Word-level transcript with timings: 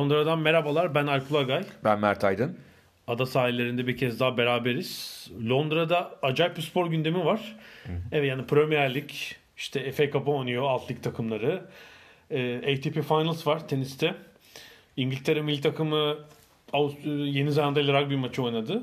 Londra'dan 0.00 0.38
merhabalar. 0.38 0.94
Ben 0.94 1.06
Alp 1.06 1.32
Ulagay. 1.32 1.64
Ben 1.84 2.00
Mert 2.00 2.24
Aydın. 2.24 2.56
Ada 3.08 3.26
sahillerinde 3.26 3.86
bir 3.86 3.96
kez 3.96 4.20
daha 4.20 4.36
beraberiz. 4.36 5.26
Londra'da 5.48 6.10
acayip 6.22 6.56
bir 6.56 6.62
spor 6.62 6.86
gündemi 6.86 7.24
var. 7.24 7.56
Evet 8.12 8.28
yani 8.28 8.46
Premier 8.46 8.94
Lig, 8.94 9.10
işte 9.56 9.92
FA 9.92 10.10
Cup'ı 10.10 10.30
oynuyor 10.30 10.62
alt 10.62 10.90
lig 10.90 11.02
takımları. 11.02 11.64
Ee, 12.30 12.56
ATP 12.56 12.94
Finals 13.08 13.46
var 13.46 13.68
teniste. 13.68 14.14
İngiltere 14.96 15.42
milli 15.42 15.60
takımı 15.60 16.16
Avust- 16.72 17.24
Yeni 17.26 17.52
Zelanda 17.52 17.80
ile 17.80 18.00
rugby 18.00 18.14
maçı 18.14 18.42
oynadı. 18.42 18.82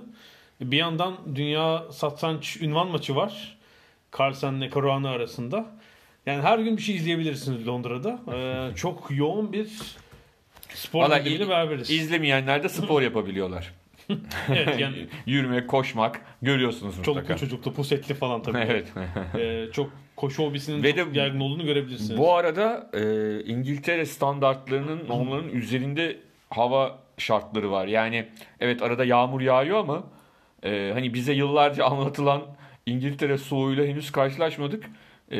Bir 0.61 0.77
yandan 0.77 1.17
dünya 1.35 1.83
satranç 1.91 2.57
ünvan 2.61 2.87
maçı 2.87 3.15
var. 3.15 3.57
Carlsen 4.19 4.53
ile 4.53 4.69
Caruana 4.69 5.09
arasında. 5.09 5.65
Yani 6.25 6.41
her 6.41 6.59
gün 6.59 6.77
bir 6.77 6.81
şey 6.81 6.95
izleyebilirsiniz 6.95 7.67
Londra'da. 7.67 8.19
Ee, 8.33 8.69
çok 8.75 9.07
yoğun 9.11 9.53
bir 9.53 9.69
spor 10.73 10.99
Valla 11.03 11.17
gündemiyle 11.17 11.45
i- 11.45 11.49
beraberiz. 11.49 11.89
izlemeyenler 11.89 12.63
de 12.63 12.69
spor 12.69 13.01
yapabiliyorlar. 13.01 13.73
evet 14.49 14.79
yani 14.79 15.07
Yürümek, 15.25 15.67
koşmak 15.67 16.21
görüyorsunuz 16.41 16.97
mutlaka. 16.97 17.19
çoluklu 17.21 17.37
çocuklu 17.39 17.73
pusetli 17.73 18.13
falan 18.15 18.41
tabii. 18.43 18.57
evet. 18.57 18.87
Ee, 19.35 19.71
çok 19.73 19.91
koşu 20.15 20.43
hobisinin 20.43 20.83
Ve 20.83 20.95
çok 20.95 21.13
de 21.15 21.19
yaygın 21.19 21.39
olduğunu 21.39 21.65
görebilirsiniz. 21.65 22.17
Bu 22.17 22.33
arada 22.35 22.89
e, 22.93 23.01
İngiltere 23.43 24.05
standartlarının 24.05 25.07
onların 25.09 25.49
üzerinde 25.49 26.17
hava 26.49 26.99
şartları 27.17 27.71
var. 27.71 27.87
Yani 27.87 28.27
evet 28.59 28.81
arada 28.81 29.05
yağmur 29.05 29.41
yağıyor 29.41 29.77
ama 29.79 30.03
e, 30.63 30.91
hani 30.93 31.13
bize 31.13 31.33
yıllarca 31.33 31.85
anlatılan 31.91 32.41
İngiltere 32.85 33.37
soğuğuyla 33.37 33.85
henüz 33.85 34.11
karşılaşmadık. 34.11 34.85
E, 35.31 35.37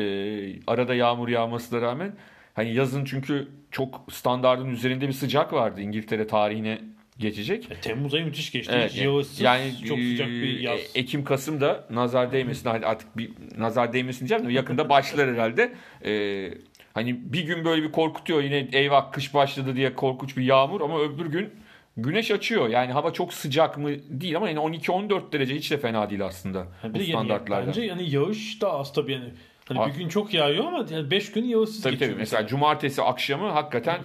arada 0.66 0.94
yağmur 0.94 1.28
yağmasına 1.28 1.80
rağmen 1.80 2.12
hani 2.58 2.74
yazın 2.74 3.04
çünkü 3.04 3.48
çok 3.70 4.04
standardın 4.10 4.70
üzerinde 4.70 5.08
bir 5.08 5.12
sıcak 5.12 5.52
vardı 5.52 5.80
İngiltere 5.80 6.26
tarihine 6.26 6.80
geçecek. 7.18 7.70
E, 7.70 7.74
Temmuz 7.74 8.14
ayı 8.14 8.24
müthiş 8.24 8.52
geçti. 8.52 8.72
Evet, 8.76 8.92
Hiç 8.92 9.02
yağışsız, 9.02 9.40
yani 9.40 9.72
çok 9.88 9.98
sıcak 9.98 10.28
bir 10.28 10.58
e, 10.58 10.62
yaz. 10.62 10.80
Ekim 10.94 11.24
Kasım'da 11.24 11.86
nazar 11.90 12.32
değmesin 12.32 12.70
hadi 12.70 12.86
artık 12.86 13.16
bir 13.16 13.30
nazar 13.58 13.92
değmesin 13.92 14.18
diyeceğim 14.18 14.48
de 14.48 14.52
yakında 14.52 14.88
başlar 14.88 15.30
herhalde. 15.30 15.72
E, 16.04 16.50
hani 16.94 17.32
bir 17.32 17.42
gün 17.42 17.64
böyle 17.64 17.82
bir 17.82 17.92
korkutuyor 17.92 18.42
yine 18.42 18.68
eyvah 18.72 19.12
kış 19.12 19.34
başladı 19.34 19.76
diye 19.76 19.94
korkunç 19.94 20.36
bir 20.36 20.42
yağmur 20.42 20.80
ama 20.80 21.00
öbür 21.00 21.26
gün 21.26 21.50
güneş 21.96 22.30
açıyor. 22.30 22.68
Yani 22.68 22.92
hava 22.92 23.12
çok 23.12 23.34
sıcak 23.34 23.78
mı 23.78 23.90
değil 24.08 24.36
ama 24.36 24.48
yani 24.48 24.58
12-14 24.58 25.32
derece 25.32 25.54
hiç 25.54 25.70
de 25.70 25.78
fena 25.78 26.10
değil 26.10 26.24
aslında 26.24 26.58
Ha, 26.82 26.94
bu 26.94 26.98
de 26.98 27.02
yani 27.02 27.38
bence 27.50 27.82
yani 27.82 28.10
yağış 28.10 28.60
da 28.60 28.72
az 28.72 28.92
tabii 28.92 29.12
yani. 29.12 29.30
Hani 29.68 29.78
Ha. 29.78 29.86
bir 29.86 29.94
gün 29.94 30.08
çok 30.08 30.34
yağıyor 30.34 30.64
ama 30.64 30.84
yani 30.90 31.10
5 31.10 31.32
gün 31.32 31.44
yağışsız 31.44 31.82
Tabii 31.82 31.92
geçiyor. 31.92 32.10
tabii 32.10 32.18
mesela 32.20 32.46
cumartesi 32.46 33.02
akşamı 33.02 33.50
hakikaten 33.50 34.00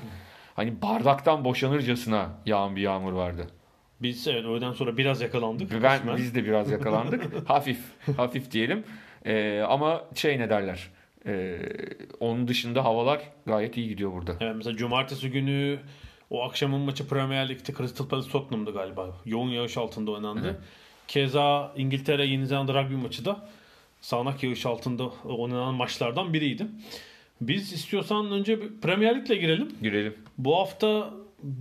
hani 0.55 0.81
bardaktan 0.81 1.45
boşanırcasına 1.45 2.29
yağan 2.45 2.75
bir 2.75 2.81
yağmur 2.81 3.13
vardı. 3.13 3.47
Biz 4.01 4.27
evet 4.27 4.45
öğleden 4.45 4.71
sonra 4.71 4.97
biraz 4.97 5.21
yakalandık. 5.21 5.83
Ben 5.83 5.97
kısmen. 5.97 6.17
biz 6.17 6.35
de 6.35 6.45
biraz 6.45 6.71
yakalandık. 6.71 7.49
hafif, 7.49 7.79
hafif 8.17 8.51
diyelim. 8.51 8.83
Ee, 9.25 9.61
ama 9.69 10.03
şey 10.15 10.39
ne 10.39 10.49
derler? 10.49 10.87
Ee, 11.25 11.59
onun 12.19 12.47
dışında 12.47 12.83
havalar 12.85 13.21
gayet 13.45 13.77
iyi 13.77 13.87
gidiyor 13.87 14.11
burada. 14.13 14.35
Evet, 14.39 14.55
mesela 14.55 14.77
cumartesi 14.77 15.31
günü 15.31 15.79
o 16.29 16.43
akşamın 16.43 16.81
maçı 16.81 17.07
Premier 17.07 17.49
Lig'de 17.49 17.73
Crystal 17.77 18.07
Palace 18.07 18.29
Tottenham'dı 18.29 18.73
galiba. 18.73 19.07
Yoğun 19.25 19.49
yağış 19.49 19.77
altında 19.77 20.11
oynandı. 20.11 20.61
Keza 21.07 21.71
İngiltere 21.75 22.25
Yeni 22.25 22.47
Zelanda 22.47 22.83
rugby 22.83 22.95
maçı 22.95 23.25
da 23.25 23.47
sağanak 24.03 24.43
yağış 24.43 24.65
altında 24.65 25.03
oynanan 25.25 25.73
maçlardan 25.73 26.33
biriydi. 26.33 26.67
Biz 27.41 27.73
istiyorsan 27.73 28.31
önce 28.31 28.59
Premier 28.81 29.15
Lig'le 29.15 29.39
girelim. 29.39 29.71
Girelim. 29.81 30.15
Bu 30.37 30.57
hafta 30.57 31.09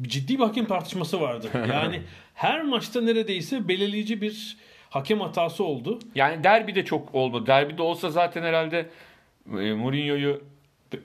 ciddi 0.02 0.38
bir 0.38 0.42
hakem 0.44 0.66
tartışması 0.66 1.20
vardı. 1.20 1.48
Yani 1.72 2.02
her 2.34 2.62
maçta 2.62 3.00
neredeyse 3.00 3.68
belirleyici 3.68 4.20
bir 4.22 4.56
hakem 4.90 5.20
hatası 5.20 5.64
oldu. 5.64 5.98
Yani 6.14 6.44
derbi 6.44 6.74
de 6.74 6.84
çok 6.84 7.14
olmadı. 7.14 7.46
Derbi 7.46 7.78
de 7.78 7.82
olsa 7.82 8.10
zaten 8.10 8.42
herhalde 8.42 8.88
e, 9.58 9.72
Mourinho'yu 9.72 10.42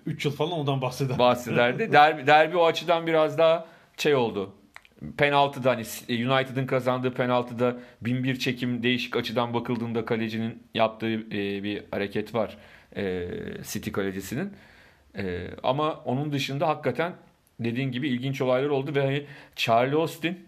3 0.06 0.26
yıl 0.26 0.32
falan 0.32 0.52
ondan 0.52 0.82
bahseder. 0.82 1.20
bahsederdi. 1.20 1.92
derbi, 1.92 2.28
derbi 2.28 2.58
o 2.58 2.66
açıdan 2.66 3.08
biraz 3.08 3.38
daha 3.38 3.66
şey 3.98 4.16
oldu. 4.16 4.54
Penaltıda 5.18 5.70
hani 5.70 5.84
United'ın 6.10 6.66
kazandığı 6.66 7.14
penaltıda 7.14 7.78
bin 8.02 8.24
bir 8.24 8.40
çekim 8.40 8.84
değişik 8.84 9.16
açıdan 9.16 9.54
bakıldığında 9.54 10.06
kalecinin 10.06 10.64
yaptığı 10.74 11.12
e, 11.12 11.64
bir 11.64 11.84
hareket 11.92 12.36
var. 12.36 12.58
E, 12.96 13.28
City 13.64 13.92
kalecisinin. 13.92 14.54
E, 15.18 15.48
ama 15.64 15.94
onun 15.94 16.32
dışında 16.32 16.68
hakikaten 16.68 17.14
dediğin 17.60 17.92
gibi 17.92 18.10
ilginç 18.10 18.42
olaylar 18.42 18.70
oldu 18.70 18.96
ve 18.96 19.02
hani 19.02 19.26
Charlie 19.56 19.96
Austin 19.96 20.48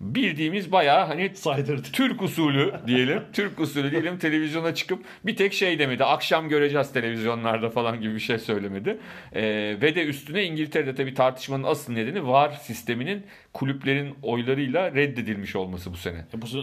bildiğimiz 0.00 0.72
bayağı 0.72 1.06
hani 1.06 1.30
Saydırdı. 1.34 1.88
Türk 1.92 2.22
usulü 2.22 2.74
diyelim. 2.86 3.22
Türk 3.32 3.60
usulü 3.60 3.90
diyelim 3.90 4.18
televizyona 4.18 4.74
çıkıp 4.74 5.04
bir 5.26 5.36
tek 5.36 5.52
şey 5.52 5.78
demedi. 5.78 6.04
Akşam 6.04 6.48
göreceğiz 6.48 6.92
televizyonlarda 6.92 7.70
falan 7.70 8.00
gibi 8.00 8.14
bir 8.14 8.20
şey 8.20 8.38
söylemedi. 8.38 8.98
Ee, 9.32 9.42
ve 9.82 9.94
de 9.94 10.04
üstüne 10.04 10.44
İngiltere'de 10.44 10.94
tabii 10.94 11.14
tartışmanın 11.14 11.64
asıl 11.64 11.92
nedeni 11.92 12.26
VAR 12.26 12.50
sisteminin 12.50 13.26
kulüplerin 13.52 14.14
oylarıyla 14.22 14.94
reddedilmiş 14.94 15.56
olması 15.56 15.92
bu 15.92 15.96
sene. 15.96 16.24
E 16.34 16.42
bu 16.42 16.46
sene 16.46 16.62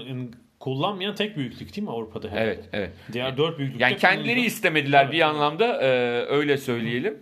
kullanmayan 0.59 1.15
tek 1.15 1.37
büyüklük 1.37 1.75
değil 1.75 1.87
mi 1.87 1.93
Avrupa'da? 1.93 2.29
herhalde? 2.29 2.43
Evet, 2.43 2.69
evet. 2.73 2.89
Diğer 3.13 3.37
dört 3.37 3.59
büyüklükte 3.59 3.85
Yani 3.85 3.97
kendileri 3.97 4.41
istemediler 4.41 5.11
bir 5.11 5.21
anlamda 5.21 5.81
e, 5.81 5.87
öyle 6.25 6.57
söyleyelim. 6.57 7.17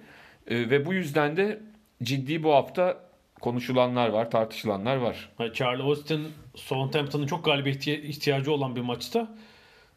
E, 0.48 0.70
ve 0.70 0.86
bu 0.86 0.94
yüzden 0.94 1.38
de 1.38 1.60
ciddi 2.04 2.44
bu 2.44 2.54
hafta 2.54 3.11
konuşulanlar 3.41 4.09
var, 4.09 4.31
tartışılanlar 4.31 4.96
var. 4.96 5.29
Yani 5.40 5.53
Charlie 5.53 5.84
Austin 5.84 6.28
Southampton'ın 6.56 7.28
çok 7.28 7.46
galibiyete 7.46 8.02
ihtiyacı 8.02 8.52
olan 8.52 8.75
bir 8.75 8.81
maçta 8.81 9.28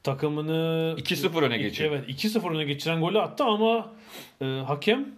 takımını 0.03 0.94
2-0 0.99 1.44
öne 1.44 1.59
geçirdi. 1.59 1.88
Evet 1.88 2.25
2-0 2.25 2.55
öne 2.55 2.65
geçiren 2.65 3.00
golü 3.00 3.20
attı 3.20 3.44
ama 3.44 3.93
e, 4.41 4.44
hakem 4.44 5.08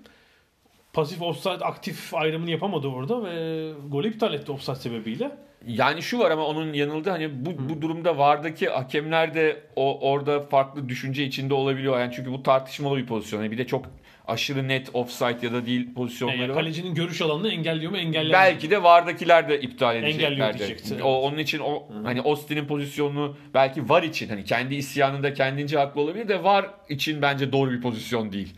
pasif 0.93 1.23
offside 1.23 1.64
aktif 1.64 2.14
ayrımını 2.14 2.50
yapamadı 2.50 2.88
orada 2.88 3.25
ve 3.25 3.73
golü 3.88 4.08
iptal 4.08 4.34
etti 4.34 4.52
offside 4.52 4.76
sebebiyle. 4.76 5.37
Yani 5.67 6.02
şu 6.02 6.19
var 6.19 6.31
ama 6.31 6.46
onun 6.46 6.72
yanıldı 6.72 7.11
hani 7.11 7.46
bu, 7.46 7.69
bu 7.69 7.82
durumda 7.82 8.19
vardaki 8.19 8.69
hakemler 8.69 9.34
de 9.34 9.62
o 9.76 10.11
orada 10.11 10.40
farklı 10.40 10.88
düşünce 10.88 11.25
içinde 11.25 11.55
olabiliyor. 11.55 12.00
Yani 12.00 12.12
çünkü 12.17 12.32
bu 12.32 12.43
tartışmalı 12.43 12.96
bir 12.96 13.06
pozisyon. 13.06 13.43
Yani 13.43 13.52
bir 13.52 13.58
de 13.58 13.67
çok 13.67 13.87
aşırı 14.26 14.69
net 14.69 14.90
offside 14.94 15.46
ya 15.46 15.52
da 15.52 15.67
değil 15.67 15.94
pozisyonları 15.94 16.38
Yani 16.38 16.49
var. 16.49 16.56
kalecinin 16.56 16.94
görüş 16.94 17.23
alanını 17.23 17.49
engelliyor 17.49 17.90
mu 17.93 17.99
engellemiyor. 17.99 18.32
Belki 18.40 18.70
de 18.70 18.82
vardakiler 18.82 19.49
de 19.49 19.61
iptal 19.61 19.96
edeceklerdi. 19.96 21.02
O 21.02 21.23
onun 21.23 21.38
için 21.38 21.58
o 21.58 21.88
hani 22.05 22.20
Austin'in 22.20 22.67
pozisyonunu 22.67 23.37
belki 23.55 23.88
var 23.88 24.02
için 24.02 24.28
hani 24.28 24.44
kendi 24.44 24.75
isyanında 24.75 25.34
kendince 25.34 25.78
haklı 25.78 26.00
olabilir 26.00 26.28
de 26.28 26.43
var 26.44 26.70
için 26.88 27.23
bence 27.23 27.52
doğru 27.52 27.70
bir 27.70 27.81
pozisyon 27.81 28.32
değil. 28.32 28.55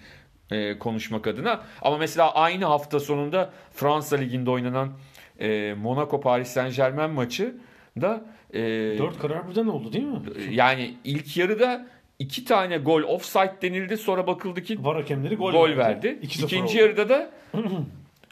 e, 0.50 0.79
konuşmak 0.79 1.26
adına. 1.26 1.62
Ama 1.82 1.99
mesela 1.99 2.35
aynı 2.35 2.64
hafta 2.64 3.00
sonunda 3.00 3.50
Fransa 3.73 4.17
Ligi'nde 4.17 4.50
oynanan 4.50 4.93
e, 5.41 5.75
Monaco 5.82 6.21
Paris 6.21 6.49
Saint 6.49 6.76
Germain 6.76 7.11
maçı 7.11 7.55
da 8.00 8.25
e, 8.55 8.59
Dört 8.99 9.19
karar 9.19 9.50
birden 9.50 9.67
oldu 9.67 9.93
değil 9.93 10.05
mi? 10.05 10.19
yani 10.50 10.94
ilk 11.05 11.37
yarıda 11.37 11.87
iki 12.19 12.44
tane 12.44 12.76
gol 12.79 13.03
offside 13.03 13.55
denildi 13.62 13.97
sonra 13.97 14.26
bakıldı 14.26 14.62
ki 14.62 14.85
Var 14.85 14.97
hakemleri 14.97 15.37
gol, 15.37 15.53
gol, 15.53 15.76
verdi. 15.76 16.06
2-0 16.23 16.25
İkinci 16.44 16.62
oldu. 16.62 16.76
yarıda 16.76 17.09
da 17.09 17.31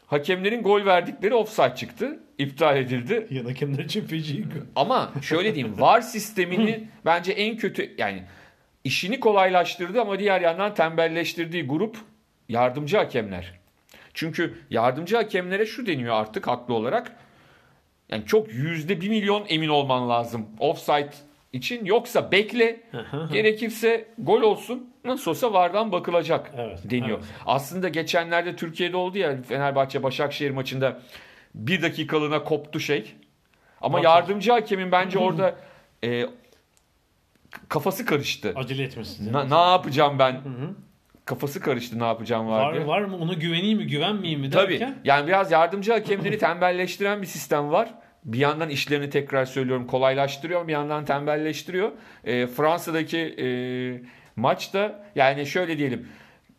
hakemlerin 0.06 0.62
gol 0.62 0.84
verdikleri 0.84 1.34
offside 1.34 1.74
çıktı. 1.76 2.20
iptal 2.38 2.76
edildi. 2.76 3.26
Yan 3.30 3.44
hakemler 3.44 3.84
için 3.84 4.06
feci. 4.06 4.44
Ama 4.76 5.12
şöyle 5.22 5.54
diyeyim 5.54 5.74
VAR 5.80 6.00
sistemini 6.00 6.88
bence 7.04 7.32
en 7.32 7.56
kötü 7.56 7.94
yani 7.98 8.22
işini 8.84 9.20
kolaylaştırdı 9.20 10.00
ama 10.00 10.18
diğer 10.18 10.40
yandan 10.40 10.74
tembelleştirdiği 10.74 11.62
grup 11.66 11.96
yardımcı 12.48 12.96
hakemler. 12.96 13.52
Çünkü 14.14 14.58
yardımcı 14.70 15.16
hakemlere 15.16 15.66
şu 15.66 15.86
deniyor 15.86 16.14
artık 16.14 16.46
haklı 16.46 16.74
olarak. 16.74 17.16
Yani 18.08 18.26
çok 18.26 18.52
yüzde 18.52 19.00
bir 19.00 19.08
milyon 19.08 19.44
emin 19.48 19.68
olman 19.68 20.08
lazım 20.08 20.46
offside 20.58 21.10
için. 21.56 21.84
Yoksa 21.84 22.32
bekle. 22.32 22.80
gerekirse 23.32 24.08
gol 24.18 24.42
olsun. 24.42 24.90
Nasıl 25.04 25.30
olsa 25.30 25.52
vardan 25.52 25.92
bakılacak 25.92 26.52
Evet, 26.56 26.78
deniyor. 26.84 27.18
evet. 27.18 27.28
Aslında 27.46 27.88
geçenlerde 27.88 28.56
Türkiye'de 28.56 28.96
oldu 28.96 29.18
ya 29.18 29.42
Fenerbahçe 29.48 30.02
Başakşehir 30.02 30.50
maçında 30.50 31.00
bir 31.54 31.82
dakikalığına 31.82 32.44
koptu 32.44 32.80
şey. 32.80 33.12
Ama 33.80 33.98
Maç- 33.98 34.04
yardımcı 34.04 34.52
hakemin 34.52 34.92
bence 34.92 35.18
orada 35.18 35.54
e, 36.04 36.26
kafası 37.68 38.06
karıştı. 38.06 38.52
Acele 38.56 38.82
etmesin. 38.82 39.32
Na- 39.32 39.44
ne 39.44 39.70
yapacağım 39.72 40.18
ben? 40.18 40.40
Kafası 41.24 41.60
karıştı 41.60 41.98
ne 41.98 42.04
yapacağım 42.04 42.48
var, 42.48 42.60
Var, 42.66 42.74
diye. 42.74 42.86
var 42.86 43.02
mı? 43.02 43.16
Ona 43.16 43.32
güveneyim 43.32 43.78
mi, 43.78 43.86
güvenmeyeyim 43.86 44.40
mi 44.40 44.50
Tabii. 44.50 44.72
derken. 44.72 44.94
Yani 45.04 45.26
biraz 45.26 45.52
yardımcı 45.52 45.92
hakemleri 45.92 46.38
tembelleştiren 46.38 47.22
bir 47.22 47.26
sistem 47.26 47.70
var. 47.70 47.94
Bir 48.26 48.38
yandan 48.38 48.68
işlerini 48.68 49.10
tekrar 49.10 49.44
söylüyorum 49.44 49.86
kolaylaştırıyor, 49.86 50.68
bir 50.68 50.72
yandan 50.72 51.04
tembelleştiriyor. 51.04 51.92
E, 52.24 52.46
Fransa'daki 52.46 53.18
e, 53.18 53.46
maçta 54.36 55.04
yani 55.14 55.46
şöyle 55.46 55.78
diyelim 55.78 56.08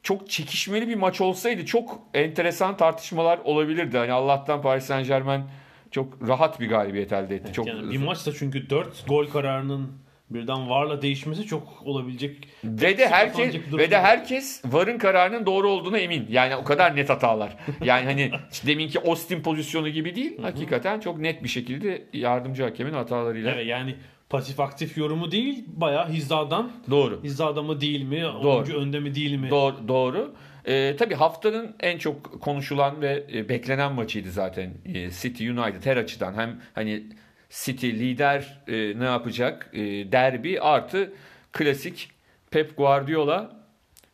çok 0.04 0.30
çekişmeli 0.30 0.88
bir 0.88 0.96
maç 0.96 1.22
olsaydı 1.22 1.66
çok 1.66 2.00
enteresan 2.14 2.78
tartışmalar 2.78 3.40
olabilirdi. 3.44 3.98
Hani 3.98 4.12
Allah'tan 4.12 4.62
Paris 4.62 4.86
Saint 4.86 5.08
Germain 5.08 5.44
çok 5.92 6.28
rahat 6.28 6.60
bir 6.60 6.69
galibiyet 6.69 7.14
elde 7.14 7.36
etti. 7.36 7.54
çok 7.54 7.68
Yani 7.68 7.92
bir 7.92 7.98
maçta 7.98 8.34
çünkü 8.34 8.69
4 8.69 9.08
gol 9.08 9.28
kararının 9.28 9.92
birden 10.29 10.69
varla 10.69 11.01
değişmesi 11.01 11.45
çok 11.45 11.81
olabilecek. 11.85 12.47
Ve 12.63 12.97
de 12.97 13.07
herkes 13.07 13.56
ve 13.71 13.91
de 13.91 14.00
herkes 14.00 14.62
VAR'ın 14.65 14.97
kararının 14.97 15.45
doğru 15.45 15.69
olduğuna 15.69 15.97
emin. 15.97 16.27
Yani 16.29 16.56
o 16.56 16.63
kadar 16.63 16.95
net 16.95 17.09
hatalar. 17.09 17.57
Yani 17.83 18.06
hani 18.06 18.31
işte 18.51 18.68
deminki 18.68 19.00
Austin 19.00 19.41
pozisyonu 19.41 19.89
gibi 19.89 20.15
değil. 20.15 20.41
Hakikaten 20.41 21.00
çok 21.00 21.19
net 21.19 21.44
bir 21.44 21.50
şekilde 21.50 22.03
yardımcı 22.13 22.63
hakemin 22.63 22.94
hatalarıyla. 22.94 23.51
Evet 23.51 23.68
yani 23.68 23.95
pasif 24.29 24.59
aktif 24.59 24.97
yorumu 24.97 25.31
değil 25.31 25.65
bayağı 25.68 26.09
hizadan 26.09 26.71
Doğru. 26.89 27.23
hizada 27.23 27.63
mı 27.63 27.81
değil 27.81 28.03
mi? 28.03 28.27
Oyuncu 28.27 28.77
önde 28.77 29.00
mi 29.00 29.15
değil 29.15 29.35
mi? 29.35 29.50
Doğru. 29.50 29.88
doğru. 29.88 30.35
Ee, 30.65 30.95
tabii 31.00 31.15
haftanın 31.15 31.75
en 31.80 31.97
çok 31.97 32.41
konuşulan 32.41 33.01
ve 33.01 33.25
e, 33.33 33.50
beklenen 33.50 33.94
maçıydı 33.94 34.31
zaten 34.31 34.73
e, 34.85 35.12
City 35.12 35.50
United 35.50 35.85
her 35.85 35.97
açıdan. 35.97 36.33
Hem 36.33 36.62
hani 36.73 37.03
City 37.49 37.88
lider 37.88 38.59
e, 38.67 38.99
ne 38.99 39.03
yapacak? 39.03 39.69
E, 39.73 39.81
derbi 40.11 40.61
artı 40.61 41.13
klasik 41.51 42.09
Pep 42.51 42.77
Guardiola 42.77 43.65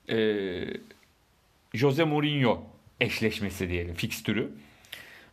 e, 0.09 0.17
Jose 1.73 2.03
Mourinho 2.03 2.63
eşleşmesi 3.01 3.69
diyelim 3.69 3.95
fikstürü. 3.95 4.51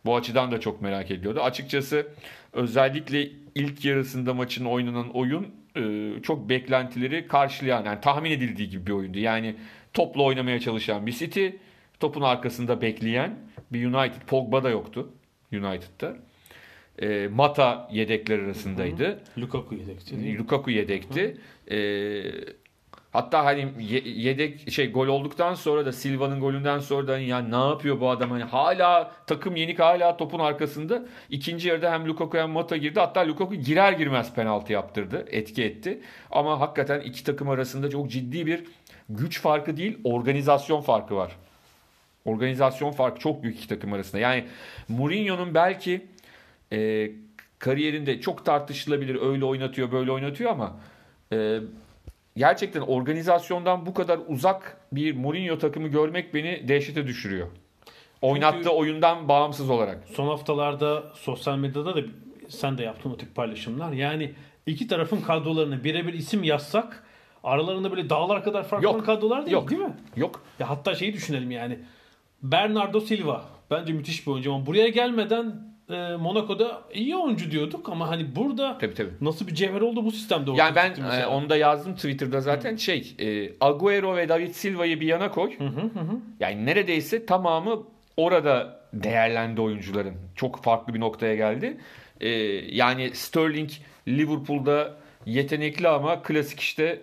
Bu 0.05 0.15
açıdan 0.15 0.51
da 0.51 0.59
çok 0.59 0.81
merak 0.81 1.11
ediyordu. 1.11 1.41
Açıkçası 1.41 2.07
özellikle 2.53 3.29
ilk 3.55 3.85
yarısında 3.85 4.33
maçın 4.33 4.65
oynanan 4.65 5.09
oyun 5.09 5.47
e, 5.75 6.11
çok 6.23 6.49
beklentileri 6.49 7.27
karşılayan 7.27 7.85
yani 7.85 8.01
tahmin 8.01 8.31
edildiği 8.31 8.69
gibi 8.69 8.87
bir 8.87 8.91
oyundu. 8.91 9.19
Yani 9.19 9.55
topla 9.93 10.23
oynamaya 10.23 10.59
çalışan 10.59 11.07
bir 11.07 11.11
City, 11.11 11.47
topun 11.99 12.21
arkasında 12.21 12.81
bekleyen 12.81 13.39
bir 13.71 13.85
United. 13.85 14.21
Pogba 14.27 14.63
da 14.63 14.69
yoktu 14.69 15.13
United'da. 15.53 16.17
E, 17.01 17.27
Mata 17.27 17.87
yedekler 17.91 18.39
arasındaydı. 18.39 19.19
Lukaku 19.37 19.75
yedekti 19.75 20.17
değil 20.19 20.33
mi? 20.33 20.37
Lukaku 20.39 20.71
yedekti. 20.71 21.37
Ee, 21.71 22.23
hatta 23.11 23.45
hani 23.45 23.67
ye- 23.79 24.03
yedek 24.05 24.71
şey 24.71 24.91
gol 24.91 25.07
olduktan 25.07 25.53
sonra 25.53 25.85
da 25.85 25.91
Silva'nın 25.91 26.39
golünden 26.39 26.79
sonra 26.79 27.07
da 27.07 27.11
hani 27.13 27.25
ya 27.27 27.39
ne 27.39 27.55
yapıyor 27.69 27.99
bu 27.99 28.09
adam 28.09 28.31
hani 28.31 28.43
hala 28.43 29.11
takım 29.27 29.55
yenik 29.55 29.79
hala 29.79 30.17
topun 30.17 30.39
arkasında. 30.39 31.05
İkinci 31.29 31.67
yarıda 31.67 31.91
hem 31.91 32.07
Lukaku 32.07 32.37
hem 32.37 32.49
Mata 32.49 32.77
girdi. 32.77 32.99
Hatta 32.99 33.27
Lukaku 33.27 33.55
girer 33.55 33.93
girmez 33.93 34.33
penaltı 34.33 34.73
yaptırdı. 34.73 35.25
Etki 35.31 35.63
etti. 35.63 36.01
Ama 36.31 36.59
hakikaten 36.59 37.01
iki 37.01 37.23
takım 37.23 37.49
arasında 37.49 37.89
çok 37.89 38.11
ciddi 38.11 38.45
bir 38.45 38.63
güç 39.09 39.41
farkı 39.41 39.77
değil, 39.77 39.97
organizasyon 40.03 40.81
farkı 40.81 41.15
var. 41.15 41.31
Organizasyon 42.25 42.91
farkı 42.91 43.19
çok 43.19 43.43
büyük 43.43 43.57
iki 43.57 43.67
takım 43.67 43.93
arasında. 43.93 44.21
Yani 44.21 44.43
Mourinho'nun 44.89 45.53
belki 45.55 46.05
e, 46.73 47.11
kariyerinde 47.59 48.21
çok 48.21 48.45
tartışılabilir 48.45 49.21
öyle 49.21 49.45
oynatıyor 49.45 49.91
böyle 49.91 50.11
oynatıyor 50.11 50.51
ama 50.51 50.79
e, 51.33 51.59
gerçekten 52.37 52.81
organizasyondan 52.81 53.85
bu 53.85 53.93
kadar 53.93 54.19
uzak 54.27 54.77
bir 54.91 55.15
Mourinho 55.15 55.57
takımı 55.57 55.87
görmek 55.87 56.33
beni 56.33 56.67
dehşete 56.67 57.07
düşürüyor. 57.07 57.47
Oynattığı 58.21 58.69
oyundan 58.69 59.27
bağımsız 59.27 59.69
olarak. 59.69 60.03
Son 60.13 60.27
haftalarda 60.27 61.03
sosyal 61.13 61.57
medyada 61.57 61.95
da 61.95 62.01
sen 62.49 62.77
de 62.77 62.83
yaptın 62.83 63.11
o 63.11 63.17
tip 63.17 63.35
paylaşımlar. 63.35 63.91
Yani 63.93 64.33
iki 64.65 64.87
tarafın 64.87 65.21
kadrolarını 65.21 65.83
birebir 65.83 66.13
isim 66.13 66.43
yazsak 66.43 67.03
aralarında 67.43 67.91
böyle 67.91 68.09
dağlar 68.09 68.43
kadar 68.43 68.63
farklı 68.63 68.85
Yok. 68.85 69.05
kadrolar 69.05 69.45
değil 69.45 69.53
Yok. 69.53 69.69
değil 69.69 69.81
mi? 69.81 69.93
Yok. 70.15 70.43
Ya 70.59 70.69
hatta 70.69 70.95
şeyi 70.95 71.13
düşünelim 71.13 71.51
yani. 71.51 71.79
Bernardo 72.43 72.99
Silva 72.99 73.45
bence 73.71 73.93
müthiş 73.93 74.27
bir 74.27 74.31
oyuncu 74.31 74.53
ama 74.53 74.65
buraya 74.65 74.87
gelmeden 74.87 75.70
e, 75.91 76.15
Monaco'da 76.15 76.81
iyi 76.93 77.17
oyuncu 77.17 77.51
diyorduk 77.51 77.89
ama 77.89 78.09
hani 78.09 78.35
burada 78.35 78.77
Tabii 78.77 78.93
tabii. 78.93 79.09
nasıl 79.21 79.47
bir 79.47 79.55
cevher 79.55 79.81
oldu 79.81 80.05
bu 80.05 80.11
sistemde 80.11 80.51
ortaya 80.51 80.63
Yani 80.63 80.75
ben 80.75 81.19
e, 81.21 81.25
onu 81.25 81.49
da 81.49 81.57
yazdım 81.57 81.95
Twitter'da 81.95 82.41
zaten 82.41 82.75
şey 82.75 83.15
e, 83.19 83.51
Agüero 83.61 84.15
ve 84.15 84.29
David 84.29 84.51
Silva'yı 84.51 84.99
bir 84.99 85.07
yana 85.07 85.31
koy. 85.31 85.51
Yani 86.39 86.65
neredeyse 86.65 87.25
tamamı 87.25 87.83
orada 88.17 88.81
değerlendi 88.93 89.61
oyuncuların. 89.61 90.15
Çok 90.35 90.63
farklı 90.63 90.93
bir 90.93 90.99
noktaya 90.99 91.35
geldi. 91.35 91.77
E, 92.21 92.29
yani 92.75 93.15
Sterling 93.15 93.69
Liverpool'da 94.07 94.93
yetenekli 95.25 95.87
ama 95.87 96.21
klasik 96.21 96.59
işte 96.59 97.01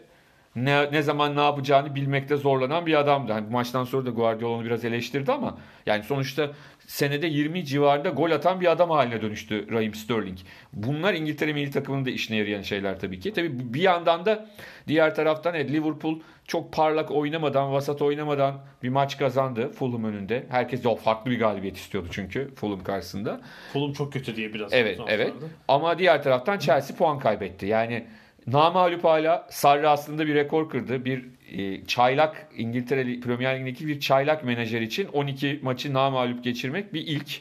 ne, 0.56 0.93
ne 0.93 1.02
zaman 1.02 1.37
ne 1.37 1.41
yapacağını 1.41 1.94
bilmekte 1.94 2.37
zorlanan 2.37 2.87
bir 2.87 2.94
adamdı. 2.94 3.32
Hani 3.32 3.46
bu 3.49 3.52
maçtan 3.52 3.84
sonra 3.84 4.06
da 4.06 4.10
Guardiola'nı 4.10 4.65
biraz 4.65 4.84
eleştirdi 4.84 5.32
ama 5.32 5.58
yani 5.86 6.03
sonuçta 6.03 6.51
senede 6.88 7.26
20 7.26 7.64
civarında 7.64 8.08
gol 8.08 8.30
atan 8.30 8.60
bir 8.60 8.72
adam 8.72 8.90
haline 8.90 9.22
dönüştü 9.22 9.70
Raheem 9.70 9.94
Sterling. 9.94 10.38
Bunlar 10.72 11.14
İngiltere 11.14 11.52
milli 11.52 11.70
takımının 11.70 12.04
da 12.06 12.10
işine 12.10 12.36
yarayan 12.36 12.62
şeyler 12.62 13.00
tabii 13.00 13.20
ki. 13.20 13.32
Tabii 13.32 13.74
bir 13.74 13.80
yandan 13.80 14.26
da 14.26 14.48
diğer 14.88 15.14
taraftan 15.14 15.54
evet, 15.54 15.70
Liverpool 15.70 16.20
çok 16.46 16.72
parlak 16.72 17.10
oynamadan, 17.10 17.72
vasat 17.72 18.02
oynamadan 18.02 18.60
bir 18.82 18.88
maç 18.88 19.18
kazandı 19.18 19.72
Fulham 19.72 20.04
önünde. 20.04 20.46
Herkes 20.48 20.84
de 20.84 20.88
o 20.88 20.96
farklı 20.96 21.30
bir 21.30 21.38
galibiyet 21.38 21.76
istiyordu 21.76 22.08
çünkü 22.10 22.54
Fulham 22.54 22.82
karşısında. 22.82 23.40
Fulham 23.72 23.92
çok 23.92 24.12
kötü 24.12 24.36
diye 24.36 24.54
biraz. 24.54 24.72
Evet, 24.72 25.00
evet. 25.08 25.28
haftalarda. 25.28 25.54
Ama 25.68 25.98
diğer 25.98 26.22
taraftan 26.22 26.58
Chelsea 26.58 26.96
puan 26.96 27.18
kaybetti. 27.18 27.66
Yani 27.66 28.06
namalup 28.46 29.04
hala 29.04 29.46
Sarri 29.50 29.88
aslında 29.88 30.26
bir 30.26 30.34
rekor 30.34 30.70
kırdı. 30.70 31.04
Bir 31.04 31.37
e, 31.52 31.86
çaylak 31.86 32.48
İngiltere 32.56 33.20
Premier 33.20 33.60
Lig'deki 33.60 33.86
bir 33.86 34.00
çaylak 34.00 34.44
menajer 34.44 34.81
için 34.81 35.08
12 35.08 35.60
maçı 35.62 35.94
namalup 35.94 36.44
geçirmek 36.44 36.94
bir 36.94 37.06
ilk. 37.06 37.40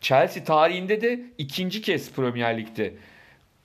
Chelsea 0.00 0.44
tarihinde 0.44 1.00
de 1.00 1.20
ikinci 1.38 1.82
kez 1.82 2.12
Premier 2.12 2.58
Lig'de 2.58 2.94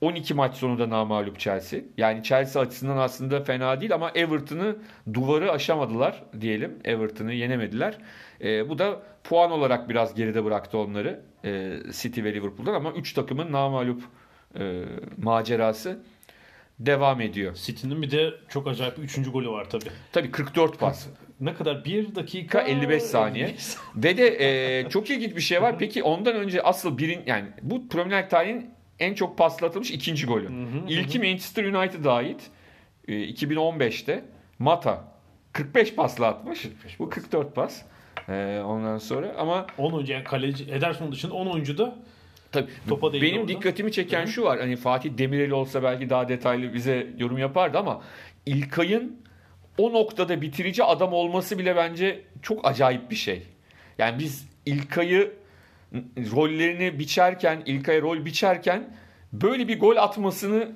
12 0.00 0.34
maç 0.34 0.54
sonunda 0.54 0.90
namalup 0.90 1.38
Chelsea. 1.38 1.80
Yani 1.96 2.22
Chelsea 2.22 2.62
açısından 2.62 2.96
aslında 2.96 3.44
fena 3.44 3.80
değil 3.80 3.94
ama 3.94 4.10
Everton'ı 4.14 4.76
duvarı 5.14 5.52
aşamadılar 5.52 6.22
diyelim. 6.40 6.78
Everton'ı 6.84 7.32
yenemediler. 7.32 7.98
E, 8.40 8.68
bu 8.68 8.78
da 8.78 9.02
puan 9.24 9.50
olarak 9.50 9.88
biraz 9.88 10.14
geride 10.14 10.44
bıraktı 10.44 10.78
onları 10.78 11.20
e, 11.44 11.76
City 11.92 12.24
ve 12.24 12.34
Liverpool'dan 12.34 12.74
ama 12.74 12.92
3 12.92 13.12
takımın 13.12 13.52
namalup 13.52 14.02
e, 14.58 14.82
macerası 15.16 15.98
devam 16.80 17.20
ediyor. 17.20 17.54
City'nin 17.54 18.02
bir 18.02 18.10
de 18.10 18.34
çok 18.48 18.68
acayip 18.68 18.98
bir 18.98 19.02
üçüncü 19.02 19.30
golü 19.30 19.48
var 19.48 19.70
tabii. 19.70 19.84
Tabii 20.12 20.30
44 20.30 20.78
pas. 20.78 21.06
Ne 21.40 21.54
kadar? 21.54 21.84
1 21.84 22.14
dakika 22.14 22.60
55 22.60 23.02
saniye. 23.02 23.44
55 23.44 23.62
saniye. 23.62 23.84
Ve 23.96 24.16
de 24.16 24.26
e, 24.80 24.88
çok 24.88 25.10
ilginç 25.10 25.36
bir 25.36 25.40
şey 25.40 25.62
var. 25.62 25.78
Peki 25.78 26.02
ondan 26.02 26.36
önce 26.36 26.62
asıl 26.62 26.98
birin 26.98 27.22
yani 27.26 27.48
bu 27.62 27.88
Premier 27.88 28.22
Lig 28.22 28.30
tarihinin 28.30 28.70
en 28.98 29.14
çok 29.14 29.38
paslatılmış 29.38 29.90
ikinci 29.90 30.26
golü. 30.26 30.48
İlki 30.88 31.18
Manchester 31.18 31.64
United'a 31.64 32.12
ait. 32.12 32.50
E, 33.08 33.12
2015'te 33.12 34.24
Mata 34.58 35.04
45 35.52 35.94
pasla 35.94 36.26
atmış. 36.26 36.62
45 36.62 36.98
bu 36.98 37.08
pas. 37.08 37.14
44 37.14 37.54
pas. 37.54 37.82
E, 38.28 38.62
ondan 38.66 38.98
sonra 38.98 39.34
ama 39.38 39.66
10 39.78 39.92
oyuncu 39.92 40.12
yani 40.12 40.24
kaleci 40.24 40.64
Ederson 40.64 41.12
dışında 41.12 41.34
10 41.34 41.46
oyuncu 41.46 41.78
da 41.78 41.96
Tabii 42.52 42.70
Topa 42.88 43.12
benim 43.12 43.40
orada. 43.40 43.48
dikkatimi 43.48 43.92
çeken 43.92 44.26
şu 44.26 44.42
var. 44.42 44.60
Hani 44.60 44.76
Fatih 44.76 45.18
Demirel 45.18 45.50
olsa 45.50 45.82
belki 45.82 46.10
daha 46.10 46.28
detaylı 46.28 46.74
bize 46.74 47.06
yorum 47.18 47.38
yapardı 47.38 47.78
ama 47.78 48.02
İlkay'ın 48.46 49.20
o 49.78 49.92
noktada 49.92 50.42
bitirici 50.42 50.84
adam 50.84 51.12
olması 51.12 51.58
bile 51.58 51.76
bence 51.76 52.20
çok 52.42 52.68
acayip 52.68 53.10
bir 53.10 53.16
şey. 53.16 53.42
Yani 53.98 54.18
biz 54.18 54.48
İlkay'ı 54.66 55.32
rollerini 56.16 56.98
biçerken, 56.98 57.62
İlkay'a 57.66 58.00
rol 58.00 58.24
biçerken 58.24 58.96
böyle 59.32 59.68
bir 59.68 59.80
gol 59.80 59.96
atmasını 59.96 60.72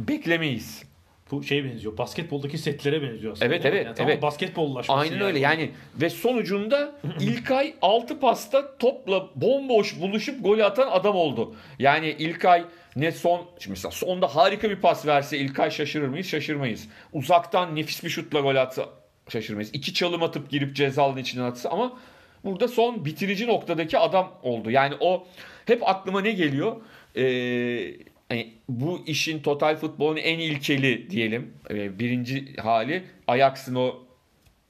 beklemeyiz. 0.00 0.87
Bu 1.30 1.42
şeye 1.42 1.64
benziyor. 1.64 1.98
Basketboldaki 1.98 2.58
setlere 2.58 3.02
benziyor 3.02 3.32
aslında. 3.32 3.46
Evet, 3.46 3.64
Yani 3.64 3.74
evet, 3.74 3.96
tamamen 3.96 4.12
evet. 4.12 4.22
Basketbollaşması. 4.22 5.00
Aynen 5.00 5.20
öyle 5.20 5.38
yani 5.38 5.70
ve 6.00 6.10
sonucunda 6.10 6.94
İlkay 7.20 7.74
6 7.82 8.20
pasta 8.20 8.76
topla 8.78 9.28
bomboş 9.34 10.00
buluşup 10.00 10.44
gol 10.44 10.58
atan 10.58 10.88
adam 10.90 11.16
oldu. 11.16 11.54
Yani 11.78 12.16
İlkay 12.18 12.64
ne 12.96 13.12
son 13.12 13.40
şimdi 13.58 13.70
mesela 13.70 13.90
sonda 13.90 14.36
harika 14.36 14.70
bir 14.70 14.76
pas 14.76 15.06
verse 15.06 15.38
İlkay 15.38 15.70
şaşırır 15.70 16.08
mıyız? 16.08 16.26
Şaşırmayız. 16.26 16.88
Uzaktan 17.12 17.76
nefis 17.76 18.04
bir 18.04 18.10
şutla 18.10 18.40
gol 18.40 18.56
atsa 18.56 18.84
şaşırmayız. 19.28 19.70
İki 19.72 19.94
çalım 19.94 20.22
atıp 20.22 20.50
girip 20.50 20.76
cezalının 20.76 21.20
içine 21.20 21.42
atsa 21.42 21.70
ama 21.70 21.98
burada 22.44 22.68
son 22.68 23.04
bitirici 23.04 23.46
noktadaki 23.46 23.98
adam 23.98 24.34
oldu. 24.42 24.70
Yani 24.70 24.94
o 25.00 25.26
hep 25.66 25.88
aklıma 25.88 26.20
ne 26.20 26.30
geliyor? 26.30 26.76
Ee, 27.16 27.94
hani 28.28 28.52
bu 28.68 29.02
işin 29.06 29.42
total 29.42 29.76
futbolun 29.76 30.16
en 30.16 30.38
ilkeli 30.38 31.10
diyelim. 31.10 31.52
Ee, 31.70 31.98
birinci 31.98 32.56
hali 32.56 33.04
Ajax'ın 33.26 33.74
o 33.74 33.96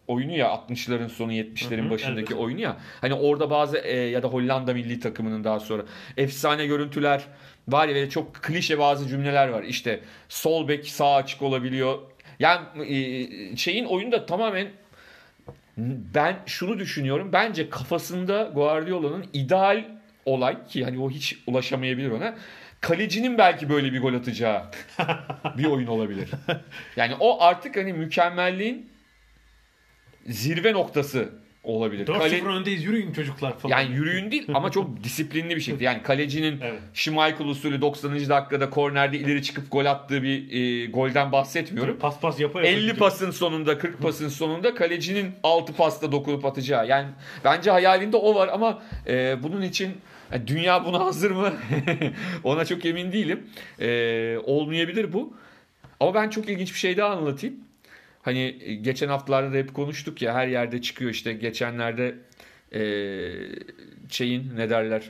oyunu 0.09 0.37
ya 0.37 0.47
60'ların 0.47 1.09
sonu 1.09 1.33
70'lerin 1.33 1.83
Hı 1.83 1.87
hı, 1.87 1.91
başındaki 1.91 2.21
elbette. 2.21 2.35
oyunu 2.35 2.61
ya. 2.61 2.77
Hani 3.01 3.15
orada 3.15 3.51
bazı 3.51 3.79
e, 3.79 3.97
ya 3.97 4.23
da 4.23 4.29
Hollanda 4.29 4.75
milli 4.75 5.01
takımının 5.01 5.45
daha 5.45 5.61
sonra 5.61 5.83
efsane 6.17 6.67
görüntüler 6.67 7.25
var 7.69 7.89
ya 7.89 7.95
ve 7.95 8.11
çok 8.11 8.35
klişe 8.35 8.79
bazı 8.79 9.09
cümleler 9.09 9.49
var. 9.49 9.63
İşte 9.63 10.01
sol 10.29 10.69
bek 10.69 10.87
sağ 10.89 11.15
açık 11.15 11.43
olabiliyor. 11.43 11.99
Yani 12.39 12.67
e, 12.95 13.57
şeyin 13.57 13.85
oyunda 13.85 14.27
tamamen 14.27 14.69
ben 16.15 16.37
şunu 16.47 16.79
düşünüyorum. 16.79 17.31
Bence 17.33 17.71
kafasında 17.71 18.51
Guardiola'nın 18.55 19.27
ideal 19.33 19.85
olay 20.27 20.67
ki 20.67 20.85
hani 20.85 20.99
o 20.99 21.11
hiç 21.11 21.39
ulaşamayabilir 21.47 22.11
ona. 22.11 22.35
Kalecinin 22.81 23.39
belki 23.39 23.69
böyle 23.69 23.93
bir 23.93 24.01
gol 24.01 24.15
atacağı 24.15 24.63
bir 25.59 25.65
oyun 25.65 25.87
olabilir. 25.87 26.29
Yani 26.97 27.15
o 27.21 27.43
artık 27.43 27.77
hani 27.77 27.93
mükemmelliğin 27.93 28.91
zirve 30.27 30.73
noktası 30.73 31.33
olabilir. 31.63 32.07
4-0 32.07 32.19
Kale- 32.19 32.45
öndeyiz 32.47 32.85
yürüyün 32.85 33.13
çocuklar 33.13 33.59
falan. 33.59 33.79
yani 33.81 33.95
yürüyün 33.95 34.31
değil 34.31 34.47
ama 34.55 34.71
çok 34.71 35.05
disiplinli 35.05 35.57
bir 35.57 35.61
şekilde. 35.61 35.85
Yani 35.85 36.03
kalecinin 36.03 36.61
Evet. 36.65 36.81
Schmeichel 36.95 37.47
usulü 37.47 37.81
90. 37.81 38.29
dakikada 38.29 38.71
kornerde 38.71 39.19
ileri 39.19 39.43
çıkıp 39.43 39.73
gol 39.73 39.85
attığı 39.87 40.23
bir 40.23 40.53
e, 40.53 40.87
golden 40.87 41.33
bahsetmiyorum. 41.33 41.99
pas 41.99 42.21
pas 42.21 42.41
yapa 42.41 42.59
yapa 42.59 42.69
50 42.71 42.81
gidiyor. 42.81 42.97
pasın 42.97 43.31
sonunda 43.31 43.79
40 43.79 44.03
pasın 44.03 44.29
sonunda 44.29 44.75
kalecinin 44.75 45.35
6 45.43 45.73
pasta 45.73 46.13
dokunup 46.13 46.45
atacağı. 46.45 46.87
Yani 46.89 47.09
bence 47.45 47.71
hayalinde 47.71 48.17
o 48.17 48.35
var 48.35 48.49
ama 48.53 48.83
e, 49.07 49.43
bunun 49.43 49.63
için 49.63 49.93
yani 50.33 50.47
dünya 50.47 50.85
buna 50.85 51.01
hazır 51.01 51.31
mı? 51.31 51.53
Ona 52.45 52.65
çok 52.65 52.87
emin 52.87 53.13
değilim. 53.13 53.47
E, 53.81 54.39
olmayabilir 54.45 55.13
bu. 55.13 55.37
Ama 56.01 56.15
ben 56.15 56.31
çok 56.31 56.49
ilginç 56.49 56.73
bir 56.73 56.79
şey 56.79 56.97
daha 56.97 57.17
anlatayım. 57.17 57.57
Hani 58.23 58.59
e, 58.61 58.75
geçen 58.75 59.09
haftalarda 59.09 59.53
da 59.53 59.57
hep 59.57 59.75
konuştuk 59.75 60.23
ya 60.23 60.35
her 60.35 60.49
yerde 60.49 60.83
çıkıyor 60.83 61.11
işte 61.11 61.33
geçenlerde 61.33 62.15
e, 62.73 62.81
şeyin 64.09 64.57
ne 64.57 64.71
derler 64.71 65.03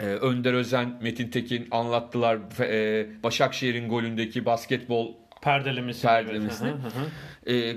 e, 0.00 0.04
Önder 0.04 0.54
Özen, 0.54 0.98
Metin 1.02 1.28
Tekin 1.28 1.68
anlattılar 1.70 2.38
e, 2.60 3.06
Başakşehir'in 3.22 3.88
golündeki 3.88 4.44
basketbol 4.44 5.14
Perdelemesi. 5.42 6.02
Perdelemesini. 6.02 6.68
Hı 6.68 6.72
hı 6.72 6.76
hı. 6.76 7.52
e, 7.52 7.76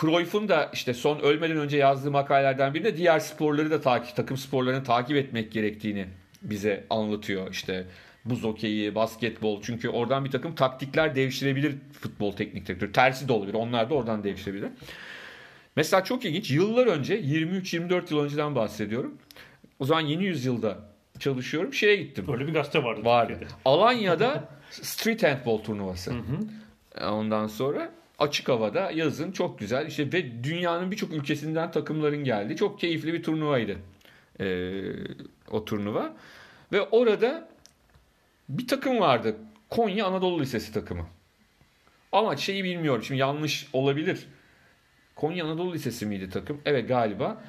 Cruyff'un 0.00 0.48
da 0.48 0.70
işte 0.72 0.94
son 0.94 1.18
ölmeden 1.18 1.56
önce 1.56 1.76
yazdığı 1.76 2.10
makalelerden 2.10 2.74
birinde 2.74 2.96
diğer 2.96 3.18
sporları 3.18 3.70
da 3.70 3.80
takip, 3.80 4.16
takım 4.16 4.36
sporlarını 4.36 4.84
takip 4.84 5.16
etmek 5.16 5.52
gerektiğini 5.52 6.06
bize 6.42 6.84
anlatıyor. 6.90 7.50
İşte 7.50 7.86
buz 8.24 8.44
hokeyi, 8.44 8.94
basketbol. 8.94 9.62
Çünkü 9.62 9.88
oradan 9.88 10.24
bir 10.24 10.30
takım 10.30 10.54
taktikler 10.54 11.14
devşirebilir 11.14 11.74
futbol 12.00 12.32
teknik 12.32 12.66
direktörü. 12.66 12.92
Tersi 12.92 13.28
de 13.28 13.32
olabilir. 13.32 13.54
Onlar 13.54 13.90
da 13.90 13.94
oradan 13.94 14.24
devşirebilir. 14.24 14.68
Mesela 15.76 16.04
çok 16.04 16.24
ilginç. 16.24 16.50
Yıllar 16.50 16.86
önce 16.86 17.20
23-24 17.20 18.14
yıl 18.14 18.24
önceden 18.24 18.54
bahsediyorum. 18.54 19.18
O 19.78 19.84
zaman 19.84 20.00
yeni 20.00 20.24
yüzyılda 20.24 20.78
çalışıyorum. 21.18 21.74
Şeye 21.74 21.96
gittim. 21.96 22.26
Öyle 22.32 22.46
bir 22.46 22.52
gazete 22.52 22.84
vardı. 22.84 23.04
Vardı. 23.04 23.32
Türkiye'de. 23.32 23.54
Alanya'da 23.64 24.48
street 24.70 25.22
handball 25.22 25.58
turnuvası. 25.58 26.14
Ondan 27.02 27.46
sonra 27.46 27.90
açık 28.18 28.48
havada 28.48 28.90
yazın 28.90 29.32
çok 29.32 29.58
güzel 29.58 29.86
işte 29.86 30.12
ve 30.12 30.44
dünyanın 30.44 30.90
birçok 30.90 31.12
ülkesinden 31.12 31.70
takımların 31.70 32.24
geldi. 32.24 32.56
Çok 32.56 32.80
keyifli 32.80 33.12
bir 33.12 33.22
turnuvaydı. 33.22 33.76
Ee, 34.40 34.82
o 35.50 35.64
turnuva. 35.64 36.16
Ve 36.72 36.82
orada 36.82 37.48
bir 38.48 38.68
takım 38.68 39.00
vardı. 39.00 39.36
Konya 39.70 40.06
Anadolu 40.06 40.40
Lisesi 40.40 40.72
takımı. 40.72 41.06
Ama 42.12 42.36
şeyi 42.36 42.64
bilmiyorum. 42.64 43.02
Şimdi 43.02 43.20
yanlış 43.20 43.68
olabilir. 43.72 44.26
Konya 45.14 45.44
Anadolu 45.44 45.74
Lisesi 45.74 46.06
miydi 46.06 46.30
takım? 46.30 46.60
Evet 46.64 46.88
galiba. 46.88 47.44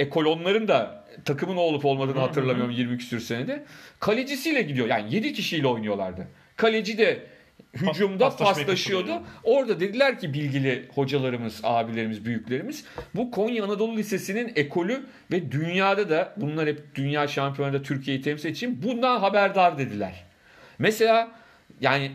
E 0.00 0.08
kolonların 0.08 0.68
da 0.68 1.04
takımın 1.24 1.56
olup 1.56 1.84
olmadığını 1.84 2.18
hatırlamıyorum 2.18 2.70
20 2.70 2.98
küsür 2.98 3.20
senede. 3.20 3.64
Kalecisiyle 4.00 4.62
gidiyor. 4.62 4.88
Yani 4.88 5.14
7 5.14 5.32
kişiyle 5.32 5.66
oynuyorlardı. 5.66 6.28
Kaleci 6.56 6.98
de 6.98 7.26
hücumda 7.74 8.36
paslaşıyordu. 8.36 9.22
Orada 9.44 9.80
dediler 9.80 10.18
ki 10.18 10.34
bilgili 10.34 10.88
hocalarımız, 10.94 11.60
abilerimiz, 11.62 12.24
büyüklerimiz 12.24 12.84
bu 13.14 13.30
Konya 13.30 13.64
Anadolu 13.64 13.96
Lisesi'nin 13.96 14.52
ekolü 14.56 15.06
ve 15.32 15.52
dünyada 15.52 16.10
da 16.10 16.34
bunlar 16.36 16.68
hep 16.68 16.94
dünya 16.94 17.28
şampiyonada 17.28 17.82
Türkiye'yi 17.82 18.22
temsil 18.22 18.50
için 18.50 18.82
bundan 18.82 19.20
haberdar 19.20 19.78
dediler. 19.78 20.24
Mesela 20.78 21.30
yani 21.80 22.12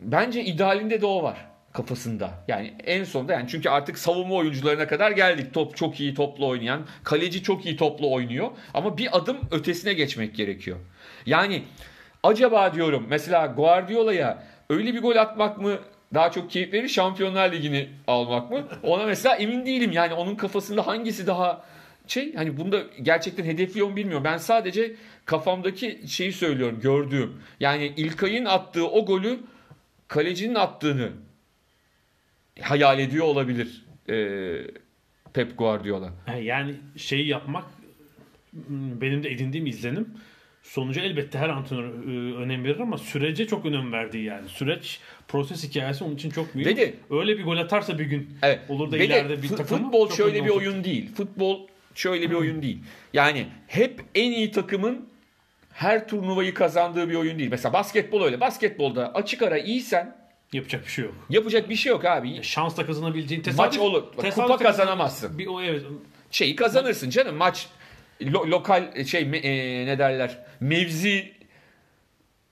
bence 0.00 0.44
idealinde 0.44 1.00
de 1.00 1.06
o 1.06 1.22
var 1.22 1.46
kafasında. 1.72 2.30
Yani 2.48 2.74
en 2.86 3.04
sonunda 3.04 3.32
yani 3.32 3.48
çünkü 3.48 3.68
artık 3.68 3.98
savunma 3.98 4.34
oyuncularına 4.34 4.86
kadar 4.86 5.10
geldik. 5.10 5.54
Top 5.54 5.76
çok 5.76 6.00
iyi 6.00 6.14
topla 6.14 6.46
oynayan, 6.46 6.86
kaleci 7.04 7.42
çok 7.42 7.66
iyi 7.66 7.76
topla 7.76 8.06
oynuyor 8.06 8.50
ama 8.74 8.98
bir 8.98 9.16
adım 9.16 9.36
ötesine 9.50 9.92
geçmek 9.92 10.34
gerekiyor. 10.34 10.78
Yani 11.26 11.62
acaba 12.22 12.74
diyorum 12.74 13.06
mesela 13.08 13.46
Guardiola'ya 13.46 14.42
öyle 14.72 14.94
bir 14.94 15.02
gol 15.02 15.16
atmak 15.16 15.58
mı 15.58 15.78
daha 16.14 16.30
çok 16.30 16.50
keyif 16.50 16.72
verir 16.72 16.88
Şampiyonlar 16.88 17.52
Ligi'ni 17.52 17.88
almak 18.06 18.50
mı? 18.50 18.64
Ona 18.82 19.06
mesela 19.06 19.36
emin 19.36 19.66
değilim. 19.66 19.92
Yani 19.92 20.14
onun 20.14 20.34
kafasında 20.34 20.86
hangisi 20.86 21.26
daha 21.26 21.64
şey 22.06 22.34
hani 22.34 22.56
bunda 22.56 22.82
gerçekten 23.02 23.44
hedefliyor 23.44 23.88
mu 23.88 23.96
bilmiyorum. 23.96 24.24
Ben 24.24 24.36
sadece 24.36 24.94
kafamdaki 25.24 26.00
şeyi 26.06 26.32
söylüyorum 26.32 26.80
gördüğüm. 26.80 27.42
Yani 27.60 27.92
İlkay'ın 27.96 28.44
attığı 28.44 28.88
o 28.88 29.06
golü 29.06 29.40
kalecinin 30.08 30.54
attığını 30.54 31.10
hayal 32.60 32.98
ediyor 32.98 33.26
olabilir 33.26 33.84
ee, 34.08 34.58
Pep 35.32 35.58
Guardiola. 35.58 36.12
Yani 36.42 36.74
şeyi 36.96 37.28
yapmak 37.28 37.64
m, 38.52 39.00
benim 39.00 39.22
de 39.22 39.30
edindiğim 39.30 39.66
izlenim. 39.66 40.08
Sonucu 40.62 41.00
elbette 41.00 41.38
her 41.38 41.48
antrenör 41.48 41.84
e, 41.84 42.34
önem 42.36 42.64
verir 42.64 42.80
ama 42.80 42.98
sürece 42.98 43.46
çok 43.46 43.66
önem 43.66 43.92
verdiği 43.92 44.24
yani. 44.24 44.48
Süreç, 44.48 45.00
proses 45.28 45.64
hikayesi 45.68 46.04
onun 46.04 46.14
için 46.14 46.30
çok 46.30 46.54
büyük. 46.54 46.68
Ve 46.68 46.76
de- 46.76 46.94
Öyle 47.10 47.38
bir 47.38 47.44
gol 47.44 47.56
atarsa 47.56 47.98
bir 47.98 48.04
gün 48.04 48.30
Evet. 48.42 48.60
olur 48.68 48.92
da 48.92 48.96
Ve 48.96 49.00
de 49.00 49.04
ileride 49.06 49.42
bir 49.42 49.48
takım 49.48 49.78
futbol 49.78 50.10
şöyle 50.10 50.44
bir 50.44 50.50
oyun 50.50 50.84
değil. 50.84 51.14
Futbol 51.14 51.66
şöyle 51.94 52.30
bir 52.30 52.34
oyun 52.34 52.62
değil. 52.62 52.78
Yani 53.12 53.46
hep 53.66 54.00
en 54.14 54.32
iyi 54.32 54.50
takımın 54.50 55.08
her 55.72 56.08
turnuvayı 56.08 56.54
kazandığı 56.54 57.08
bir 57.10 57.14
oyun 57.14 57.38
değil. 57.38 57.50
Mesela 57.50 57.72
basketbol 57.72 58.22
öyle. 58.24 58.40
Basketbolda 58.40 59.14
açık 59.14 59.42
ara 59.42 59.58
iyisen 59.58 60.16
Yapacak 60.52 60.84
bir 60.86 60.90
şey 60.90 61.04
yok. 61.04 61.14
yapacak 61.30 61.68
bir 61.70 61.76
şey 61.76 61.90
yok 61.90 62.04
abi. 62.04 62.42
Şansla 62.42 62.86
kazanabileceğin 62.86 63.42
tesadüf. 63.42 63.58
Maç 63.58 63.78
olur. 63.78 64.02
Bak, 64.02 64.20
tesadüf 64.20 64.34
kupa 64.36 64.56
kazan- 64.58 64.70
kazanamazsın. 64.70 65.38
Bir 65.38 65.46
o 65.46 65.62
evet. 65.62 65.82
Şeyi 66.30 66.56
kazanırsın 66.56 67.10
canım. 67.10 67.36
Maç 67.36 67.66
lo- 68.26 68.50
lokal 68.50 69.04
şey 69.04 69.22
me- 69.22 69.36
e, 69.46 69.86
ne 69.86 69.98
derler? 69.98 70.38
Mevzi 70.60 71.32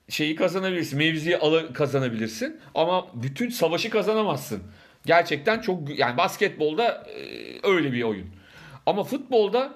şeyi 0.09 0.35
kazanabilirsin. 0.37 0.99
Mevziyi 0.99 1.37
ala 1.37 1.73
kazanabilirsin 1.73 2.61
ama 2.75 3.07
bütün 3.15 3.50
savaşı 3.50 3.91
kazanamazsın. 3.91 4.62
Gerçekten 5.07 5.61
çok 5.61 5.99
yani 5.99 6.17
basketbolda 6.17 7.07
e, 7.17 7.23
öyle 7.62 7.93
bir 7.93 8.03
oyun. 8.03 8.27
Ama 8.87 9.05
futbolda 9.05 9.75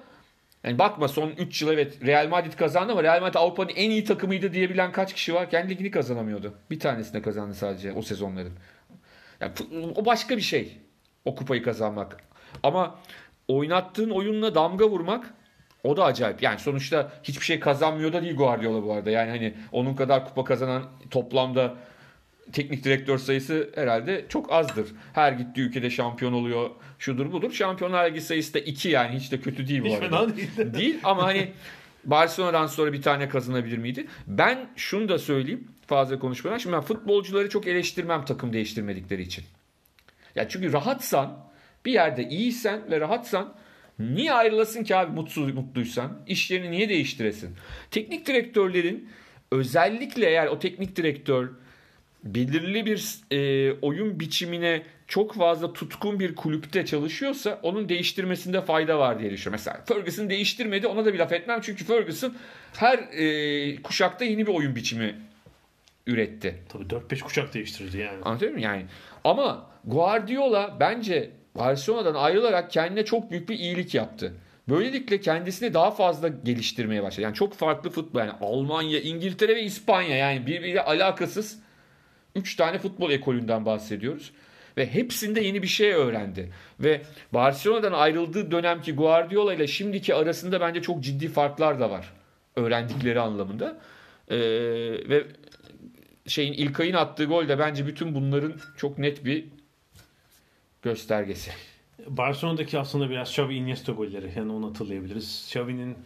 yani 0.63 0.79
bakma 0.79 1.07
son 1.07 1.29
3 1.29 1.61
yıl 1.61 1.69
evet 1.71 2.05
Real 2.05 2.27
Madrid 2.27 2.53
kazandı 2.53 2.91
ama 2.91 3.03
Real 3.03 3.21
Madrid 3.21 3.35
Avrupa'nın 3.35 3.69
en 3.75 3.89
iyi 3.89 4.03
takımıydı 4.03 4.53
diyebilen 4.53 4.91
kaç 4.91 5.13
kişi 5.13 5.33
var? 5.33 5.49
Kendi 5.49 5.69
ligini 5.73 5.91
kazanamıyordu. 5.91 6.53
Bir 6.71 6.79
tanesine 6.79 7.21
kazandı 7.21 7.53
sadece 7.55 7.93
o 7.93 8.01
sezonların. 8.01 8.53
Yani 9.41 9.51
o 9.95 10.05
başka 10.05 10.37
bir 10.37 10.41
şey. 10.41 10.77
O 11.25 11.35
kupayı 11.35 11.63
kazanmak. 11.63 12.17
Ama 12.63 12.99
oynattığın 13.47 14.09
oyunla 14.09 14.55
damga 14.55 14.89
vurmak 14.89 15.33
o 15.85 15.97
da 15.97 16.03
acayip. 16.05 16.41
Yani 16.43 16.59
sonuçta 16.59 17.11
hiçbir 17.23 17.45
şey 17.45 17.59
kazanmıyor 17.59 18.13
da 18.13 18.21
değil 18.21 18.35
Guardiola 18.35 18.83
bu 18.83 18.93
arada. 18.93 19.09
Yani 19.11 19.29
hani 19.29 19.53
onun 19.71 19.93
kadar 19.95 20.25
kupa 20.25 20.43
kazanan 20.43 20.83
toplamda 21.11 21.73
teknik 22.51 22.83
direktör 22.83 23.17
sayısı 23.17 23.69
herhalde 23.75 24.25
çok 24.29 24.51
azdır. 24.51 24.87
Her 25.13 25.31
gittiği 25.31 25.61
ülkede 25.61 25.89
şampiyon 25.89 26.33
oluyor. 26.33 26.69
Şudur 26.99 27.31
budur. 27.31 27.51
Şampiyonlar 27.51 28.09
Ligi 28.09 28.21
sayısı 28.21 28.53
da 28.53 28.59
2 28.59 28.89
yani 28.89 29.15
hiç 29.15 29.31
de 29.31 29.39
kötü 29.39 29.67
değil 29.67 29.81
bu 29.83 29.85
Hiç 29.87 29.93
arada. 29.93 30.27
fena 30.27 30.35
değil. 30.37 30.49
Değil 30.73 30.99
ama 31.03 31.23
hani 31.23 31.51
Barcelona'dan 32.05 32.67
sonra 32.67 32.93
bir 32.93 33.01
tane 33.01 33.29
kazanabilir 33.29 33.77
miydi? 33.77 34.07
Ben 34.27 34.69
şunu 34.75 35.09
da 35.09 35.19
söyleyeyim. 35.19 35.67
fazla 35.87 36.19
konuşmadan. 36.19 36.57
Şimdi 36.57 36.75
ben 36.75 36.81
futbolcuları 36.81 37.49
çok 37.49 37.67
eleştirmem 37.67 38.25
takım 38.25 38.53
değiştirmedikleri 38.53 39.21
için. 39.21 39.45
Ya 40.35 40.49
çünkü 40.49 40.73
rahatsan, 40.73 41.37
bir 41.85 41.91
yerde 41.91 42.23
iyiysen 42.29 42.91
ve 42.91 42.99
rahatsan 42.99 43.53
niye 43.99 44.33
ayrılasın 44.33 44.83
ki 44.83 44.95
abi 44.95 45.11
mutsuz 45.11 45.53
mutluysan? 45.53 46.19
İş 46.27 46.51
yerini 46.51 46.71
niye 46.71 46.89
değiştiresin? 46.89 47.55
Teknik 47.91 48.25
direktörlerin 48.25 49.09
özellikle 49.51 50.27
eğer 50.29 50.47
o 50.47 50.59
teknik 50.59 50.95
direktör 50.95 51.49
belirli 52.23 52.85
bir 52.85 53.15
e, 53.31 53.71
oyun 53.81 54.19
biçimine 54.19 54.83
çok 55.07 55.35
fazla 55.35 55.73
tutkun 55.73 56.19
bir 56.19 56.35
kulüpte 56.35 56.85
çalışıyorsa 56.85 57.59
onun 57.63 57.89
değiştirmesinde 57.89 58.61
fayda 58.61 58.99
var 58.99 59.19
diye 59.19 59.31
düşünüyorum. 59.31 59.63
Mesela 59.65 59.85
Ferguson 59.85 60.29
değiştirmedi 60.29 60.87
ona 60.87 61.05
da 61.05 61.13
bir 61.13 61.19
laf 61.19 61.31
etmem 61.31 61.61
çünkü 61.61 61.85
Ferguson 61.85 62.35
her 62.75 62.97
e, 62.97 63.81
kuşakta 63.81 64.25
yeni 64.25 64.47
bir 64.47 64.51
oyun 64.51 64.75
biçimi 64.75 65.15
üretti. 66.07 66.55
Tabii 66.69 66.83
4-5 66.83 67.19
kuşak 67.19 67.53
değiştirdi 67.53 67.97
yani. 67.97 68.23
Anlatabiliyor 68.23 68.51
muyum? 68.51 68.69
Yani 68.69 68.85
ama 69.23 69.69
Guardiola 69.85 70.77
bence 70.79 71.31
Barcelona'dan 71.55 72.15
ayrılarak 72.15 72.71
kendine 72.71 73.05
çok 73.05 73.31
büyük 73.31 73.49
bir 73.49 73.59
iyilik 73.59 73.95
yaptı. 73.95 74.33
Böylelikle 74.69 75.21
kendisini 75.21 75.73
daha 75.73 75.91
fazla 75.91 76.27
geliştirmeye 76.27 77.03
başladı. 77.03 77.21
Yani 77.21 77.33
çok 77.35 77.53
farklı 77.53 77.89
futbol 77.89 78.19
yani 78.19 78.31
Almanya, 78.41 78.99
İngiltere 78.99 79.55
ve 79.55 79.63
İspanya 79.63 80.17
yani 80.17 80.47
birbiriyle 80.47 80.81
alakasız 80.81 81.59
3 82.35 82.55
tane 82.55 82.77
futbol 82.77 83.11
ekolünden 83.11 83.65
bahsediyoruz. 83.65 84.31
Ve 84.77 84.93
hepsinde 84.93 85.41
yeni 85.41 85.61
bir 85.61 85.67
şey 85.67 85.91
öğrendi. 85.91 86.51
Ve 86.79 87.01
Barcelona'dan 87.33 87.93
ayrıldığı 87.93 88.51
dönemki 88.51 88.95
Guardiola 88.95 89.53
ile 89.53 89.67
şimdiki 89.67 90.15
arasında 90.15 90.61
bence 90.61 90.81
çok 90.81 91.03
ciddi 91.03 91.27
farklar 91.27 91.79
da 91.79 91.89
var. 91.89 92.13
Öğrendikleri 92.55 93.19
anlamında. 93.19 93.77
Ee, 94.29 94.37
ve 95.09 95.23
şeyin 96.27 96.53
İlkay'ın 96.53 96.93
attığı 96.93 97.25
gol 97.25 97.47
de 97.47 97.59
bence 97.59 97.87
bütün 97.87 98.15
bunların 98.15 98.53
çok 98.77 98.97
net 98.97 99.25
bir 99.25 99.45
göstergesi. 100.85 101.51
Barcelona'daki 102.07 102.79
aslında 102.79 103.09
biraz 103.09 103.29
Xavi 103.29 103.55
Iniesta 103.55 103.91
golleri 103.91 104.31
yani 104.35 104.51
onu 104.51 104.69
hatırlayabiliriz. 104.69 105.43
Xavi'nin 105.47 105.97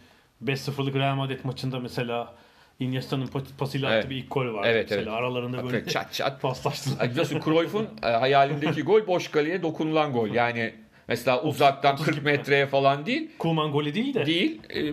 5-0'lık 0.44 0.94
Real 0.94 1.14
Madrid 1.14 1.38
maçında 1.44 1.80
mesela 1.80 2.34
Iniesta'nın 2.80 3.26
pas- 3.26 3.56
pasıyla 3.58 3.88
attığı 3.88 3.98
Evet. 3.98 4.10
bir 4.10 4.16
ilk 4.16 4.30
gol 4.30 4.54
var. 4.54 4.66
Evet, 4.68 4.86
mesela 4.90 5.02
evet. 5.02 5.12
aralarında 5.12 5.64
böyle 5.64 5.86
Çat 5.86 6.12
çat. 6.12 6.42
paslaştılar. 6.42 7.10
Biliyorsun 7.10 7.40
Cruyff'un 7.44 7.88
e, 8.02 8.06
hayalindeki 8.06 8.82
gol 8.82 9.06
boş 9.06 9.28
kaleye 9.28 9.62
dokunulan 9.62 10.12
gol. 10.12 10.28
Yani 10.28 10.74
mesela 11.08 11.42
uzaktan 11.42 11.96
40 11.96 12.22
metreye 12.24 12.66
falan 12.66 13.06
değil. 13.06 13.30
Koeman 13.38 13.72
golü 13.72 13.94
değil 13.94 14.14
de 14.14 14.26
Değil. 14.26 14.60
E, 14.70 14.80
e, 14.80 14.92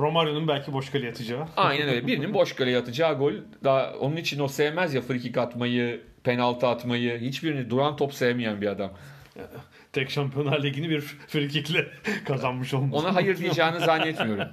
Romario'nun 0.00 0.48
belki 0.48 0.72
boş 0.72 0.90
kaleye 0.90 1.10
atacağı. 1.10 1.46
Aynen 1.56 1.88
öyle. 1.88 2.06
Birinin 2.06 2.34
boş 2.34 2.52
kaleye 2.52 2.78
atacağı 2.78 3.18
gol. 3.18 3.32
Daha 3.64 3.92
onun 3.92 4.16
için 4.16 4.40
o 4.40 4.48
sevmez 4.48 4.94
ya 4.94 5.00
free 5.00 5.18
kick 5.18 5.38
atmayı, 5.38 6.00
penaltı 6.24 6.66
atmayı. 6.66 7.20
Hiçbirini 7.20 7.70
duran 7.70 7.96
top 7.96 8.14
sevmeyen 8.14 8.60
bir 8.60 8.66
adam. 8.66 8.92
Tek 9.92 10.10
Şampiyonlar 10.10 10.62
Ligi'ni 10.62 10.90
bir 10.90 11.00
frikikle 11.00 11.88
kazanmış 12.24 12.74
olması. 12.74 12.96
Ona 12.96 13.14
hayır 13.14 13.38
diyeceğini 13.38 13.80
zannetmiyorum. 13.80 14.48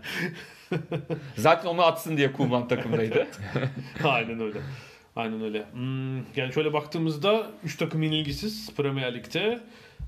Zaten 1.37 1.69
onu 1.69 1.81
atsın 1.81 2.17
diye 2.17 2.31
Kuman 2.31 2.67
takımdaydı. 2.67 3.27
Aynen 4.03 4.39
öyle. 4.39 4.59
Aynen 5.15 5.41
öyle. 5.41 5.65
Hmm, 5.71 6.17
yani 6.17 6.53
şöyle 6.53 6.73
baktığımızda 6.73 7.51
3 7.63 7.77
takım 7.77 8.03
yenilgisiz 8.03 8.75
Premier 8.75 9.13
Lig'de. 9.15 9.59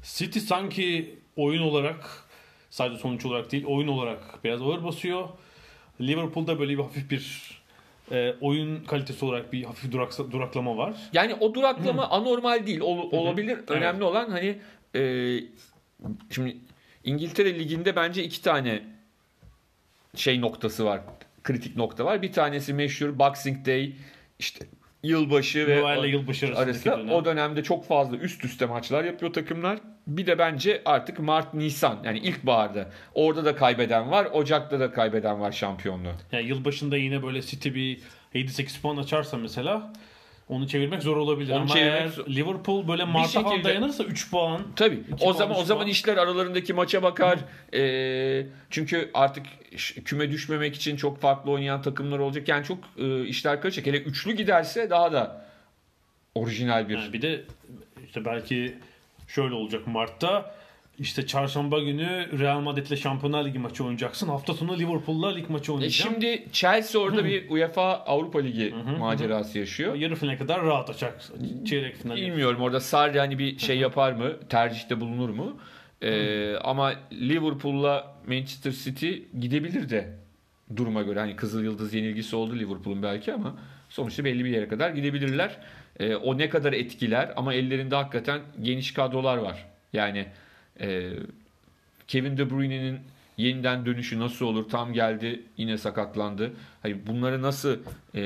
City 0.04 0.40
sanki 0.40 1.16
oyun 1.36 1.62
olarak 1.62 2.26
sadece 2.70 3.00
sonuç 3.00 3.26
olarak 3.26 3.52
değil 3.52 3.66
oyun 3.66 3.88
olarak 3.88 4.44
biraz 4.44 4.62
ağır 4.62 4.84
basıyor. 4.84 5.30
Liverpool'da 6.02 6.60
böyle 6.60 6.74
bir 6.74 6.84
hafif 6.84 7.12
bir 7.12 7.61
e, 8.12 8.36
oyun 8.42 8.84
kalitesi 8.84 9.26
olarak 9.26 9.54
bir 9.54 9.64
hafif 9.64 9.92
duraksa, 9.92 10.32
duraklama 10.32 10.78
var. 10.78 10.94
Yani 11.14 11.36
o 11.40 11.54
duraklama 11.54 12.10
anormal 12.10 12.68
değil. 12.68 12.80
Ol- 12.82 13.12
olabilir. 13.12 13.60
Önemli 13.68 14.04
olan 14.04 14.30
hani 14.30 14.58
e, 14.96 15.02
şimdi 16.30 16.58
İngiltere 17.04 17.60
Ligi'nde 17.60 17.96
bence 17.96 18.24
iki 18.24 18.42
tane 18.42 18.84
şey 20.16 20.42
noktası 20.42 20.86
var. 20.86 21.02
Kritik 21.44 21.78
nokta 21.78 22.06
var. 22.06 22.22
Bir 22.22 22.32
tanesi 22.32 22.74
meşhur 22.74 23.20
Boxing 23.20 23.66
Day 23.68 23.94
işte 24.40 24.66
yılbaşı 25.04 25.68
ve 25.68 25.82
Noel 25.82 26.04
yılbaşı 26.04 26.56
arasında 26.56 27.14
o 27.14 27.26
dönemde 27.26 27.64
çok 27.64 27.86
fazla 27.86 28.18
üst 28.18 28.46
üste 28.46 28.66
maçlar 28.66 29.04
yapıyor 29.04 29.34
takımlar. 29.34 29.80
Bir 30.18 30.26
de 30.28 30.38
bence 30.40 30.82
artık 30.86 31.20
Mart 31.20 31.54
Nisan 31.54 32.00
yani 32.04 32.20
ilkbaharda 32.20 32.90
orada 33.16 33.46
da 33.46 33.56
kaybeden 33.56 34.12
var. 34.12 34.26
Ocak'ta 34.34 34.80
da 34.80 34.92
kaybeden 34.92 35.40
var 35.42 35.52
şampiyonluğu. 35.52 36.14
Yani 36.32 36.48
yılbaşında 36.48 36.98
yine 36.98 37.24
böyle 37.24 37.42
City 37.42 37.70
bir 37.70 38.00
7-8 38.36 38.82
puan 38.82 38.98
açarsa 38.98 39.38
mesela 39.38 39.94
onu 40.50 40.68
çevirmek 40.68 41.04
zor 41.04 41.18
olabilir. 41.18 41.52
Onu 41.52 41.60
Ama 41.60 41.68
çevirmek 41.74 42.02
eğer 42.02 42.36
Liverpool 42.36 42.88
böyle 42.88 43.04
Mart'a 43.04 43.42
falan 43.42 43.52
şekilde- 43.52 43.70
dayanırsa 43.70 44.04
3 44.04 44.32
puan 44.32 44.62
Tabii. 44.76 45.04
O 45.12 45.16
puan, 45.16 45.32
zaman 45.34 45.58
o 45.58 45.64
zaman 45.64 45.82
puan. 45.84 45.92
işler 45.92 46.18
aralarındaki 46.18 46.74
maça 46.74 47.04
bakar. 47.04 47.40
Ee, 47.74 48.48
çünkü 48.70 49.12
artık 49.14 49.46
küme 50.06 50.32
düşmemek 50.32 50.76
için 50.76 50.96
çok 50.96 51.22
farklı 51.22 51.52
oynayan 51.52 51.82
takımlar 51.82 52.20
olacak. 52.20 52.48
Yani 52.48 52.66
çok 52.66 52.78
e, 52.98 53.26
işler 53.26 53.62
karışacak. 53.62 53.86
Hele 53.88 53.98
üçlü 54.04 54.32
giderse 54.32 54.90
daha 54.90 55.12
da 55.14 55.46
orijinal 56.36 56.90
bir. 56.90 56.98
Yani 56.98 57.14
bir 57.14 57.22
de 57.22 57.42
işte 58.08 58.26
belki 58.26 58.78
şöyle 59.36 59.54
olacak 59.56 59.88
Mart'ta 59.88 60.56
işte 61.00 61.28
çarşamba 61.28 61.80
günü 61.80 62.40
Real 62.40 62.60
Madrid'le 62.60 62.96
Şampiyonlar 62.98 63.46
Ligi 63.46 63.60
maçı 63.60 63.84
oynayacaksın. 63.84 64.28
Hafta 64.28 64.54
sonu 64.54 64.78
Liverpool'la 64.80 65.34
lig 65.34 65.50
maçı 65.50 65.72
E 65.72 65.76
oynayacaksın. 65.76 66.14
şimdi 66.14 66.46
Chelsea 66.52 67.02
orada 67.02 67.26
bir 67.26 67.50
UEFA 67.50 67.94
Avrupa 67.94 68.40
Ligi 68.40 68.74
macerası 69.00 69.60
yaşıyor. 69.60 69.96
Yarı 69.96 70.16
finale 70.16 70.38
kadar 70.38 70.62
rahat 70.64 70.90
açacak. 70.90 71.22
Çeyrek 71.66 71.96
final. 71.96 72.16
Bilmiyorum 72.16 72.62
orada 72.62 72.80
Sarri 72.80 73.20
hani 73.20 73.40
bir 73.40 73.58
şey 73.60 73.78
yapar 73.78 74.12
mı? 74.12 74.32
Tercihte 74.50 75.02
bulunur 75.02 75.30
mu? 75.30 75.58
Ee, 76.02 76.56
ama 76.56 76.94
Liverpool'la 77.14 78.16
Manchester 78.28 78.72
City 78.72 79.12
gidebilir 79.40 79.90
de 79.90 80.18
duruma 80.76 81.02
göre. 81.02 81.20
Hani 81.20 81.36
Kızıl 81.36 81.64
Yıldız 81.64 81.94
yenilgisi 81.94 82.36
oldu 82.36 82.56
Liverpool'un 82.60 83.04
belki 83.04 83.34
ama 83.34 83.56
sonuçta 83.90 84.26
belli 84.26 84.46
bir 84.46 84.50
yere 84.50 84.68
kadar 84.68 84.90
gidebilirler. 84.90 85.58
Ee, 86.02 86.16
o 86.16 86.38
ne 86.38 86.50
kadar 86.50 86.74
etkiler 86.74 87.34
ama 87.36 87.54
ellerinde 87.54 87.96
hakikaten 87.96 88.42
geniş 88.62 88.94
kadrolar 88.94 89.38
var. 89.38 89.66
Yani 89.94 90.26
e, 90.80 91.10
Kevin 92.08 92.38
De 92.38 92.50
Bruyne'nin 92.50 93.00
yeniden 93.38 93.86
dönüşü 93.86 94.20
nasıl 94.20 94.46
olur? 94.46 94.70
Tam 94.70 94.94
geldi 94.94 95.44
yine 95.58 95.78
sakatlandı. 95.78 96.54
Hayır 96.82 96.98
bunları 97.08 97.42
nasıl 97.42 97.78
e, 98.16 98.22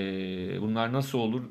bunlar 0.62 0.94
nasıl 0.94 1.20
olur? 1.20 1.44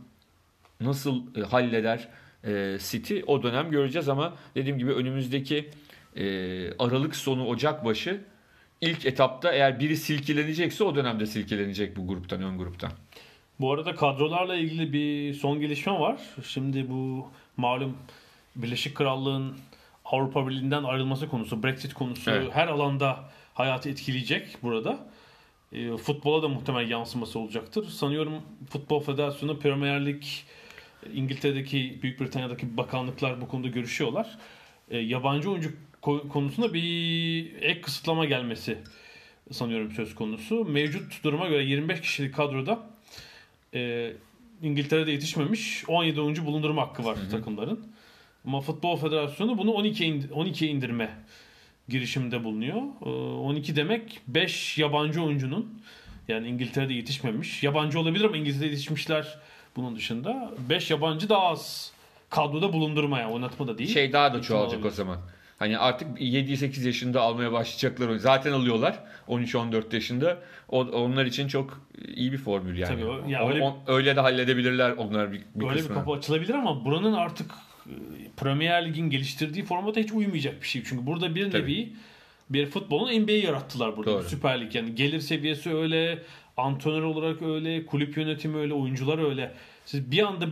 Nasıl 0.81 1.37
e, 1.37 1.41
halleder 1.41 2.09
e, 2.45 2.79
City? 2.81 3.21
O 3.27 3.43
dönem 3.43 3.71
göreceğiz 3.71 4.09
ama 4.09 4.37
dediğim 4.55 4.79
gibi 4.79 4.93
önümüzdeki 4.93 5.71
e, 6.17 6.25
Aralık 6.79 7.17
sonu 7.17 7.47
Ocak 7.47 7.85
başı 7.85 8.21
ilk 8.81 9.07
etapta 9.07 9.53
eğer 9.53 9.81
biri 9.81 9.97
silkelenecekse 9.97 10.85
o 10.85 10.95
dönemde 10.95 11.27
silkelenecek 11.27 11.97
bu 11.97 12.09
gruptan 12.09 12.43
ön 12.43 12.59
gruptan. 12.59 12.93
Bu 13.61 13.73
arada 13.73 13.95
kadrolarla 13.95 14.57
ilgili 14.57 14.93
bir 14.93 15.35
son 15.35 15.61
gelişme 15.61 15.93
var. 15.93 16.17
Şimdi 16.47 16.91
bu 16.91 17.29
malum 17.57 17.97
Birleşik 18.57 18.95
Krallığın 18.95 19.57
Avrupa 20.05 20.49
Birliği'nden 20.49 20.85
ayrılması 20.85 21.29
konusu, 21.29 21.63
Brexit 21.63 21.95
konusu 21.95 22.31
Evet. 22.31 22.49
her 22.55 22.69
alanda 22.69 23.25
hayatı 23.55 23.89
etkileyecek 23.89 24.57
burada. 24.63 24.99
E, 25.73 25.97
futbola 25.97 26.43
da 26.43 26.49
muhtemel 26.49 26.91
yansıması 26.91 27.39
olacaktır. 27.39 27.85
Sanıyorum 27.89 28.43
Futbol 28.71 29.01
Federasyonu 29.01 29.59
Premier 29.59 30.07
Lig 30.07 30.23
İngiltere'deki 31.15 31.99
Büyük 32.03 32.21
Britanya'daki 32.21 32.77
bakanlıklar 32.77 33.41
bu 33.41 33.49
konuda 33.49 33.69
görüşüyorlar. 33.69 34.39
E, 34.91 34.99
yabancı 34.99 35.51
oyuncu 35.51 35.73
ko- 36.03 36.29
konusunda 36.29 36.75
bir 36.75 37.63
ek 37.63 37.81
kısıtlama 37.81 38.25
gelmesi 38.25 38.79
sanıyorum 39.51 39.93
söz 39.93 40.15
konusu. 40.15 40.65
Mevcut 40.65 41.25
duruma 41.25 41.49
göre 41.49 41.65
25 41.65 42.01
kişilik 42.01 42.35
kadroda 42.35 42.94
e, 43.75 44.13
İngiltere'de 44.63 45.11
yetişmemiş 45.13 45.85
17 45.89 46.21
oyuncu 46.21 46.47
bulundurma 46.47 46.83
hakkı 46.83 47.05
var 47.05 47.19
takımların. 47.31 47.87
Ama 48.47 48.61
Futbol 48.61 48.97
Federasyonu 48.97 49.59
bunu 49.59 49.73
12 49.73 50.05
ind- 50.05 50.29
12'ye 50.31 50.71
indirme 50.71 51.11
girişiminde 51.89 52.45
bulunuyor. 52.45 52.77
E, 53.07 53.09
12 53.09 53.77
demek 53.77 54.21
5 54.29 54.79
yabancı 54.79 55.23
oyuncunun 55.23 55.83
yani 56.29 56.49
İngiltere'de 56.49 56.95
yetişmemiş. 56.95 57.63
Yabancı 57.63 58.01
olabilir 58.01 58.25
ama 58.25 58.37
İngiltere'de 58.37 58.67
yetişmişler 58.67 59.39
bunun 59.77 59.97
dışında. 59.97 60.51
5 60.69 60.91
yabancı 60.91 61.29
daha 61.29 61.43
az 61.43 61.93
kadroda 62.31 62.73
bulundurmaya 62.73 63.31
oynatma 63.31 63.67
da 63.67 63.79
değil. 63.79 63.95
Şey 63.95 64.13
daha 64.13 64.35
da 64.35 64.43
çoğalacak 64.43 64.79
o 64.79 64.81
olabilir. 64.81 64.95
zaman. 64.97 65.19
Hani 65.59 65.79
artık 65.79 66.21
7-8 66.21 66.87
yaşında 66.87 67.21
almaya 67.21 67.53
başlayacaklar. 67.53 68.17
Zaten 68.17 68.53
alıyorlar 68.53 68.99
13-14 69.29 69.95
yaşında. 69.95 70.39
O, 70.69 70.81
onlar 70.85 71.25
için 71.27 71.49
çok 71.49 71.87
iyi 72.15 72.33
bir 72.33 72.39
formül 72.39 72.79
yani. 72.79 72.95
Tabii 72.95 73.05
o- 73.05 73.29
ya 73.29 73.45
O- 73.45 73.49
öyle- 73.51 73.63
o- 73.65 73.79
öyle 73.87 74.17
de 74.17 74.21
halledebilirler 74.21 74.91
onlar 74.91 75.33
bir, 75.33 75.39
bir 75.55 75.61
Böyle 75.61 75.75
bir 75.75 75.79
kısmını. 75.79 75.99
kapı 75.99 76.13
açılabilir 76.13 76.55
ama 76.55 76.85
buranın 76.85 77.13
artık 77.13 77.51
e, 77.87 77.93
Premier 78.37 78.89
Lig'in 78.89 79.11
geliştirdiği 79.11 79.65
formata 79.65 80.01
hiç 80.01 80.13
uymayacak 80.13 80.63
bir 80.63 80.67
şey. 80.67 80.83
Çünkü 80.85 81.07
burada 81.07 81.35
bir 81.35 81.51
Tabii. 81.51 81.63
nevi 81.63 81.93
bir 82.51 82.67
futbolun 82.67 83.23
NBA 83.23 83.33
yarattılar 83.33 83.97
burada. 83.97 84.11
Doğru. 84.11 84.23
Süper 84.23 84.61
Lig 84.61 84.75
yani 84.75 84.95
gelir 84.95 85.21
seviyesi 85.21 85.75
öyle, 85.75 86.19
Antrenör 86.57 87.03
olarak 87.03 87.43
öyle, 87.43 87.87
kulüp 87.87 88.17
yönetimi 88.17 88.57
öyle, 88.57 88.75
oyuncular 88.75 89.31
öyle. 89.31 89.53
Siz 89.85 90.11
bir 90.11 90.23
anda 90.27 90.47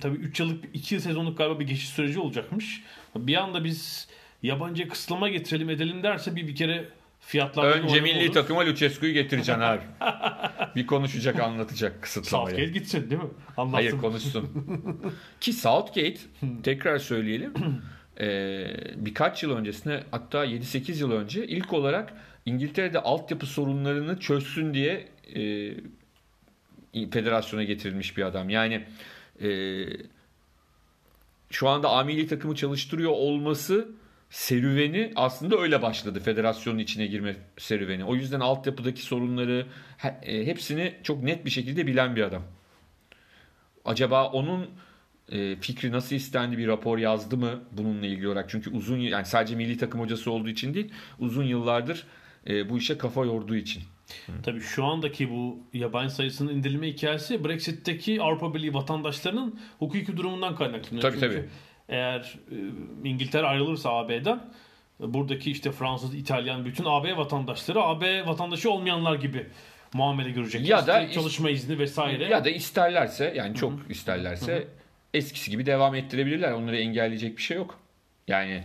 tabii 0.00 0.16
3 0.16 0.40
yıllık 0.40 0.64
2 0.74 0.94
yıl 0.94 1.02
sezonluk 1.02 1.38
galiba 1.38 1.60
bir 1.60 1.66
geçiş 1.66 1.88
süreci 1.88 2.20
olacakmış. 2.20 2.82
Bir 3.16 3.34
anda 3.36 3.64
biz 3.64 4.08
yabancı 4.42 4.88
kısıtlama 4.88 5.28
getirelim 5.28 5.70
edelim 5.70 6.02
derse 6.02 6.36
bir 6.36 6.46
bir 6.48 6.56
kere 6.56 6.88
fiyatlar 7.20 7.64
Önce 7.64 8.00
milli 8.00 8.32
takıma 8.32 8.66
Lucescu'yu 8.66 9.12
getireceksin 9.12 9.62
abi. 9.62 9.82
bir 10.76 10.86
konuşacak 10.86 11.40
anlatacak 11.40 12.02
kısıtlamayı. 12.02 12.56
Southgate 12.56 12.72
gitsin 12.72 13.10
değil 13.10 13.22
mi? 13.22 13.28
Anlatsın. 13.56 13.74
Hayır 13.74 13.98
konuşsun. 13.98 14.48
Ki 15.40 15.52
Southgate 15.52 16.18
tekrar 16.62 16.98
söyleyelim 16.98 17.54
e, 18.20 18.66
birkaç 18.96 19.42
yıl 19.42 19.56
öncesine 19.56 20.04
hatta 20.10 20.46
7-8 20.46 21.00
yıl 21.00 21.12
önce 21.12 21.46
ilk 21.46 21.72
olarak 21.72 22.12
İngiltere'de 22.46 23.00
altyapı 23.00 23.46
sorunlarını 23.46 24.20
çözsün 24.20 24.74
diye 24.74 25.08
e, 25.34 27.10
federasyona 27.10 27.64
getirilmiş 27.64 28.16
bir 28.16 28.22
adam. 28.22 28.50
Yani 28.50 28.84
e, 29.42 29.48
şu 31.50 31.68
anda 31.68 31.90
amili 31.90 32.26
takımı 32.26 32.54
çalıştırıyor 32.54 33.10
olması 33.10 33.88
serüveni 34.30 35.12
aslında 35.16 35.56
öyle 35.56 35.82
başladı. 35.82 36.20
Federasyonun 36.20 36.78
içine 36.78 37.06
girme 37.06 37.36
serüveni. 37.58 38.04
O 38.04 38.14
yüzden 38.14 38.40
altyapıdaki 38.40 39.02
sorunları 39.02 39.66
e, 40.22 40.46
hepsini 40.46 40.94
çok 41.02 41.22
net 41.22 41.44
bir 41.44 41.50
şekilde 41.50 41.86
bilen 41.86 42.16
bir 42.16 42.22
adam. 42.22 42.42
Acaba 43.84 44.28
onun 44.30 44.70
e, 45.32 45.56
fikri 45.56 45.92
nasıl 45.92 46.16
istendi 46.16 46.58
bir 46.58 46.68
rapor 46.68 46.98
yazdı 46.98 47.36
mı 47.36 47.62
bununla 47.72 48.06
ilgili 48.06 48.28
olarak? 48.28 48.50
Çünkü 48.50 48.70
uzun 48.70 48.98
yani 48.98 49.26
sadece 49.26 49.56
milli 49.56 49.76
takım 49.76 50.00
hocası 50.00 50.30
olduğu 50.30 50.48
için 50.48 50.74
değil 50.74 50.92
uzun 51.18 51.44
yıllardır 51.44 52.06
e, 52.46 52.70
bu 52.70 52.78
işe 52.78 52.98
kafa 52.98 53.24
yorduğu 53.24 53.56
için. 53.56 53.82
Tabii 54.42 54.60
şu 54.60 54.84
andaki 54.84 55.30
bu 55.30 55.58
yabancı 55.72 56.14
sayısının 56.14 56.54
indirilme 56.54 56.88
hikayesi 56.88 57.44
Brexit'teki 57.44 58.22
Avrupa 58.22 58.54
Birliği 58.54 58.74
vatandaşlarının 58.74 59.60
hukuki 59.78 60.16
durumundan 60.16 60.56
kaynaklanıyor. 60.56 61.02
Tabii 61.02 61.20
Çünkü 61.20 61.36
tabii. 61.36 61.48
Eğer 61.88 62.38
e, 62.50 62.56
İngiltere 63.08 63.46
ayrılırsa 63.46 63.90
AB'den 63.90 64.40
buradaki 65.00 65.50
işte 65.50 65.72
Fransız, 65.72 66.14
İtalyan 66.14 66.64
bütün 66.64 66.84
AB 66.84 67.16
vatandaşları 67.16 67.82
AB 67.82 68.26
vatandaşı 68.26 68.70
olmayanlar 68.70 69.14
gibi 69.14 69.46
muamele 69.94 70.30
görecek. 70.30 70.68
Ya 70.68 70.86
da 70.86 71.10
çalışma 71.10 71.50
izni 71.50 71.78
vesaire. 71.78 72.24
Ya 72.24 72.44
da 72.44 72.50
isterlerse 72.50 73.32
yani 73.36 73.54
çok 73.54 73.72
Hı-hı. 73.72 73.92
isterlerse 73.92 74.52
Hı-hı. 74.54 74.68
eskisi 75.14 75.50
gibi 75.50 75.66
devam 75.66 75.94
ettirebilirler. 75.94 76.52
Onları 76.52 76.76
engelleyecek 76.76 77.36
bir 77.36 77.42
şey 77.42 77.56
yok. 77.56 77.78
Yani 78.28 78.64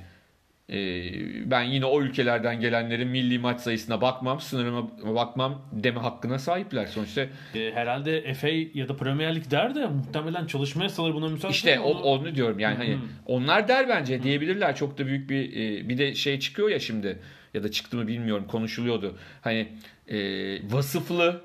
ben 1.46 1.64
yine 1.64 1.86
o 1.86 2.02
ülkelerden 2.02 2.60
gelenlerin 2.60 3.08
milli 3.08 3.40
maç 3.40 3.62
sayısına 3.62 4.02
bakmam, 4.02 4.40
sınırıma 4.40 5.16
bakmam 5.16 5.62
deme 5.72 6.00
hakkına 6.00 6.40
sahipler 6.40 6.86
sonuçta. 6.86 7.22
E, 7.56 7.72
herhalde 7.74 8.34
FA 8.34 8.48
ya 8.74 8.88
da 8.88 8.96
Premier 8.96 9.36
Lig 9.36 9.52
der 9.52 9.76
de 9.76 9.88
muhtemelen 9.88 10.46
çalışma 10.46 10.84
yasaları 10.84 11.14
buna 11.14 11.28
müsaade 11.28 11.54
İşte 11.54 11.80
o, 11.80 11.92
onu 11.92 12.36
diyorum 12.36 12.60
yani 12.60 12.78
hani 12.78 12.98
onlar 13.26 13.68
der 13.68 13.90
bence 13.90 14.24
diyebilirler. 14.24 14.76
Çok 14.76 14.98
da 14.98 15.06
büyük 15.06 15.30
bir 15.30 15.50
e, 15.52 15.90
bir 15.90 15.98
de 15.98 16.16
şey 16.16 16.40
çıkıyor 16.40 16.70
ya 16.70 16.80
şimdi 16.80 17.20
ya 17.54 17.64
da 17.64 17.72
çıktı 17.72 17.98
mı 17.98 18.08
bilmiyorum 18.08 18.46
konuşuluyordu. 18.48 19.18
Hani 19.42 19.68
e, 20.08 20.18
vasıflı 20.74 21.42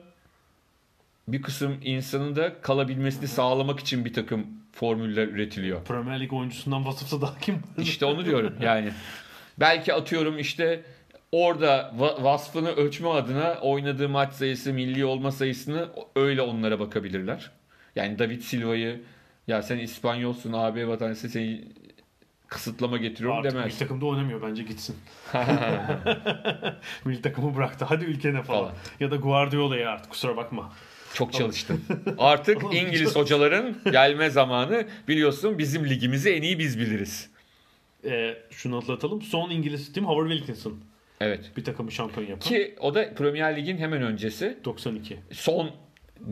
bir 1.28 1.42
kısım 1.42 1.76
insanın 1.83 2.37
da 2.37 2.61
kalabilmesini 2.61 3.28
sağlamak 3.28 3.81
için 3.81 4.04
bir 4.04 4.12
takım 4.12 4.46
formüller 4.79 5.29
üretiliyor. 5.29 5.85
Premier 5.85 6.21
Lig 6.21 6.33
oyuncusundan 6.33 6.87
vasıflı 6.87 7.21
daha 7.21 7.38
kim? 7.38 7.62
İşte 7.79 8.05
onu 8.07 8.25
diyorum 8.25 8.55
yani. 8.61 8.91
Belki 9.61 9.95
atıyorum 9.95 10.38
işte 10.38 10.83
orada 11.33 11.95
vasfını 12.21 12.69
ölçme 12.71 13.09
adına 13.09 13.55
oynadığı 13.62 14.09
maç 14.09 14.33
sayısı, 14.33 14.73
milli 14.73 15.05
olma 15.05 15.33
sayısını 15.33 15.88
öyle 16.17 16.43
onlara 16.43 16.81
bakabilirler. 16.81 17.51
Yani 17.97 18.19
David 18.19 18.41
Silva'yı 18.41 19.03
ya 19.49 19.62
sen 19.62 19.79
İspanyolsun 19.79 20.53
AB 20.53 20.88
vatandaşı 20.88 21.29
seni 21.29 21.64
kısıtlama 22.49 22.97
getiriyorum 22.97 23.38
Artık 23.38 23.53
demez. 23.53 23.67
milli 23.67 23.79
takımda 23.79 24.07
oynamıyor 24.07 24.43
bence 24.43 24.62
gitsin. 24.62 24.97
milli 27.05 27.23
takımı 27.23 27.57
bıraktı. 27.57 27.85
Hadi 27.85 28.05
ülkene 28.05 28.43
falan. 28.43 28.61
falan. 28.61 28.73
Ya 29.01 29.11
da 29.11 29.17
Guardiola'ya 29.17 29.91
artık 29.91 30.11
kusura 30.11 30.37
bakma. 30.37 30.73
Çok 31.14 31.33
çalıştım. 31.33 31.85
Artık 32.18 32.62
İngiliz 32.73 33.16
hocaların 33.16 33.77
gelme 33.85 34.31
zamanı. 34.31 34.87
Biliyorsun 35.09 35.59
bizim 35.59 35.88
ligimizi 35.88 36.31
en 36.31 36.42
iyi 36.42 36.59
biz 36.59 36.79
biliriz. 36.79 37.31
E, 38.05 38.37
şunu 38.51 38.79
atlatalım. 38.79 39.23
Son 39.23 39.51
İngiliz 39.51 39.92
tim 39.92 40.05
Howard 40.05 40.31
Wilkinson. 40.31 40.79
Evet. 41.21 41.51
Bir 41.57 41.64
takımı 41.64 41.92
şampiyon 41.92 42.27
yapan. 42.27 42.49
Ki 42.49 42.75
o 42.81 42.94
da 42.94 43.14
Premier 43.14 43.57
Lig'in 43.57 43.79
hemen 43.79 44.03
öncesi. 44.03 44.59
92. 44.64 45.16
Son 45.33 45.71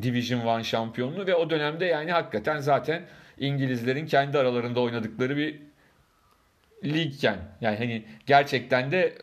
Division 0.02 0.58
1 0.58 0.64
şampiyonluğu 0.64 1.26
ve 1.26 1.34
o 1.34 1.50
dönemde 1.50 1.84
yani 1.84 2.12
hakikaten 2.12 2.60
zaten 2.60 3.02
İngilizlerin 3.38 4.06
kendi 4.06 4.38
aralarında 4.38 4.80
oynadıkları 4.80 5.36
bir 5.36 5.58
ligken 6.84 7.38
yani 7.60 7.76
hani 7.76 8.04
gerçekten 8.26 8.92
de 8.92 9.14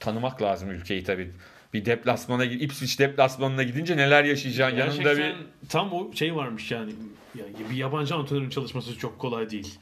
tanımak 0.00 0.42
lazım 0.42 0.70
ülkeyi 0.70 1.04
tabii 1.04 1.30
bir 1.74 1.84
deplasmana 1.84 2.44
Ipswich 2.44 2.98
deplasmanına 2.98 3.62
gidince 3.62 3.96
neler 3.96 4.24
yaşayacağın 4.24 4.76
Gerçekten 4.76 5.10
yanında 5.10 5.26
bir 5.26 5.68
tam 5.68 5.92
o 5.92 6.12
şey 6.14 6.36
varmış 6.36 6.70
yani. 6.70 6.92
yani 7.34 7.70
bir 7.70 7.76
yabancı 7.76 8.14
antrenörün 8.14 8.50
çalışması 8.50 8.98
çok 8.98 9.18
kolay 9.18 9.50
değil. 9.50 9.78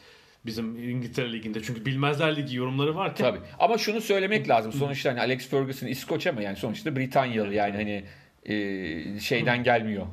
Bizim 0.46 0.90
İngiltere 0.90 1.33
Ligi'nde. 1.33 1.62
Çünkü 1.62 1.85
bilmezler 1.87 2.37
ligi 2.37 2.57
yorumları 2.57 2.94
varken. 2.96 3.25
Tabii. 3.25 3.38
Ama 3.59 3.79
şunu 3.79 4.01
söylemek 4.01 4.49
lazım. 4.49 4.72
Sonuçta 4.72 5.11
hani 5.11 5.20
Alex 5.20 5.49
Ferguson 5.49 5.87
İskoç 5.87 6.27
ama 6.27 6.42
yani 6.42 6.57
sonuçta 6.57 6.96
Britanyalı 6.96 7.55
yani 7.55 7.75
hani 7.77 8.05
e, 8.55 9.20
şeyden 9.20 9.64
gelmiyor. 9.64 10.07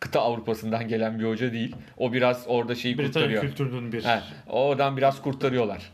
Kıta 0.00 0.20
Avrupa'sından 0.20 0.88
gelen 0.88 1.18
bir 1.18 1.24
hoca 1.24 1.52
değil. 1.52 1.76
O 1.96 2.12
biraz 2.12 2.44
orada 2.46 2.74
şeyi 2.74 2.98
Britanya 2.98 3.12
kurtarıyor. 3.12 3.42
kültürünün 3.42 3.92
bir. 3.92 4.04
He, 4.04 4.20
oradan 4.46 4.96
biraz 4.96 5.22
kurtarıyorlar. 5.22 5.92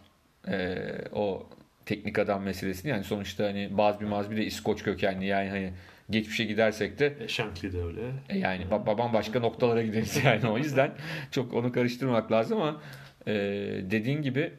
Ee, 0.48 0.78
o 1.12 1.46
teknik 1.86 2.18
adam 2.18 2.42
meselesini 2.42 2.90
yani 2.90 3.04
sonuçta 3.04 3.44
hani 3.44 3.68
Bazbi 3.78 4.04
Mazbi 4.04 4.36
de 4.36 4.44
İskoç 4.44 4.82
kökenli 4.82 5.26
yani 5.26 5.48
hani 5.48 5.72
geçmişe 6.10 6.44
gidersek 6.44 6.98
de 6.98 7.16
e, 7.20 7.28
Shankly 7.28 7.72
de 7.72 7.82
öyle. 7.82 8.00
E 8.28 8.38
yani 8.38 8.70
babam 8.70 9.12
başka 9.12 9.40
noktalara 9.40 9.82
gideriz 9.82 10.20
yani 10.24 10.48
o 10.48 10.58
yüzden 10.58 10.92
çok 11.30 11.54
onu 11.54 11.72
karıştırmak 11.72 12.32
lazım 12.32 12.60
ama 12.60 12.80
e, 13.26 13.34
dediğin 13.90 14.22
gibi 14.22 14.52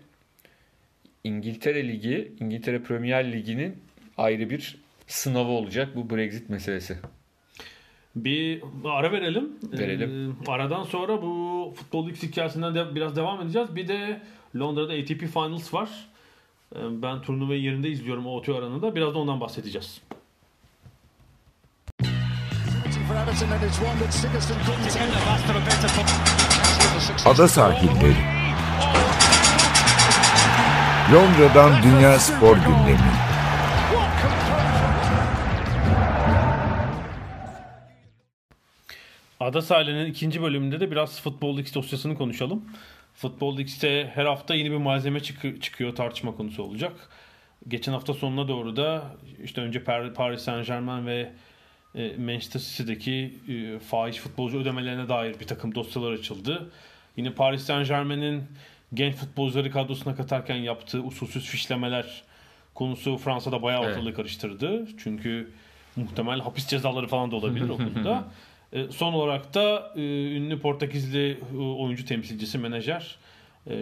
İngiltere 1.24 1.88
Ligi, 1.88 2.32
İngiltere 2.40 2.82
Premier 2.82 3.32
Ligi'nin 3.32 3.78
ayrı 4.18 4.50
bir 4.50 4.78
sınavı 5.08 5.50
olacak 5.50 5.96
bu 5.96 6.10
Brexit 6.10 6.50
meselesi. 6.50 6.98
Bir 8.16 8.62
ara 8.86 9.12
verelim. 9.12 9.50
Verelim. 9.64 10.38
Ee, 10.48 10.52
aradan 10.52 10.84
sonra 10.84 11.22
bu 11.22 11.74
futbol 11.76 12.10
X 12.10 12.24
hikayesinden 12.24 12.76
de 12.76 12.96
biraz 12.96 13.16
devam 13.16 13.42
edeceğiz. 13.42 13.76
Bir 13.76 13.88
de 13.88 14.22
Londra'da 14.56 14.94
ATP 14.94 15.20
Finals 15.20 15.74
var. 15.74 16.08
Ee, 16.76 17.02
ben 17.02 17.22
turnuvayı 17.22 17.62
yerinde 17.62 17.90
izliyorum 17.90 18.28
o 18.28 18.36
otu 18.36 18.56
aranında. 18.56 18.96
Biraz 18.96 19.14
da 19.14 19.20
ondan 19.20 19.42
bahsedeceğiz. 19.42 20.02
Ada 27.26 27.48
sahilleri. 27.48 28.16
Londra'dan 31.14 31.84
Dünya 31.84 32.20
Spor 32.20 32.56
Gündemi. 32.56 33.12
Ada 39.40 39.62
sahilinin 39.62 40.06
ikinci 40.06 40.42
bölümünde 40.42 40.80
de 40.80 40.92
biraz 40.92 41.22
Futbol 41.22 41.60
X 41.60 41.74
dosyasını 41.74 42.16
konuşalım. 42.16 42.66
Futbol 43.18 43.60
X'te 43.60 44.12
her 44.16 44.26
hafta 44.26 44.56
yeni 44.56 44.72
bir 44.72 44.78
malzeme 44.78 45.20
çık- 45.20 45.62
çıkıyor 45.62 45.96
tartışma 45.96 46.36
konusu 46.36 46.64
olacak. 46.64 47.10
Geçen 47.68 47.92
hafta 47.92 48.14
sonuna 48.14 48.48
doğru 48.48 48.76
da 48.76 49.04
işte 49.44 49.62
önce 49.62 49.84
Paris 50.14 50.42
Saint 50.42 50.68
Germain 50.68 51.06
ve 51.06 51.32
e, 51.96 52.18
Manchester 52.18 52.60
City'deki 52.60 53.34
e, 53.50 53.80
fahiş 53.80 54.18
futbolcu 54.18 54.60
ödemelerine 54.60 55.10
dair 55.10 55.40
bir 55.40 55.48
takım 55.48 55.76
dosyalar 55.76 56.12
açıldı. 56.12 56.70
Yine 57.18 57.32
Paris 57.32 57.64
Saint 57.64 57.88
Germain'in 57.88 58.44
genç 58.94 59.16
futbolcuları 59.16 59.72
kadrosuna 59.72 60.16
katarken 60.16 60.56
yaptığı 60.56 61.04
usulsüz 61.04 61.46
fişlemeler 61.46 62.24
konusu 62.74 63.18
Fransa'da 63.18 63.62
bayağı 63.62 63.82
ortalığı 63.82 64.08
evet. 64.08 64.16
karıştırdı. 64.16 64.88
Çünkü 64.98 65.52
muhtemel 65.96 66.40
hapis 66.40 66.68
cezaları 66.68 67.08
falan 67.08 67.32
da 67.32 67.36
olabilir 67.36 67.70
o 67.70 67.78
konuda. 67.78 68.24
E, 68.74 68.92
son 68.92 69.14
olarak 69.14 69.54
da 69.54 69.94
e, 69.96 70.02
ünlü 70.36 70.60
Portekizli 70.60 71.40
e, 71.54 71.58
oyuncu 71.58 72.06
temsilcisi, 72.06 72.58
menajer 72.58 73.16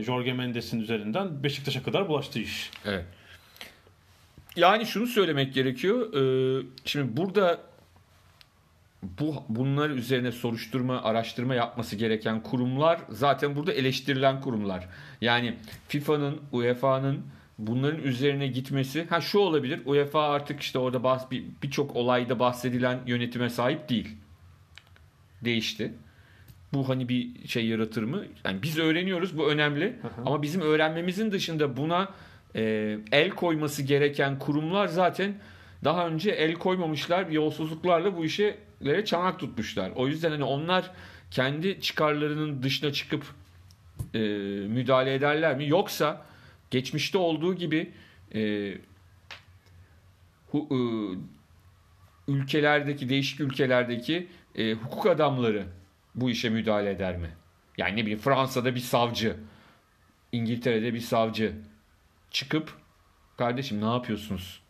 Jorge 0.01 0.33
Mendes'in 0.33 0.79
üzerinden 0.79 1.43
Beşiktaş'a 1.43 1.83
kadar 1.83 2.09
bulaştı 2.09 2.39
iş. 2.39 2.71
Evet. 2.85 3.05
Yani 4.55 4.85
şunu 4.85 5.07
söylemek 5.07 5.53
gerekiyor. 5.53 6.13
Şimdi 6.85 7.17
burada 7.17 7.59
bu 9.19 9.43
bunlar 9.49 9.89
üzerine 9.89 10.31
soruşturma, 10.31 11.01
araştırma 11.03 11.55
yapması 11.55 11.95
gereken 11.95 12.43
kurumlar 12.43 12.99
zaten 13.09 13.55
burada 13.55 13.73
eleştirilen 13.73 14.41
kurumlar. 14.41 14.87
Yani 15.21 15.55
FIFA'nın, 15.87 16.41
UEFA'nın 16.51 17.25
bunların 17.57 18.01
üzerine 18.01 18.47
gitmesi 18.47 19.05
ha 19.09 19.21
şu 19.21 19.39
olabilir. 19.39 19.81
UEFA 19.85 20.29
artık 20.29 20.61
işte 20.61 20.79
orada 20.79 21.19
birçok 21.63 21.95
bir, 21.95 21.99
olayda 21.99 22.39
bahsedilen 22.39 22.99
yönetime 23.07 23.49
sahip 23.49 23.89
değil. 23.89 24.17
Değişti. 25.41 25.93
Bu 26.73 26.89
hani 26.89 27.09
bir 27.09 27.47
şey 27.47 27.65
yaratır 27.65 28.03
mı? 28.03 28.25
Yani 28.45 28.63
biz 28.63 28.77
öğreniyoruz 28.77 29.37
bu 29.37 29.49
önemli. 29.51 29.95
Ama 30.25 30.41
bizim 30.41 30.61
öğrenmemizin 30.61 31.31
dışında 31.31 31.77
buna 31.77 32.09
e, 32.55 32.97
el 33.11 33.29
koyması 33.29 33.83
gereken 33.83 34.39
kurumlar 34.39 34.87
zaten 34.87 35.35
daha 35.83 36.07
önce 36.07 36.31
el 36.31 36.53
koymamışlar 36.53 37.27
yolsuzluklarla 37.27 38.17
bu 38.17 38.25
işlere 38.25 39.05
çanak 39.05 39.39
tutmuşlar. 39.39 39.91
O 39.95 40.07
yüzden 40.07 40.31
hani 40.31 40.43
onlar 40.43 40.91
kendi 41.31 41.81
çıkarlarının 41.81 42.63
dışına 42.63 42.93
çıkıp 42.93 43.23
e, 44.13 44.19
müdahale 44.67 45.13
ederler 45.13 45.57
mi? 45.57 45.67
Yoksa 45.69 46.25
geçmişte 46.71 47.17
olduğu 47.17 47.55
gibi 47.55 47.91
e, 48.35 48.73
hu, 50.51 50.67
e, 50.71 50.77
ülkelerdeki 52.31 53.09
değişik 53.09 53.39
ülkelerdeki 53.39 54.27
e, 54.57 54.73
hukuk 54.73 55.05
adamları 55.05 55.63
bu 56.15 56.29
işe 56.29 56.49
müdahale 56.49 56.89
eder 56.91 57.17
mi? 57.17 57.29
Yani 57.77 57.95
ne 57.95 58.01
bileyim 58.01 58.19
Fransa'da 58.19 58.75
bir 58.75 58.79
savcı, 58.79 59.35
İngiltere'de 60.31 60.93
bir 60.93 60.99
savcı 60.99 61.53
çıkıp 62.31 62.73
kardeşim 63.37 63.81
ne 63.81 63.85
yapıyorsunuz 63.85 64.61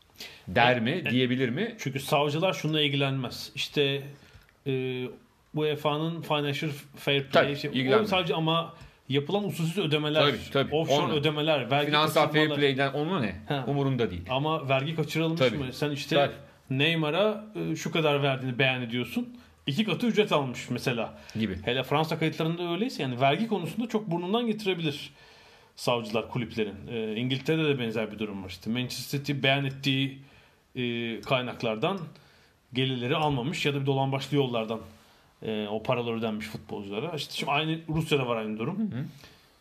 der 0.47 0.79
mi, 0.79 1.03
diyebilir 1.09 1.49
mi? 1.49 1.75
Çünkü 1.79 1.99
savcılar 1.99 2.53
şununla 2.53 2.81
ilgilenmez. 2.81 3.51
İşte 3.55 4.01
e, 4.67 5.03
UEFA'nın 5.55 6.21
Financial 6.21 6.71
Fair 6.95 7.23
Play 7.23 7.55
Tabii, 7.55 7.67
ilgilenmez. 7.77 8.07
o 8.07 8.09
sadece 8.09 8.33
ama 8.35 8.73
yapılan 9.09 9.43
usulsüz 9.43 9.77
ödemeler, 9.77 10.21
Tabii, 10.25 10.37
tabii. 10.53 10.75
offshore 10.75 11.05
Onu- 11.05 11.13
ödemeler, 11.13 11.71
vergi 11.71 11.85
Finansal 11.87 12.31
fair 12.31 12.49
play'den 12.49 12.93
onu 12.93 13.21
ne? 13.21 13.35
Ha. 13.47 13.63
Umurunda 13.67 14.11
değil. 14.11 14.25
Ama 14.29 14.69
vergi 14.69 14.95
kaçırılmış 14.95 15.39
Tabii. 15.39 15.57
mı? 15.57 15.73
Sen 15.73 15.91
işte 15.91 16.15
Tabii. 16.15 16.33
Neymar'a 16.79 17.45
e, 17.55 17.75
şu 17.75 17.91
kadar 17.91 18.23
verdiğini 18.23 18.59
beyan 18.59 18.81
ediyorsun. 18.81 19.37
İki 19.67 19.83
katı 19.83 20.07
ücret 20.07 20.31
almış 20.31 20.69
mesela. 20.69 21.17
Gibi. 21.39 21.57
Hele 21.65 21.83
Fransa 21.83 22.19
kayıtlarında 22.19 22.71
öyleyse 22.71 23.03
yani 23.03 23.21
vergi 23.21 23.47
konusunda 23.47 23.89
çok 23.89 24.11
burnundan 24.11 24.47
getirebilir 24.47 25.13
savcılar 25.75 26.29
kulüplerin. 26.29 26.75
E, 26.89 27.15
İngiltere'de 27.15 27.65
de 27.65 27.79
benzer 27.79 28.11
bir 28.11 28.19
durum 28.19 28.43
var. 28.43 28.49
İşte 28.49 28.69
Manchester 28.69 29.19
City 29.19 29.33
beyan 29.43 29.65
ettiği 29.65 30.19
e, 30.75 31.21
kaynaklardan 31.21 31.99
gelirleri 32.73 33.15
almamış 33.15 33.65
ya 33.65 33.73
da 33.73 33.81
bir 33.81 33.85
dolan 33.85 34.11
başlı 34.11 34.37
yollardan 34.37 34.79
e, 35.41 35.67
o 35.67 35.83
paralar 35.83 36.13
ödenmiş 36.13 36.45
futbolculara. 36.45 37.15
İşte 37.15 37.33
şimdi 37.33 37.51
aynı 37.51 37.79
Rusya'da 37.89 38.27
var 38.27 38.37
aynı 38.37 38.59
durum. 38.59 38.91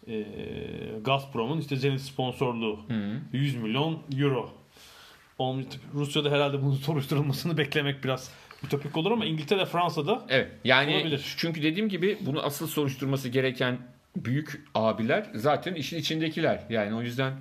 E, 0.08 0.24
Gazprom'un 1.04 1.60
işte 1.60 1.76
Zenit 1.76 2.00
sponsorluğu 2.00 2.80
100 3.32 3.56
milyon 3.56 3.98
euro. 4.18 4.50
Rusya'da 5.94 6.30
herhalde 6.30 6.62
bunun 6.62 6.74
soruşturulmasını 6.86 7.58
beklemek 7.58 8.04
biraz 8.04 8.30
ütopik 8.64 8.96
olur 8.96 9.12
ama 9.12 9.24
İngiltere, 9.24 9.66
Fransa'da 9.66 10.26
Evet. 10.28 10.48
Yani 10.64 10.96
Olabilir. 10.96 11.34
çünkü 11.36 11.62
dediğim 11.62 11.88
gibi 11.88 12.18
bunu 12.20 12.42
asıl 12.42 12.66
soruşturması 12.66 13.28
gereken 13.28 13.78
büyük 14.16 14.64
abiler 14.74 15.26
zaten 15.34 15.74
işin 15.74 15.98
içindekiler. 15.98 16.64
Yani 16.70 16.94
o 16.94 17.02
yüzden 17.02 17.32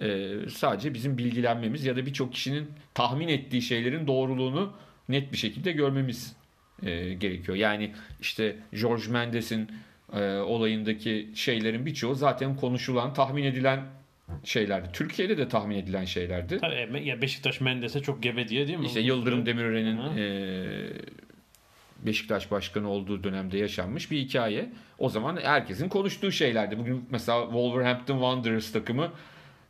e, 0.00 0.30
sadece 0.48 0.94
bizim 0.94 1.18
bilgilenmemiz 1.18 1.84
ya 1.84 1.96
da 1.96 2.06
birçok 2.06 2.32
kişinin 2.32 2.70
tahmin 2.94 3.28
ettiği 3.28 3.62
şeylerin 3.62 4.06
doğruluğunu 4.06 4.72
net 5.08 5.32
bir 5.32 5.38
şekilde 5.38 5.72
görmemiz 5.72 6.36
e, 6.82 7.14
gerekiyor. 7.14 7.58
Yani 7.58 7.92
işte 8.20 8.56
George 8.80 9.08
Mendes'in 9.10 9.70
e, 10.12 10.36
olayındaki 10.36 11.28
şeylerin 11.34 11.86
birçoğu 11.86 12.14
zaten 12.14 12.56
konuşulan, 12.56 13.14
tahmin 13.14 13.44
edilen 13.44 13.80
şeylerdi. 14.44 14.88
Türkiye'de 14.92 15.38
de 15.38 15.48
tahmin 15.48 15.76
edilen 15.76 16.04
şeylerdi. 16.04 16.58
Tabii, 16.58 16.98
e, 16.98 17.04
ya 17.04 17.22
Beşiktaş 17.22 17.60
Mendes'e 17.60 18.00
çok 18.00 18.22
gebe 18.22 18.48
diye 18.48 18.66
değil 18.66 18.78
mi? 18.78 18.86
İşte 18.86 19.00
Yıldırım 19.00 19.46
Demirören'in 19.46 20.16
e, 20.16 20.66
Beşiktaş 22.06 22.50
başkanı 22.50 22.88
olduğu 22.88 23.24
dönemde 23.24 23.58
yaşanmış 23.58 24.10
bir 24.10 24.18
hikaye. 24.18 24.70
O 24.98 25.08
zaman 25.08 25.36
herkesin 25.36 25.88
konuştuğu 25.88 26.32
şeylerdi. 26.32 26.78
Bugün 26.78 27.04
mesela 27.10 27.42
Wolverhampton 27.42 28.14
Wanderers 28.14 28.72
takımı 28.72 29.12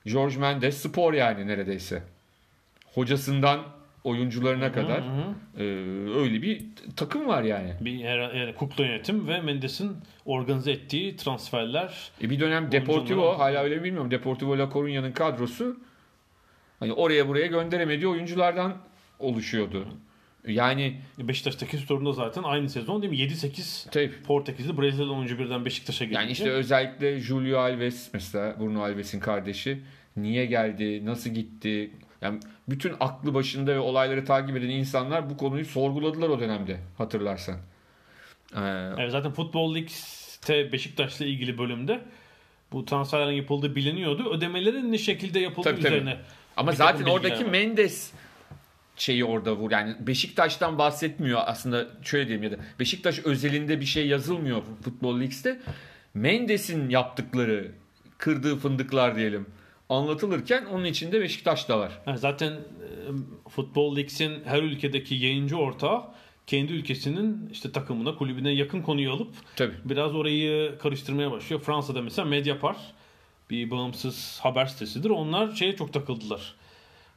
George 0.07 0.37
Mendes 0.37 0.77
spor 0.77 1.13
yani 1.13 1.47
neredeyse. 1.47 2.03
Hocasından 2.95 3.80
oyuncularına 4.05 4.73
kadar 4.73 5.03
e, 5.59 5.63
öyle 6.19 6.43
bir 6.43 6.63
takım 6.97 7.27
var 7.27 7.43
yani. 7.43 7.75
bir 7.81 7.93
yani 7.93 8.55
kukla 8.55 8.85
yönetim 8.85 9.29
ve 9.29 9.41
Mendes'in 9.41 9.97
organize 10.25 10.73
ettiği 10.73 11.17
transferler 11.17 12.11
E 12.23 12.31
bir 12.31 12.41
dönem 12.41 12.73
Deportivo 12.73 13.39
hala 13.39 13.63
öyle 13.63 13.77
mi 13.77 13.85
bilmiyorum. 13.85 14.11
Deportivo 14.11 14.59
La 14.59 14.65
Coruña'nın 14.65 15.13
kadrosu 15.13 15.77
hani 16.81 16.93
oraya 16.93 17.29
buraya 17.29 17.47
gönderemediği 17.47 18.09
oyunculardan 18.09 18.77
oluşuyordu. 19.19 19.87
Yani 20.47 21.01
Beşiktaş'taki 21.19 21.79
sorun 21.79 22.13
zaten 22.13 22.43
aynı 22.43 22.69
sezon 22.69 23.03
değil 23.03 23.13
mi? 23.13 23.19
7-8 23.19 23.91
tabii 23.91 24.23
Portekizli 24.23 24.79
Brezilyalı 24.79 25.15
oyuncu 25.15 25.39
birden 25.39 25.65
Beşiktaş'a 25.65 26.05
gelince. 26.05 26.21
Yani 26.21 26.33
işte 26.33 26.51
özellikle 26.51 27.21
Julio 27.21 27.59
Alves 27.59 28.11
mesela 28.15 28.61
Bruno 28.61 28.83
Alves'in 28.83 29.21
kardeşi 29.21 29.83
niye 30.17 30.47
geldi, 30.47 31.07
nasıl 31.07 31.31
gitti? 31.31 31.91
Yani 32.23 32.41
bütün 32.71 32.95
aklı 33.01 33.35
başında 33.35 33.75
ve 33.75 33.79
olayları 33.79 34.25
takip 34.25 34.57
eden 34.57 34.69
insanlar 34.69 35.31
bu 35.31 35.37
konuyu 35.37 35.65
sorguladılar 35.65 36.29
o 36.29 36.41
dönemde 36.41 36.81
hatırlarsan. 36.99 37.57
Ee, 38.57 38.61
Evet, 38.99 39.13
zaten 39.13 39.33
Futbol 39.33 39.75
League'te 39.75 40.73
Beşiktaş'la 40.73 41.25
ilgili 41.27 41.59
bölümde 41.59 42.01
bu 42.73 42.85
transferlerin 42.85 43.37
yapıldığı 43.37 43.77
biliniyordu. 43.77 44.31
Ödemelerin 44.35 44.93
ne 44.93 44.99
şekilde 44.99 45.41
yapıldığı 45.41 45.71
Tabii, 45.71 45.83
tabii. 45.83 45.95
üzerine. 45.95 46.17
ama 46.57 46.71
bir 46.71 46.77
zaten 46.77 47.05
oradaki 47.05 47.45
var. 47.45 47.51
Mendes 47.51 48.13
şeyi 48.97 49.25
orada 49.25 49.57
vur. 49.57 49.71
Yani 49.71 49.95
Beşiktaş'tan 50.01 50.79
bahsetmiyor 50.79 51.41
aslında 51.45 51.87
şöyle 52.03 52.29
diyeyim 52.29 52.43
ya 52.45 52.59
da 52.59 52.63
Beşiktaş 52.81 53.19
özelinde 53.19 53.81
bir 53.81 53.87
şey 53.87 54.07
yazılmıyor 54.07 54.63
Futbol 54.85 55.21
League'de. 55.21 55.61
Mendes'in 56.15 56.91
yaptıkları 56.91 57.73
kırdığı 58.19 58.57
fındıklar 58.57 59.17
diyelim 59.17 59.47
anlatılırken 59.91 60.65
onun 60.65 60.85
içinde 60.85 61.21
Beşiktaş 61.21 61.69
da 61.69 61.79
var. 61.79 61.99
Yani 62.07 62.19
zaten 62.19 62.53
e, 62.53 62.59
Futbol 63.49 63.97
League'in 63.97 64.45
her 64.45 64.63
ülkedeki 64.63 65.15
yayıncı 65.15 65.57
ortağı 65.57 66.03
kendi 66.47 66.73
ülkesinin 66.73 67.49
işte 67.53 67.73
takımına, 67.73 68.15
kulübüne 68.15 68.51
yakın 68.51 68.83
konuyu 68.83 69.13
alıp 69.13 69.31
Tabii. 69.57 69.75
biraz 69.85 70.15
orayı 70.15 70.79
karıştırmaya 70.79 71.31
başlıyor. 71.31 71.63
Fransa'da 71.63 72.03
mesela 72.03 72.29
Mediapart 72.29 72.79
bir 73.51 73.71
bağımsız 73.71 74.39
haber 74.43 74.67
sitesidir. 74.67 75.11
Onlar 75.11 75.55
şeye 75.55 75.77
çok 75.77 75.93
takıldılar. 75.93 76.55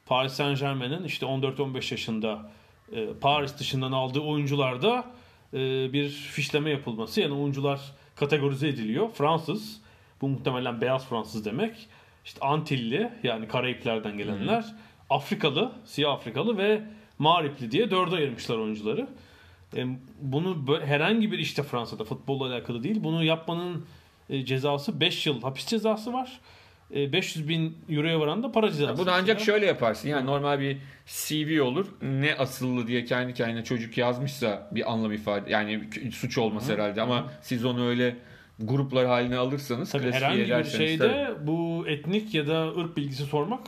Paris 0.06 0.34
Saint 0.34 0.60
Germain'in 0.60 1.04
işte 1.04 1.26
14-15 1.26 1.94
yaşında 1.94 2.52
e, 2.92 3.08
Paris 3.22 3.60
dışından 3.60 3.92
aldığı 3.92 4.20
oyuncularda 4.20 5.06
e, 5.54 5.94
bir 5.94 6.10
fişleme 6.10 6.70
yapılması. 6.70 7.22
Yani 7.22 7.34
oyuncular 7.34 7.82
kategorize 8.16 8.68
ediliyor. 8.68 9.10
Fransız, 9.14 9.82
bu 10.22 10.28
muhtemelen 10.28 10.82
beyaz 10.82 11.08
Fransız 11.08 11.46
demek. 11.46 11.88
İşte 12.26 12.42
Antilli 12.42 13.12
yani 13.24 13.48
Karayipler'den 13.48 14.18
gelenler. 14.18 14.66
Afrikalı, 15.10 15.72
siyah 15.86 16.12
Afrikalı 16.12 16.58
ve 16.58 16.82
Mağripli 17.20 17.72
diye 17.72 17.92
dörde 17.92 18.16
ayırmışlar 18.16 18.58
oyuncuları. 18.58 19.08
E, 19.76 19.86
bunu 20.22 20.68
böyle 20.68 20.86
herhangi 20.86 21.32
bir 21.32 21.40
işte 21.40 21.64
Fransa'da 21.64 22.04
futbolla 22.04 22.54
alakalı 22.54 22.84
değil. 22.84 23.04
Bunu 23.04 23.24
yapmanın 23.24 23.86
e, 24.30 24.46
cezası 24.46 25.00
5 25.00 25.28
yıl 25.28 25.42
hapis 25.42 25.68
cezası 25.68 26.14
var. 26.14 26.40
E, 26.96 27.14
500 27.14 27.50
bin 27.50 27.78
euroya 27.90 28.20
varan 28.20 28.44
da 28.44 28.52
para 28.52 28.72
cezası. 28.72 29.02
Bunu 29.02 29.12
ancak 29.12 29.40
mesela. 29.40 29.46
şöyle 29.46 29.66
yaparsın. 29.66 30.10
Yani 30.10 30.26
normal 30.26 30.60
bir 30.60 30.78
CV 31.06 31.62
olur. 31.62 31.86
Ne 32.02 32.36
asıllı 32.36 32.88
diye 32.88 33.06
kendi 33.06 33.34
kendine 33.34 33.64
çocuk 33.64 33.98
yazmışsa 33.98 34.70
bir 34.72 34.92
anlam 34.92 35.12
ifade 35.12 35.52
yani 35.52 35.90
suç 36.12 36.38
olması 36.38 36.74
herhalde 36.74 37.02
ama 37.02 37.32
siz 37.42 37.66
onu 37.66 37.88
öyle 37.88 38.16
gruplar 38.60 39.06
haline 39.06 39.38
alırsanız 39.38 39.92
Tabii 39.92 40.12
herhangi 40.12 40.50
bir 40.50 40.64
şeyde 40.64 40.98
tabii. 40.98 41.48
bu 41.48 41.86
etnik 41.88 42.34
ya 42.34 42.48
da 42.48 42.68
ırk 42.68 42.98
bilgisi 42.98 43.24
sormak 43.24 43.62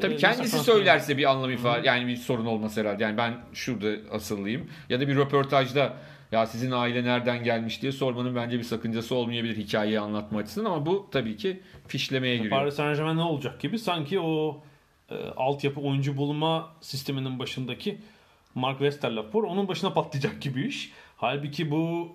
Tabii 0.00 0.14
e, 0.14 0.16
kendisi 0.16 0.42
mesela 0.42 0.62
söylerse 0.62 1.18
bir 1.18 1.30
anlam 1.30 1.50
ifade 1.50 1.86
yani 1.86 2.06
bir 2.06 2.16
sorun 2.16 2.46
olmaz 2.46 2.76
herhalde. 2.76 3.02
Yani 3.02 3.16
ben 3.16 3.34
şurada 3.52 4.10
asıllıyım 4.10 4.70
ya 4.88 5.00
da 5.00 5.08
bir 5.08 5.16
röportajda 5.16 5.96
ya 6.32 6.46
sizin 6.46 6.70
aile 6.70 7.04
nereden 7.04 7.44
gelmiş 7.44 7.82
diye 7.82 7.92
sormanın 7.92 8.36
bence 8.36 8.58
bir 8.58 8.64
sakıncası 8.64 9.14
olmayabilir 9.14 9.56
hikayeyi 9.56 10.00
anlatma 10.00 10.38
açısından 10.38 10.70
ama 10.70 10.86
bu 10.86 11.08
tabii 11.10 11.36
ki 11.36 11.60
fişlemeye 11.86 12.36
giriyor. 12.36 12.50
Paris 12.50 12.74
Saint 12.74 12.96
Germain 12.96 13.16
ne 13.16 13.22
olacak 13.22 13.60
gibi 13.60 13.78
sanki 13.78 14.20
o 14.20 14.62
e, 15.10 15.14
altyapı 15.36 15.80
oyuncu 15.80 16.16
bulma 16.16 16.70
sisteminin 16.80 17.38
başındaki 17.38 17.98
Mark 18.54 18.78
Westerlaff 18.78 19.34
var. 19.34 19.42
Onun 19.42 19.68
başına 19.68 19.92
patlayacak 19.92 20.42
gibi 20.42 20.66
iş. 20.66 20.92
Halbuki 21.16 21.70
bu 21.70 22.12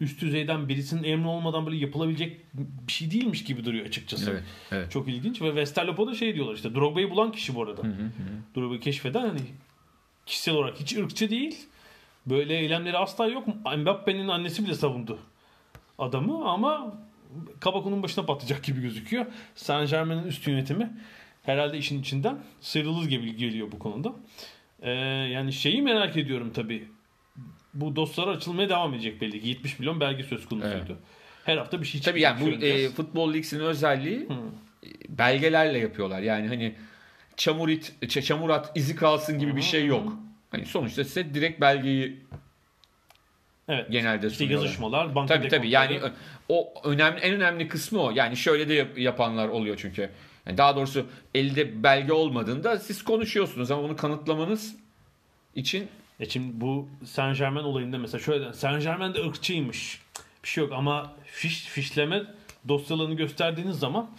üst 0.00 0.20
düzeyden 0.20 0.68
birisinin 0.68 1.04
emri 1.04 1.28
olmadan 1.28 1.66
böyle 1.66 1.76
yapılabilecek 1.76 2.40
bir 2.86 2.92
şey 2.92 3.10
değilmiş 3.10 3.44
gibi 3.44 3.64
duruyor 3.64 3.86
açıkçası. 3.86 4.30
Evet, 4.30 4.42
evet. 4.72 4.90
Çok 4.90 5.08
ilginç 5.08 5.42
ve 5.42 5.46
Westerlaff'a 5.46 6.06
da 6.06 6.14
şey 6.14 6.34
diyorlar 6.34 6.54
işte 6.54 6.74
Drogba'yı 6.74 7.10
bulan 7.10 7.32
kişi 7.32 7.54
bu 7.54 7.62
arada. 7.62 7.82
Drogba'yı 8.56 8.80
keşfeden 8.80 9.20
hani 9.20 9.40
kişisel 10.26 10.54
olarak 10.54 10.80
hiç 10.80 10.96
ırkçı 10.96 11.30
değil. 11.30 11.66
Böyle 12.26 12.58
eylemleri 12.58 12.98
asla 12.98 13.26
yok. 13.26 13.46
Mbappe'nin 13.76 14.28
annesi 14.28 14.64
bile 14.64 14.74
savundu 14.74 15.18
adamı 15.98 16.48
ama 16.48 16.94
kabak 17.60 17.86
onun 17.86 18.02
başına 18.02 18.26
patlayacak 18.26 18.64
gibi 18.64 18.80
gözüküyor. 18.80 19.26
Saint 19.54 19.90
Germain'in 19.90 20.24
üst 20.24 20.46
yönetimi 20.46 20.90
herhalde 21.42 21.78
işin 21.78 22.00
içinden 22.00 22.38
sıyrılır 22.60 23.08
gibi 23.08 23.36
geliyor 23.36 23.72
bu 23.72 23.78
konuda. 23.78 24.12
Ee, 24.82 24.90
yani 25.30 25.52
şeyi 25.52 25.82
merak 25.82 26.16
ediyorum 26.16 26.52
tabii. 26.54 26.88
Bu 27.80 27.96
dosyalar 27.96 28.36
açılmaya 28.36 28.68
devam 28.68 28.94
edecek 28.94 29.20
belli 29.20 29.40
ki. 29.40 29.48
70 29.48 29.78
milyon 29.78 30.00
belge 30.00 30.22
söz 30.22 30.46
konusuydu. 30.46 30.84
Evet. 30.88 30.98
Her 31.44 31.56
hafta 31.56 31.80
bir 31.80 31.86
şey 31.86 32.00
Tabii 32.00 32.20
yani 32.20 32.40
bu 32.40 32.44
göreceğiz. 32.44 32.92
e, 32.92 32.94
futbol 32.94 33.34
ligsinin 33.34 33.64
özelliği 33.64 34.20
e, 34.20 34.28
belgelerle 35.08 35.78
yapıyorlar. 35.78 36.20
Yani 36.20 36.48
hani 36.48 36.74
çamur 37.36 37.68
it, 37.68 38.10
çamur 38.24 38.50
at 38.50 38.72
izi 38.74 38.96
kalsın 38.96 39.38
gibi 39.38 39.56
bir 39.56 39.62
şey 39.62 39.86
yok. 39.86 40.12
Hani 40.50 40.66
sonuçta 40.66 41.04
size 41.04 41.34
direkt 41.34 41.60
belgeyi 41.60 42.20
evet. 43.68 43.90
genelde 43.90 44.26
İşte 44.26 44.44
yazışmalar, 44.44 45.14
banka 45.14 45.34
Tabii 45.34 45.48
tabii 45.48 45.70
yani 45.70 46.00
o 46.48 46.74
önemli 46.84 47.20
en 47.20 47.34
önemli 47.34 47.68
kısmı 47.68 48.02
o. 48.02 48.10
Yani 48.10 48.36
şöyle 48.36 48.68
de 48.68 48.74
yap- 48.74 48.98
yapanlar 48.98 49.48
oluyor 49.48 49.76
çünkü. 49.76 50.10
Yani 50.46 50.58
daha 50.58 50.76
doğrusu 50.76 51.06
elde 51.34 51.82
belge 51.82 52.12
olmadığında 52.12 52.78
siz 52.78 53.02
konuşuyorsunuz 53.04 53.70
ama 53.70 53.82
bunu 53.82 53.96
kanıtlamanız 53.96 54.76
için 55.54 55.88
E 56.20 56.28
şimdi 56.28 56.60
bu 56.60 56.88
Saint 57.04 57.38
Germain 57.38 57.64
olayında 57.64 57.98
mesela 57.98 58.22
şöyle 58.22 58.52
Saint 58.52 58.82
Germain 58.82 59.14
de 59.14 59.24
ırkçıymış. 59.26 60.00
Bir 60.44 60.48
şey 60.48 60.64
yok 60.64 60.72
ama 60.72 61.16
fiş, 61.24 61.64
fişleme 61.64 62.22
dosyalarını 62.68 63.14
gösterdiğiniz 63.14 63.78
zaman 63.78 64.10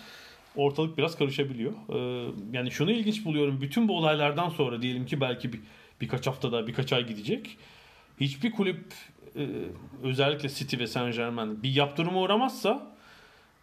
ortalık 0.56 0.98
biraz 0.98 1.18
karışabiliyor. 1.18 1.74
Ee, 1.90 2.32
yani 2.52 2.72
şunu 2.72 2.92
ilginç 2.92 3.26
buluyorum. 3.26 3.62
Bütün 3.62 3.88
bu 3.88 3.98
olaylardan 3.98 4.50
sonra 4.50 4.82
diyelim 4.82 5.06
ki 5.06 5.22
belki 5.22 5.54
bir, 5.54 5.60
birkaç 6.02 6.28
haftada 6.28 6.68
birkaç 6.68 6.94
ay 6.94 7.08
gidecek. 7.08 7.58
Hiçbir 8.20 8.52
kulüp 8.52 8.94
e, 9.36 9.48
özellikle 10.04 10.50
City 10.50 10.78
ve 10.78 10.88
Saint 10.88 11.16
Germain 11.16 11.64
bir 11.64 11.76
yaptırıma 11.76 12.22
uğramazsa 12.22 12.97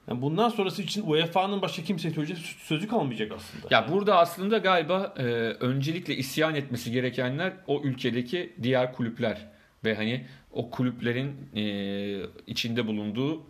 yani 0.08 0.22
bundan 0.22 0.48
sonrası 0.48 0.82
için 0.82 1.04
UEFA'nın 1.06 1.62
başka 1.62 1.82
kimseye 1.82 2.10
söyleyecek 2.10 2.44
sözü 2.44 2.88
kalmayacak 2.88 3.32
aslında. 3.32 3.66
ya 3.70 3.88
burada 3.92 4.18
aslında 4.18 4.58
galiba 4.58 5.14
e, 5.18 5.22
öncelikle 5.60 6.16
isyan 6.16 6.54
etmesi 6.54 6.92
gerekenler 6.92 7.52
o 7.66 7.82
ülkedeki 7.82 8.52
diğer 8.62 8.92
kulüpler 8.92 9.46
ve 9.84 9.94
hani 9.94 10.26
o 10.52 10.70
kulüplerin 10.70 11.36
e, 11.56 12.26
içinde 12.46 12.86
bulunduğu 12.86 13.42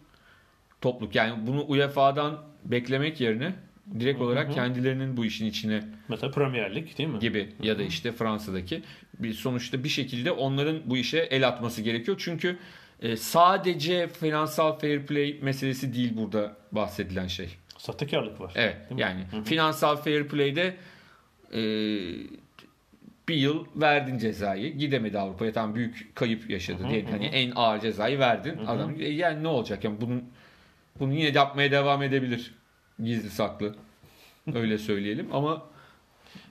topluluk. 0.80 1.14
Yani 1.14 1.46
bunu 1.46 1.64
UEFA'dan 1.68 2.42
beklemek 2.64 3.20
yerine 3.20 3.54
direkt 4.00 4.20
olarak 4.20 4.54
kendilerinin 4.54 5.16
bu 5.16 5.24
işin 5.24 5.46
içine 5.46 5.80
Mesela 6.08 6.30
Premier 6.30 6.74
Lig 6.74 6.98
değil 6.98 7.08
mi? 7.08 7.18
gibi 7.18 7.48
ya 7.62 7.78
da 7.78 7.82
işte 7.82 8.12
Fransa'daki 8.12 8.82
bir 9.18 9.32
sonuçta 9.32 9.84
bir 9.84 9.88
şekilde 9.88 10.30
onların 10.30 10.80
bu 10.84 10.96
işe 10.96 11.18
el 11.18 11.48
atması 11.48 11.82
gerekiyor. 11.82 12.16
Çünkü 12.24 12.58
e, 13.02 13.16
sadece 13.16 14.08
finansal 14.08 14.78
fair 14.78 15.06
play 15.06 15.38
meselesi 15.42 15.94
değil 15.94 16.16
burada 16.16 16.56
bahsedilen 16.72 17.26
şey. 17.26 17.48
Sahtekarlık 17.78 18.40
var. 18.40 18.52
Evet 18.54 18.76
yani 18.96 19.24
finansal 19.44 19.96
fair 19.96 20.28
play'de 20.28 20.76
e, 21.52 21.60
bir 23.28 23.34
yıl 23.34 23.66
verdin 23.76 24.18
cezayı 24.18 24.78
gidemedi 24.78 25.18
Avrupa'ya. 25.18 25.52
Tam 25.52 25.74
büyük 25.74 26.12
kayıp 26.14 26.50
yaşadı 26.50 26.88
diyelim. 26.90 27.10
hani 27.10 27.26
en 27.26 27.52
ağır 27.56 27.80
cezayı 27.80 28.18
verdin. 28.18 28.58
Adam 28.66 29.00
e, 29.00 29.08
yani 29.08 29.42
ne 29.42 29.48
olacak? 29.48 29.84
Yani 29.84 30.00
bunun 30.00 30.24
bunu 31.00 31.14
yine 31.14 31.28
yapmaya 31.38 31.70
devam 31.70 32.02
edebilir 32.02 32.54
gizli 33.04 33.30
saklı. 33.30 33.74
Öyle 34.54 34.78
söyleyelim 34.78 35.28
ama 35.32 35.62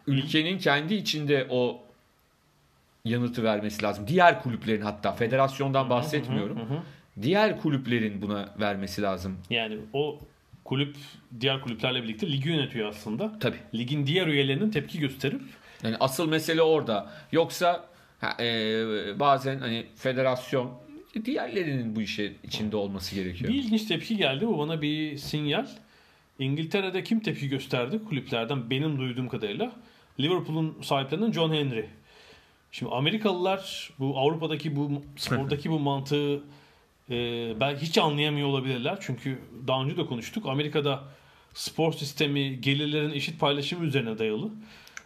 ülkenin 0.08 0.58
kendi 0.58 0.94
içinde 0.94 1.48
o 1.50 1.83
yanıtı 3.06 3.44
vermesi 3.44 3.84
lazım. 3.84 4.08
Diğer 4.08 4.44
kulüplerin 4.44 4.82
hatta 4.82 5.12
federasyondan 5.12 5.90
bahsetmiyorum. 5.90 6.60
Diğer 7.22 7.62
kulüplerin 7.62 8.22
buna 8.22 8.50
vermesi 8.60 9.02
lazım. 9.02 9.38
Yani 9.50 9.78
o 9.94 10.20
kulüp 10.64 10.96
diğer 11.40 11.62
kulüplerle 11.62 12.04
birlikte 12.04 12.32
ligi 12.32 12.50
yönetiyor 12.50 12.90
aslında. 12.90 13.40
Tabii. 13.40 13.58
Ligin 13.76 14.08
diğer 14.08 14.28
üyelerinin 14.28 14.72
tepki 14.72 15.00
gösterip 15.00 15.42
Yani 15.84 15.96
asıl 16.00 16.30
mesele 16.30 16.62
orada. 16.62 17.12
Yoksa 17.32 17.86
e, 18.40 18.46
bazen 19.20 19.60
hani 19.60 19.86
federasyon 19.96 20.72
diğerlerinin 21.26 21.96
bu 21.96 22.02
işe 22.02 22.34
içinde 22.44 22.76
olması 22.76 23.16
gerekiyor. 23.16 23.52
bir 23.52 23.56
ilginç 23.56 23.86
tepki 23.86 24.18
geldi. 24.18 24.48
Bu 24.48 24.60
bana 24.60 24.82
bir 24.82 25.18
sinyal. 25.18 25.68
İngiltere'de 26.40 27.04
kim 27.04 27.20
tepki 27.20 27.50
gösterdi 27.50 28.00
kulüplerden 28.10 28.70
benim 28.70 29.00
duyduğum 29.00 29.30
kadarıyla? 29.30 29.72
Liverpool'un 30.20 30.78
sahiplerinden 30.82 31.32
John 31.32 31.54
Henry. 31.54 31.86
Şimdi 32.74 32.92
Amerikalılar 32.92 33.90
bu 34.00 34.20
Avrupa'daki 34.20 34.76
bu 34.76 35.02
spordaki 35.16 35.72
bu 35.72 35.80
mantığı 35.80 36.36
e, 37.10 37.16
belki 37.60 37.82
hiç 37.86 37.98
anlayamıyor 37.98 38.48
olabilirler. 38.48 38.98
Çünkü 39.02 39.40
daha 39.68 39.84
önce 39.84 39.98
de 39.98 40.06
konuştuk. 40.06 40.46
Amerika'da 40.46 41.04
spor 41.54 41.94
sistemi 41.94 42.62
gelirlerin 42.62 43.12
eşit 43.12 43.40
paylaşımı 43.40 43.86
üzerine 43.86 44.18
dayalı. 44.20 44.50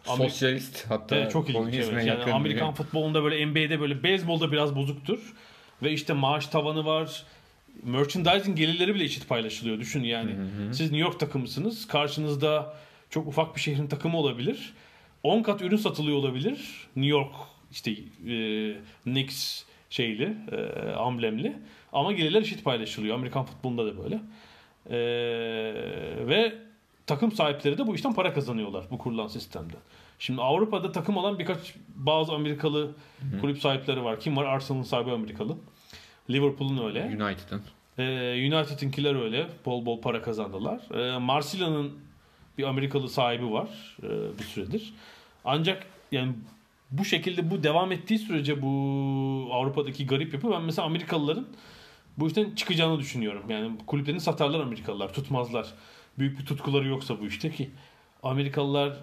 Amerika- 0.06 0.30
Sosyalist 0.30 0.86
hatta 0.90 1.16
Evet, 1.16 1.32
çok 1.32 1.50
ilginç. 1.50 1.74
Evet. 1.74 2.06
Yani 2.06 2.32
Amerikan 2.32 2.74
futbolunda 2.74 3.22
böyle 3.22 3.46
NBA'de 3.46 3.80
böyle 3.80 4.02
beyzbolda 4.02 4.52
biraz 4.52 4.76
bozuktur. 4.76 5.34
Ve 5.82 5.92
işte 5.92 6.12
maaş 6.12 6.46
tavanı 6.46 6.84
var. 6.84 7.22
Merchandising 7.82 8.58
gelirleri 8.58 8.94
bile 8.94 9.04
eşit 9.04 9.28
paylaşılıyor. 9.28 9.78
Düşün 9.80 10.02
yani. 10.02 10.30
Siz 10.72 10.80
New 10.80 10.96
York 10.96 11.20
takımısınız. 11.20 11.86
Karşınızda 11.86 12.76
çok 13.10 13.26
ufak 13.26 13.56
bir 13.56 13.60
şehrin 13.60 13.86
takımı 13.86 14.18
olabilir. 14.18 14.74
10 15.22 15.42
kat 15.42 15.62
ürün 15.62 15.76
satılıyor 15.76 16.16
olabilir. 16.16 16.86
New 16.96 17.10
York 17.10 17.32
işte 17.70 17.90
e, 17.90 18.76
Knicks 19.04 19.64
şeyli, 19.90 20.36
e, 20.52 20.90
amblemli. 20.92 21.56
Ama 21.92 22.12
gelirler 22.12 22.42
eşit 22.42 22.64
paylaşılıyor. 22.64 23.14
Amerikan 23.14 23.44
futbolunda 23.44 23.86
da 23.86 23.98
böyle. 23.98 24.20
E, 24.90 24.98
ve 26.26 26.54
takım 27.06 27.32
sahipleri 27.32 27.78
de 27.78 27.86
bu 27.86 27.94
işten 27.94 28.14
para 28.14 28.34
kazanıyorlar 28.34 28.84
bu 28.90 28.98
kurulan 28.98 29.26
sistemde. 29.26 29.74
Şimdi 30.18 30.42
Avrupa'da 30.42 30.92
takım 30.92 31.16
olan 31.16 31.38
birkaç 31.38 31.74
bazı 31.94 32.32
Amerikalı 32.32 32.90
kulüp 33.40 33.58
sahipleri 33.58 34.04
var. 34.04 34.20
Kim 34.20 34.36
var? 34.36 34.44
Arsenal'ın 34.44 34.82
sahibi 34.82 35.10
Amerikalı. 35.12 35.56
Liverpool'un 36.30 36.86
öyle. 36.86 37.04
United'ın. 37.04 37.62
Ee, 37.98 38.48
United'inkiler 38.52 39.24
öyle. 39.24 39.46
Bol 39.66 39.86
bol 39.86 40.00
para 40.00 40.22
kazandılar. 40.22 40.80
Ee, 40.94 41.18
Marsilya'nın 41.18 41.92
bir 42.58 42.64
Amerikalı 42.64 43.08
sahibi 43.08 43.50
var 43.50 43.96
e, 44.02 44.38
bir 44.38 44.44
süredir. 44.44 44.94
Ancak 45.44 45.86
yani 46.12 46.32
bu 46.90 47.04
şekilde 47.04 47.50
bu 47.50 47.62
devam 47.62 47.92
ettiği 47.92 48.18
sürece 48.18 48.62
bu 48.62 48.68
Avrupa'daki 49.52 50.06
garip 50.06 50.34
yapı 50.34 50.50
ben 50.50 50.62
mesela 50.62 50.86
Amerikalıların 50.86 51.46
bu 52.18 52.26
işten 52.26 52.54
çıkacağını 52.54 52.98
düşünüyorum. 52.98 53.42
Yani 53.48 53.78
kulüplerini 53.86 54.20
satarlar 54.20 54.60
Amerikalılar, 54.60 55.12
tutmazlar. 55.12 55.66
Büyük 56.18 56.38
bir 56.40 56.46
tutkuları 56.46 56.88
yoksa 56.88 57.20
bu 57.20 57.26
işte 57.26 57.50
ki 57.50 57.70
Amerikalılar 58.22 58.96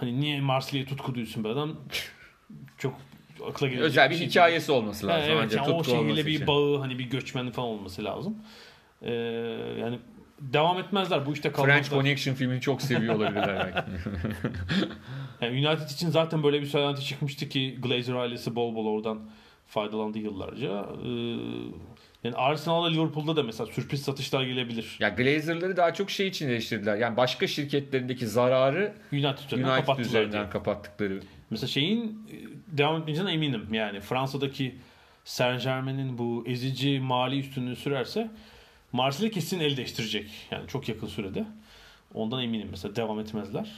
hani 0.00 0.20
niye 0.20 0.40
Marsilya'ya 0.40 0.88
tutku 0.88 1.14
duysun 1.14 1.44
be 1.44 1.48
adam 1.48 1.76
çok 2.78 2.94
akla 3.48 3.66
gelecek 3.66 3.84
Özel 3.86 4.10
bir 4.10 4.14
şey 4.14 4.26
hikayesi 4.26 4.72
olması 4.72 5.06
Ha, 5.10 5.12
lazım. 5.12 5.30
evet 5.32 5.40
ancak 5.44 5.60
yani 5.62 5.68
o 5.70 5.72
olması 5.72 5.90
şehirle 5.90 6.26
bir 6.26 6.32
için. 6.34 6.46
bağı 6.46 6.78
hani 6.78 6.98
bir 6.98 7.04
göçmenlik 7.04 7.54
falan 7.54 7.68
olması 7.68 8.04
lazım. 8.04 8.36
Ee, 9.02 9.12
yani 9.80 9.98
devam 10.40 10.78
etmezler 10.78 11.26
bu 11.26 11.32
işte 11.32 11.50
French 11.50 11.66
kalmazlar. 11.68 11.96
Connection 11.96 12.34
filmini 12.34 12.60
çok 12.60 12.82
seviyor 12.82 13.14
olabilirler 13.14 13.72
belki. 13.74 13.90
Yani 15.40 15.68
United 15.68 15.90
için 15.90 16.08
zaten 16.10 16.42
böyle 16.42 16.60
bir 16.60 16.66
söylenti 16.66 17.04
çıkmıştı 17.04 17.48
ki 17.48 17.78
Glazer 17.82 18.14
ailesi 18.14 18.56
bol 18.56 18.74
bol 18.74 18.86
oradan 18.86 19.20
faydalandı 19.66 20.18
yıllarca. 20.18 20.86
Ee, 21.04 21.08
yani 22.24 22.34
Arsenal'da 22.36 22.88
Liverpool'da 22.88 23.36
da 23.36 23.42
mesela 23.42 23.72
sürpriz 23.72 24.02
satışlar 24.02 24.42
gelebilir. 24.42 24.96
ya 25.00 25.08
Glazer'ları 25.08 25.76
daha 25.76 25.94
çok 25.94 26.10
şey 26.10 26.28
için 26.28 26.48
eleştirdiler. 26.48 26.96
Yani 26.96 27.16
başka 27.16 27.46
şirketlerindeki 27.46 28.26
zararı 28.26 28.94
United 29.12 29.46
üzerinden 29.46 29.78
United 29.78 29.98
üzerinden 29.98 30.32
diye. 30.32 30.50
kapattıkları. 30.50 31.20
Mesela 31.50 31.68
şeyin 31.68 32.28
e, 32.32 32.78
devam 32.78 33.00
etmeyeceğine 33.00 33.32
eminim. 33.32 33.74
Yani 33.74 34.00
Fransa'daki 34.00 34.74
Saint 35.24 35.62
Germain'in 35.62 36.18
bu 36.18 36.44
ezici 36.46 37.00
mali 37.00 37.38
üstünlüğü 37.38 37.76
sürerse 37.76 38.30
Marsilya 38.92 39.30
kesin 39.30 39.60
el 39.60 39.76
değiştirecek. 39.76 40.30
Yani 40.50 40.68
çok 40.68 40.88
yakın 40.88 41.06
sürede. 41.06 41.44
Ondan 42.14 42.42
eminim 42.42 42.68
mesela 42.70 42.96
devam 42.96 43.20
etmezler. 43.20 43.70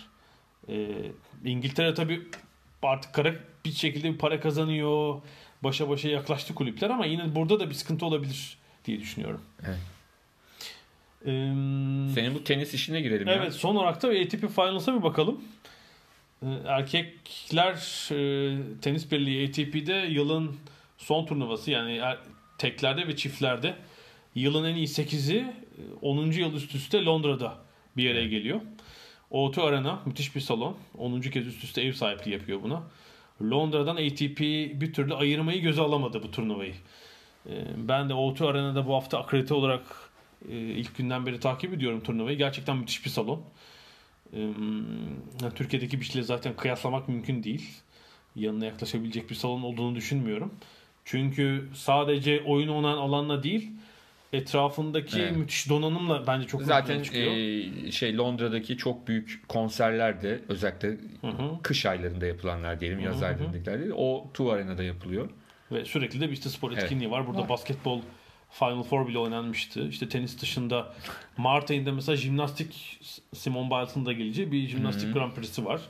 Ee, 0.68 0.88
İngiltere 1.44 1.94
tabii 1.94 2.22
artık 2.82 3.12
kara 3.14 3.34
bir 3.64 3.72
şekilde 3.72 4.12
bir 4.12 4.18
para 4.18 4.40
kazanıyor. 4.40 5.22
Başa 5.64 5.88
başa 5.88 6.08
yaklaştı 6.08 6.54
kulüpler 6.54 6.90
ama 6.90 7.06
yine 7.06 7.34
burada 7.34 7.60
da 7.60 7.68
bir 7.70 7.74
sıkıntı 7.74 8.06
olabilir 8.06 8.58
diye 8.84 9.00
düşünüyorum. 9.00 9.40
Evet. 9.66 9.78
Ee, 11.22 11.28
Senin 12.14 12.34
bu 12.34 12.44
tenis 12.44 12.74
işine 12.74 13.00
girelim 13.00 13.28
ya. 13.28 13.34
Evet 13.34 13.52
son 13.52 13.76
olarak 13.76 14.02
da 14.02 14.08
ATP 14.08 14.48
Finals'a 14.54 14.98
bir 14.98 15.02
bakalım. 15.02 15.44
Ee, 16.42 16.46
Erkekler 16.66 17.72
e, 18.12 18.58
Tenis 18.80 19.12
Birliği 19.12 19.48
ATP'de 19.48 20.06
yılın 20.10 20.56
son 20.98 21.26
turnuvası 21.26 21.70
yani 21.70 21.96
er- 21.96 22.18
teklerde 22.58 23.06
ve 23.08 23.16
çiftlerde 23.16 23.74
yılın 24.34 24.64
en 24.64 24.74
iyi 24.74 24.86
8'i 24.86 25.36
e, 25.38 25.44
10. 26.02 26.30
yıl 26.30 26.54
üst 26.54 26.74
üste 26.74 27.04
Londra'da 27.04 27.58
bir 27.96 28.10
araya 28.10 28.26
geliyor. 28.26 28.60
O2 29.32 29.60
Arena 29.60 30.02
müthiş 30.06 30.36
bir 30.36 30.40
salon. 30.40 30.76
10. 30.98 31.20
kez 31.20 31.46
üst 31.46 31.64
üste 31.64 31.82
ev 31.82 31.92
sahipliği 31.92 32.30
yapıyor 32.30 32.62
buna. 32.62 32.82
Londra'dan 33.42 33.96
ATP 33.96 34.40
bir 34.80 34.92
türlü 34.92 35.14
ayırmayı 35.14 35.62
göze 35.62 35.82
alamadı 35.82 36.22
bu 36.22 36.30
turnuvayı. 36.30 36.74
Ee, 37.46 37.64
Ben 37.76 38.08
de 38.08 38.12
O2 38.12 38.46
Arena'da 38.46 38.86
bu 38.86 38.94
hafta 38.94 39.18
akredite 39.18 39.54
olarak 39.54 39.82
e, 40.48 40.56
ilk 40.56 40.96
günden 40.96 41.26
beri 41.26 41.40
takip 41.40 41.74
ediyorum 41.74 42.00
turnuvayı. 42.00 42.38
Gerçekten 42.38 42.76
müthiş 42.76 43.04
bir 43.04 43.10
salon. 43.10 43.42
Ee, 44.34 44.48
Türkiye'deki 45.54 46.00
bir 46.00 46.04
şeyle 46.04 46.22
zaten 46.22 46.56
kıyaslamak 46.56 47.08
mümkün 47.08 47.42
değil. 47.42 47.70
Yanına 48.36 48.64
yaklaşabilecek 48.64 49.30
bir 49.30 49.34
salon 49.34 49.62
olduğunu 49.62 49.94
düşünmüyorum. 49.94 50.54
Çünkü 51.04 51.68
sadece 51.74 52.42
oyun 52.46 52.68
oynanan 52.68 52.96
alanla 52.96 53.42
değil 53.42 53.70
etrafındaki 54.32 55.20
Evet. 55.20 55.36
müthiş 55.36 55.68
donanımla 55.68 56.26
bence 56.26 56.46
çok 56.46 56.62
Zaten 56.62 57.02
çıkıyor. 57.02 57.32
e, 57.32 57.90
şey 57.92 58.16
Londra'daki 58.16 58.76
çok 58.76 59.08
büyük 59.08 59.44
konserler 59.48 60.22
de 60.22 60.40
özellikle 60.48 60.88
Hı 61.20 61.26
hı. 61.26 61.62
kış 61.62 61.86
aylarında 61.86 62.26
yapılanlar 62.26 62.80
diyelim, 62.80 63.00
yaz 63.00 63.22
aylarındakiler 63.22 63.80
değil. 63.80 63.92
O 63.96 64.26
Tu 64.34 64.50
Arena'da 64.52 64.82
yapılıyor. 64.82 65.28
Ve 65.72 65.84
sürekli 65.84 66.20
de 66.20 66.28
bir 66.28 66.32
işte 66.32 66.48
spor 66.48 66.72
Evet. 66.72 66.82
etkinliği 66.82 67.10
var. 67.10 67.26
Burada 67.26 67.40
Var. 67.42 67.48
basketbol 67.48 68.00
Final 68.50 68.82
Four 68.82 69.08
bile 69.08 69.18
oynanmıştı. 69.18 69.88
İşte 69.88 70.08
tenis 70.08 70.40
dışında 70.42 70.94
Mart 71.36 71.70
ayında 71.70 71.92
mesela 71.92 72.16
jimnastik 72.16 72.98
Simone 73.34 73.70
Biles'ın 73.70 74.06
da 74.06 74.12
geleceği 74.12 74.52
bir 74.52 74.68
jimnastik 74.68 75.14
Grand 75.14 75.32
Prix'si 75.32 75.64
var. 75.64 75.80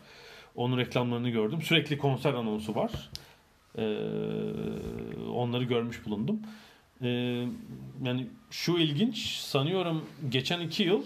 Onun 0.54 0.78
reklamlarını 0.78 1.30
gördüm. 1.30 1.62
Sürekli 1.62 1.98
konser 1.98 2.34
anonsu 2.34 2.74
var. 2.74 2.90
Ee, 3.78 3.82
onları 5.34 5.64
görmüş 5.64 6.06
bulundum. 6.06 6.40
Ee, 7.02 7.08
yani 8.04 8.26
şu 8.50 8.78
ilginç 8.78 9.36
sanıyorum 9.36 10.04
geçen 10.28 10.60
iki 10.60 10.82
yıl 10.82 11.02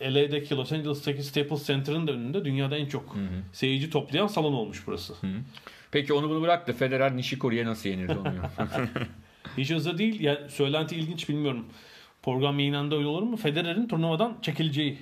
e, 0.00 0.14
LA'deki 0.14 0.56
Los 0.56 0.72
Angeles'taki 0.72 1.22
Staples 1.22 1.66
Center'ın 1.66 2.06
da 2.06 2.12
önünde 2.12 2.44
dünyada 2.44 2.76
en 2.76 2.86
çok 2.86 3.16
seyirci 3.52 3.90
toplayan 3.90 4.26
salon 4.26 4.52
olmuş 4.52 4.82
burası. 4.86 5.14
Peki 5.90 6.12
onu 6.12 6.30
bunu 6.30 6.42
bırak 6.42 6.68
da 6.68 6.72
Federer 6.72 7.16
Nishikori'ye 7.16 7.66
nasıl 7.66 7.88
yenirdi 7.88 8.18
onu? 8.18 8.34
Hiç 9.58 9.70
hızlı 9.70 9.98
değil. 9.98 10.20
Yani 10.20 10.38
söylenti 10.48 10.96
ilginç 10.96 11.28
bilmiyorum. 11.28 11.66
Program 12.22 12.58
yayınlandı 12.58 12.96
öyle 12.96 13.06
olur 13.06 13.22
mu? 13.22 13.36
Federer'in 13.36 13.88
turnuvadan 13.88 14.36
çekileceği 14.42 14.98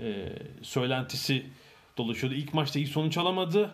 e, 0.00 0.32
söylentisi 0.62 1.42
dolaşıyordu. 1.96 2.36
İlk 2.36 2.54
maçta 2.54 2.78
iyi 2.78 2.86
sonuç 2.86 3.18
alamadı 3.18 3.70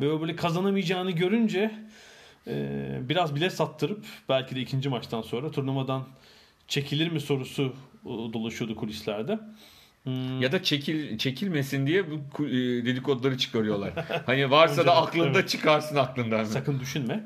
ve 0.00 0.20
böyle 0.20 0.36
kazanamayacağını 0.36 1.10
görünce 1.10 1.74
e, 2.46 2.98
biraz 3.08 3.34
bile 3.34 3.50
sattırıp 3.50 4.04
belki 4.28 4.56
de 4.56 4.60
ikinci 4.60 4.88
maçtan 4.88 5.22
sonra 5.22 5.50
turnuvadan 5.50 6.04
çekilir 6.68 7.12
mi 7.12 7.20
sorusu 7.20 7.74
e, 8.04 8.08
dolaşıyordu 8.08 8.76
kulislerde. 8.76 9.38
Hmm, 10.04 10.40
ya 10.40 10.52
da 10.52 10.62
çekil 10.62 11.18
çekilmesin 11.18 11.86
diye 11.86 12.04
bu 12.10 12.46
e, 12.46 12.52
dedikoduları 12.84 13.38
çıkarıyorlar. 13.38 13.92
Hani 14.26 14.50
varsa 14.50 14.86
da 14.86 14.96
aklında 14.96 15.38
evet. 15.38 15.48
çıkarsın 15.48 15.96
aklından. 15.96 16.44
Sakın 16.44 16.80
düşünme. 16.80 17.24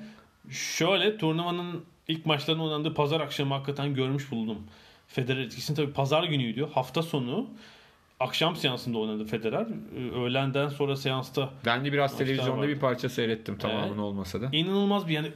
Şöyle 0.51 1.19
turnuvanın 1.19 1.85
ilk 2.09 2.27
maçlarının 2.27 2.63
oynandığı 2.63 2.95
pazar 2.95 3.21
akşamı 3.21 3.55
hakikaten 3.55 3.95
görmüş 3.95 4.31
buldum. 4.31 4.59
Federer 5.09 5.41
etkisini 5.41 5.77
tabii 5.77 5.93
pazar 5.93 6.25
günüydü. 6.25 6.69
Hafta 6.75 7.03
sonu 7.03 7.47
akşam 8.21 8.57
seansında 8.57 8.99
oynadı 8.99 9.25
Federer. 9.25 9.67
Ee, 9.97 10.11
Öğlenden 10.11 10.69
sonra 10.69 10.97
seansta 10.97 11.51
Ben 11.67 11.85
de 11.85 11.93
biraz 11.93 12.19
televizyonda 12.19 12.57
vardı. 12.59 12.69
bir 12.69 12.79
parça 12.79 13.09
seyrettim 13.09 13.59
tamamını 13.59 13.89
Evet. 13.89 13.99
olmasa 14.01 14.41
da. 14.41 14.49
inanılmaz 14.53 15.09
bir 15.09 15.13
yani 15.13 15.29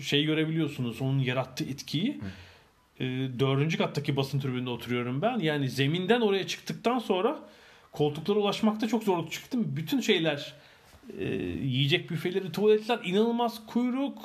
şey 0.00 0.24
görebiliyorsunuz 0.24 1.02
onun 1.02 1.18
yarattığı 1.18 1.64
etkiyi. 1.64 2.20
Ee, 3.00 3.04
dördüncü 3.38 3.78
kattaki 3.78 4.16
basın 4.16 4.40
tribününde 4.40 4.70
oturuyorum 4.70 5.22
ben. 5.22 5.38
Yani 5.38 5.68
zeminden 5.70 6.20
oraya 6.20 6.46
çıktıktan 6.46 6.98
sonra 6.98 7.38
koltuklara 7.92 8.38
ulaşmakta 8.38 8.88
çok 8.88 9.02
zorluk 9.02 9.32
çıktım. 9.32 9.64
Bütün 9.76 10.00
şeyler 10.00 10.52
e, 11.18 11.24
yiyecek 11.62 12.10
büfeleri, 12.10 12.52
tuvaletler 12.52 12.98
inanılmaz 13.04 13.66
kuyruk. 13.66 14.18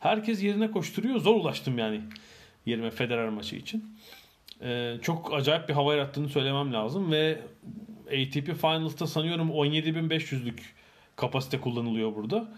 Herkes 0.00 0.42
yerine 0.42 0.70
koşturuyor. 0.70 1.18
Zor 1.20 1.34
ulaştım 1.34 1.78
yani 1.78 2.00
yerime 2.66 2.90
Federer 2.90 3.28
maçı 3.28 3.56
için. 3.56 3.84
Ee, 4.62 4.96
çok 5.02 5.34
acayip 5.34 5.68
bir 5.68 5.74
hava 5.74 5.94
yarattığını 5.94 6.28
söylemem 6.28 6.72
lazım 6.72 7.12
ve 7.12 7.40
ATP 8.06 8.60
Finals'ta 8.60 9.06
sanıyorum 9.06 9.50
17.500'lük 9.50 10.58
kapasite 11.16 11.60
kullanılıyor 11.60 12.14
burada. 12.14 12.48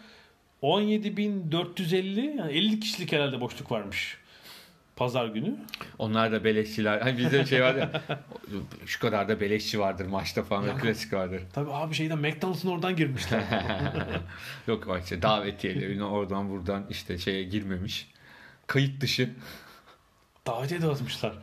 17.450 0.62 2.36
yani 2.38 2.52
50 2.52 2.80
kişilik 2.80 3.12
herhalde 3.12 3.40
boşluk 3.40 3.70
varmış 3.70 4.18
pazar 4.96 5.26
günü. 5.26 5.56
Onlar 5.98 6.32
da 6.32 6.44
beleşçiler. 6.44 7.00
Hani 7.00 7.18
bizde 7.18 7.46
şey 7.46 7.62
var 7.62 7.74
ya 7.74 8.02
şu 8.86 9.00
kadar 9.00 9.28
da 9.28 9.40
beleşçi 9.40 9.80
vardır 9.80 10.06
maçta 10.06 10.42
falan 10.42 10.66
Ya. 10.66 10.76
klasik 10.76 11.12
vardır. 11.12 11.42
Tabii 11.52 11.70
abi 11.72 11.94
şeyden 11.94 12.18
McDonald's'ın 12.18 12.68
oradan 12.68 12.96
girmişler. 12.96 13.42
Yok 14.66 14.98
işte 15.02 15.22
davetiyeleri 15.22 16.02
oradan 16.04 16.50
buradan 16.50 16.86
işte 16.90 17.18
şeye 17.18 17.42
girmemiş. 17.42 18.08
Kayıt 18.66 19.00
dışı. 19.00 19.30
Davetiye 20.46 20.82
dağıtmışlar. 20.82 21.32
Pe- 21.32 21.36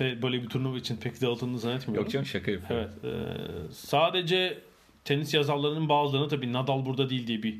Böyle 0.00 0.42
bir 0.42 0.48
turnuva 0.48 0.78
için 0.78 0.96
pek 0.96 1.22
dağıtıldığını 1.22 1.58
zannetmiyorum. 1.58 2.04
Yok 2.04 2.12
canım 2.12 2.26
şaka 2.26 2.50
yapıyorum. 2.50 2.90
Evet. 3.04 3.14
e, 3.14 3.72
sadece 3.72 4.58
tenis 5.04 5.34
yazarlarının 5.34 5.88
bazılarına 5.88 6.28
tabii 6.28 6.52
Nadal 6.52 6.86
burada 6.86 7.10
değil 7.10 7.26
diye 7.26 7.42
bir 7.42 7.58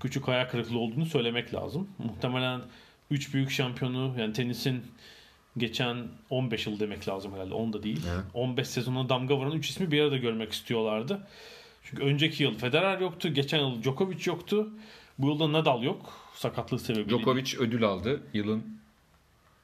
küçük 0.00 0.28
hayal 0.28 0.48
kırıklığı 0.48 0.78
olduğunu 0.78 1.06
söylemek 1.06 1.54
lazım. 1.54 1.88
Muhtemelen 1.98 2.60
3 3.10 3.34
büyük 3.34 3.50
şampiyonu 3.50 4.14
yani 4.18 4.32
tenisin 4.32 4.82
geçen 5.56 5.96
15 6.30 6.66
yıl 6.66 6.80
demek 6.80 7.08
lazım 7.08 7.32
herhalde. 7.34 7.54
10 7.54 7.72
da 7.72 7.82
değil. 7.82 8.00
Evet. 8.14 8.24
15 8.34 8.68
sezona 8.68 9.08
damga 9.08 9.36
vuran 9.36 9.52
3 9.52 9.70
ismi 9.70 9.90
bir 9.90 10.00
arada 10.00 10.16
görmek 10.16 10.52
istiyorlardı. 10.52 11.26
Çünkü 11.84 12.02
önceki 12.02 12.42
yıl 12.42 12.54
Federer 12.54 13.00
yoktu. 13.00 13.28
Geçen 13.34 13.58
yıl 13.58 13.82
Djokovic 13.82 14.18
yoktu. 14.26 14.70
Bu 15.18 15.28
yılda 15.28 15.52
Nadal 15.52 15.82
yok. 15.82 16.12
Sakatlığı 16.34 16.78
sebebiyle. 16.78 17.18
Djokovic 17.18 17.56
ödül 17.58 17.84
aldı. 17.84 18.22
Yılın 18.34 18.77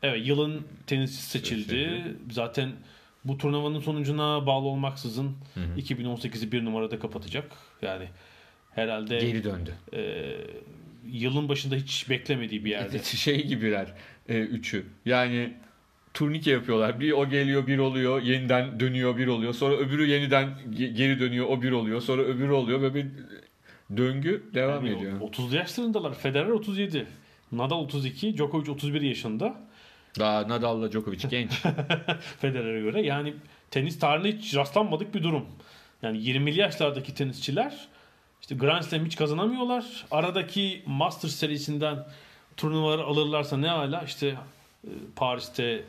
Evet 0.04 0.26
yılın 0.26 0.62
tenisçisi 0.86 1.30
seçildi. 1.30 1.62
Seçildi. 1.62 2.16
Zaten 2.30 2.72
bu 3.24 3.38
turnuvanın 3.38 3.80
sonucuna 3.80 4.46
bağlı 4.46 4.66
olmaksızın 4.66 5.36
2018'i 5.78 6.52
bir 6.52 6.64
numarada 6.64 6.98
kapatacak. 6.98 7.52
Yani 7.82 8.04
herhalde 8.74 9.18
geri 9.18 9.44
döndü. 9.44 9.74
e, 9.92 10.24
yılın 11.10 11.48
başında 11.48 11.74
hiç 11.74 12.10
beklemediği 12.10 12.64
bir 12.64 12.70
yerde. 12.70 12.98
Şey 13.02 13.46
gibiler 13.46 13.86
e, 14.28 14.38
üçü. 14.38 14.86
Yani 15.04 15.52
turnike 16.14 16.50
yapıyorlar. 16.50 17.00
Bir 17.00 17.12
o 17.12 17.28
geliyor 17.28 17.66
bir 17.66 17.78
oluyor. 17.78 18.22
Yeniden 18.22 18.80
dönüyor 18.80 19.16
bir 19.16 19.26
oluyor. 19.26 19.52
Sonra 19.54 19.76
öbürü 19.76 20.06
yeniden 20.06 20.48
ge- 20.70 20.92
geri 20.92 21.20
dönüyor 21.20 21.46
o 21.48 21.62
bir 21.62 21.70
oluyor. 21.70 22.00
Sonra 22.00 22.22
öbürü 22.22 22.52
oluyor 22.52 22.82
ve 22.82 22.94
bir 22.94 23.06
döngü 23.96 24.42
devam 24.54 24.86
Yani 24.86 24.96
ediyor. 24.96 25.20
30'lu 25.20 25.56
yaşlarındalar. 25.56 26.14
Federer 26.14 26.46
37. 26.46 27.06
Nadal 27.52 27.78
32. 27.80 28.36
Djokovic 28.36 28.70
31 28.70 29.00
yaşında. 29.00 29.60
Daha 30.18 30.48
Nadal'la 30.48 30.92
Djokovic 30.92 31.28
genç. 31.28 31.50
Federer'e 32.40 32.80
göre. 32.80 33.02
Yani 33.02 33.34
tenis 33.70 33.98
tarihinde 33.98 34.36
hiç 34.36 34.56
rastlanmadık 34.56 35.14
bir 35.14 35.22
durum. 35.22 35.46
Yani 36.02 36.18
20'li 36.18 36.60
yaşlardaki 36.60 37.14
tenisçiler 37.14 37.88
işte 38.40 38.54
Grand 38.54 38.82
Slam 38.82 39.04
hiç 39.04 39.16
kazanamıyorlar. 39.16 40.06
Aradaki 40.10 40.82
Masters 40.86 41.34
serisinden 41.34 42.06
turnuvaları 42.56 43.04
alırlarsa 43.04 43.56
ne 43.56 43.68
hala 43.68 44.02
işte 44.02 44.28
e, 44.84 44.90
Paris'te 45.16 45.64
e, 45.64 45.82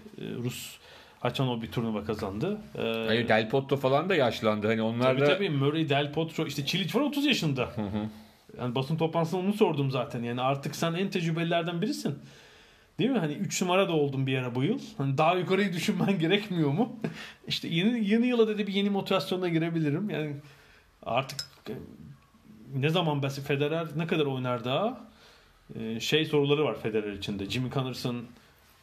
Rus 0.44 0.78
Haçanov 1.20 1.62
bir 1.62 1.72
turnuva 1.72 2.04
kazandı. 2.04 2.58
Ee, 2.78 3.04
Hayır 3.08 3.28
Del 3.28 3.50
Potro 3.50 3.78
falan 3.78 4.10
da 4.10 4.16
yaşlandı. 4.16 4.68
Hani 4.68 4.82
onlar 4.82 5.04
tabii 5.04 5.22
da 5.22 5.26
tabii 5.26 5.50
Murray, 5.50 5.90
Del 5.90 6.14
Potro 6.14 6.46
işte 6.46 6.66
Çiliç 6.66 6.96
var 6.96 7.02
30 7.02 7.26
yaşında. 7.26 7.70
Yani 8.60 8.76
basın 8.76 8.98
toplantısında 8.98 9.42
onu 9.42 9.54
sordum 9.54 9.92
zaten. 9.92 10.24
Yani 10.24 10.42
artık 10.42 10.76
sen 10.76 10.94
en 10.94 11.10
tecrübelilerden 11.10 11.82
birisin. 11.82 12.20
Değil 13.00 13.10
mi? 13.10 13.20
Hani 13.20 13.34
3 13.34 13.62
numara 13.62 13.88
da 13.88 13.92
oldun 13.94 14.28
bir 14.28 14.38
ara 14.38 14.56
bu 14.56 14.64
yıl. 14.64 14.80
Hani 14.98 15.18
daha 15.18 15.36
yukarıyı 15.36 15.74
düşünmen 15.74 16.20
gerekmiyor 16.20 16.70
mu? 16.72 17.00
işte 17.48 17.68
yeni 17.68 18.10
yeni 18.10 18.28
yıla 18.28 18.48
dedi 18.48 18.68
bir 18.68 18.74
yeni 18.74 18.90
motivasyona 18.90 19.50
girebilirim. 19.50 20.10
Yani 20.10 20.34
artık 21.04 21.40
e, 21.70 21.74
ne 22.76 22.90
zaman 22.90 23.24
Basi 23.24 23.42
Federer 23.42 23.88
ne 23.96 24.08
kadar 24.08 24.26
oynar 24.26 24.66
daha? 24.66 25.08
E, 25.80 26.00
şey 26.00 26.26
soruları 26.26 26.66
var 26.66 26.82
Federer 26.82 27.14
içinde. 27.14 27.50
Jimmy 27.50 27.72
Connors'ın 27.72 28.26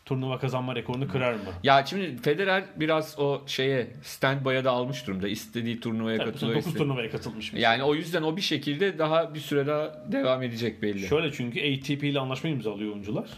turnuva 0.04 0.38
kazanma 0.38 0.74
rekorunu 0.74 1.08
kırar 1.08 1.32
mı? 1.34 1.40
Ya 1.62 1.86
şimdi 1.86 2.16
Federer 2.22 2.64
biraz 2.76 3.18
o 3.18 3.42
şeye 3.46 3.92
standby'a 4.02 4.64
da 4.64 4.70
almış 4.70 5.06
durumda. 5.06 5.28
İstediği 5.28 5.80
turnuvaya 5.80 6.18
Tabii, 6.18 6.32
katılıyor. 6.32 6.56
9 6.56 6.66
istediği- 6.66 6.78
turnuvaya 6.78 7.10
katılmış. 7.10 7.52
Yani 7.52 7.82
o 7.82 7.94
yüzden 7.94 8.22
o 8.22 8.36
bir 8.36 8.42
şekilde 8.42 8.98
daha 8.98 9.34
bir 9.34 9.40
süre 9.40 9.66
daha 9.66 10.12
devam 10.12 10.42
edecek 10.42 10.82
belli. 10.82 11.06
Şöyle 11.06 11.32
çünkü 11.32 11.60
ATP 11.60 12.04
ile 12.04 12.20
anlaşma 12.20 12.50
imzalıyor 12.50 12.92
oyuncular. 12.92 13.30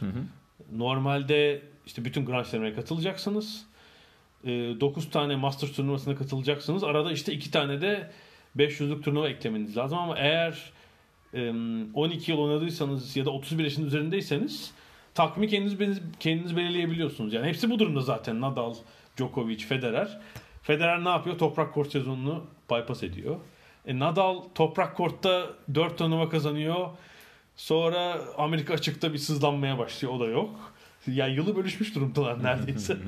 Normalde 0.73 1.63
işte 1.87 2.05
bütün 2.05 2.27
Grand 2.27 2.45
Slam'e 2.45 2.75
katılacaksınız. 2.75 3.67
9 4.45 5.11
tane 5.11 5.37
Masters 5.37 5.73
turnuvasına 5.73 6.17
katılacaksınız. 6.17 6.85
Arada 6.85 7.13
işte 7.13 7.33
2 7.33 7.51
tane 7.51 7.81
de 7.81 8.11
500'lük 8.57 9.03
turnuva 9.03 9.29
eklemeniz 9.29 9.77
lazım 9.77 9.99
ama 9.99 10.19
eğer 10.19 10.73
e, 11.35 11.51
12 11.95 12.31
yıl 12.33 12.39
oynadıysanız 12.39 13.17
ya 13.17 13.25
da 13.25 13.31
31 13.31 13.65
yaşın 13.65 13.87
üzerindeyseniz 13.87 14.73
takvimi 15.15 15.49
kendiniz 15.49 16.01
kendiniz 16.21 16.57
belirleyebiliyorsunuz. 16.57 17.33
Yani 17.33 17.47
hepsi 17.47 17.71
bu 17.71 17.79
durumda 17.79 18.01
zaten. 18.01 18.41
Nadal, 18.41 18.75
Djokovic, 19.17 19.59
Federer. 19.59 20.19
Federer 20.63 21.05
ne 21.05 21.09
yapıyor? 21.09 21.39
Toprak 21.39 21.75
kort 21.75 21.93
sezonunu 21.93 22.45
bypass 22.71 23.03
ediyor. 23.03 23.37
E, 23.87 23.99
Nadal 23.99 24.43
toprak 24.55 24.97
kortta 24.97 25.51
4 25.75 25.99
turnuva 25.99 26.29
kazanıyor. 26.29 26.91
Sonra 27.57 28.21
Amerika 28.39 28.75
açıkta 28.75 29.13
bir 29.13 29.19
sızlanmaya 29.19 29.79
başlıyor. 29.79 30.15
O 30.15 30.21
da 30.21 30.25
yok. 30.27 30.73
Yani 31.07 31.35
yılı 31.35 31.57
bölüşmüş 31.57 31.95
durumdalar 31.95 32.43
neredeyse. 32.45 32.97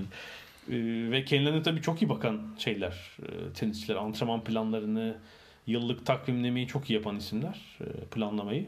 Ee, 0.70 0.74
ve 1.11 1.24
kendilerine 1.24 1.62
tabii 1.62 1.82
çok 1.82 2.03
iyi 2.03 2.09
bakan 2.09 2.42
şeyler. 2.59 2.92
e, 3.22 3.53
tenisçiler. 3.55 3.97
Antrenman 3.97 4.44
planlarını, 4.44 5.16
yıllık 5.66 6.07
takvimlemeyi 6.07 6.66
çok 6.68 6.90
iyi 6.90 6.94
yapan 6.94 7.16
isimler. 7.16 7.61
e, 7.80 7.84
planlamayı. 7.84 8.66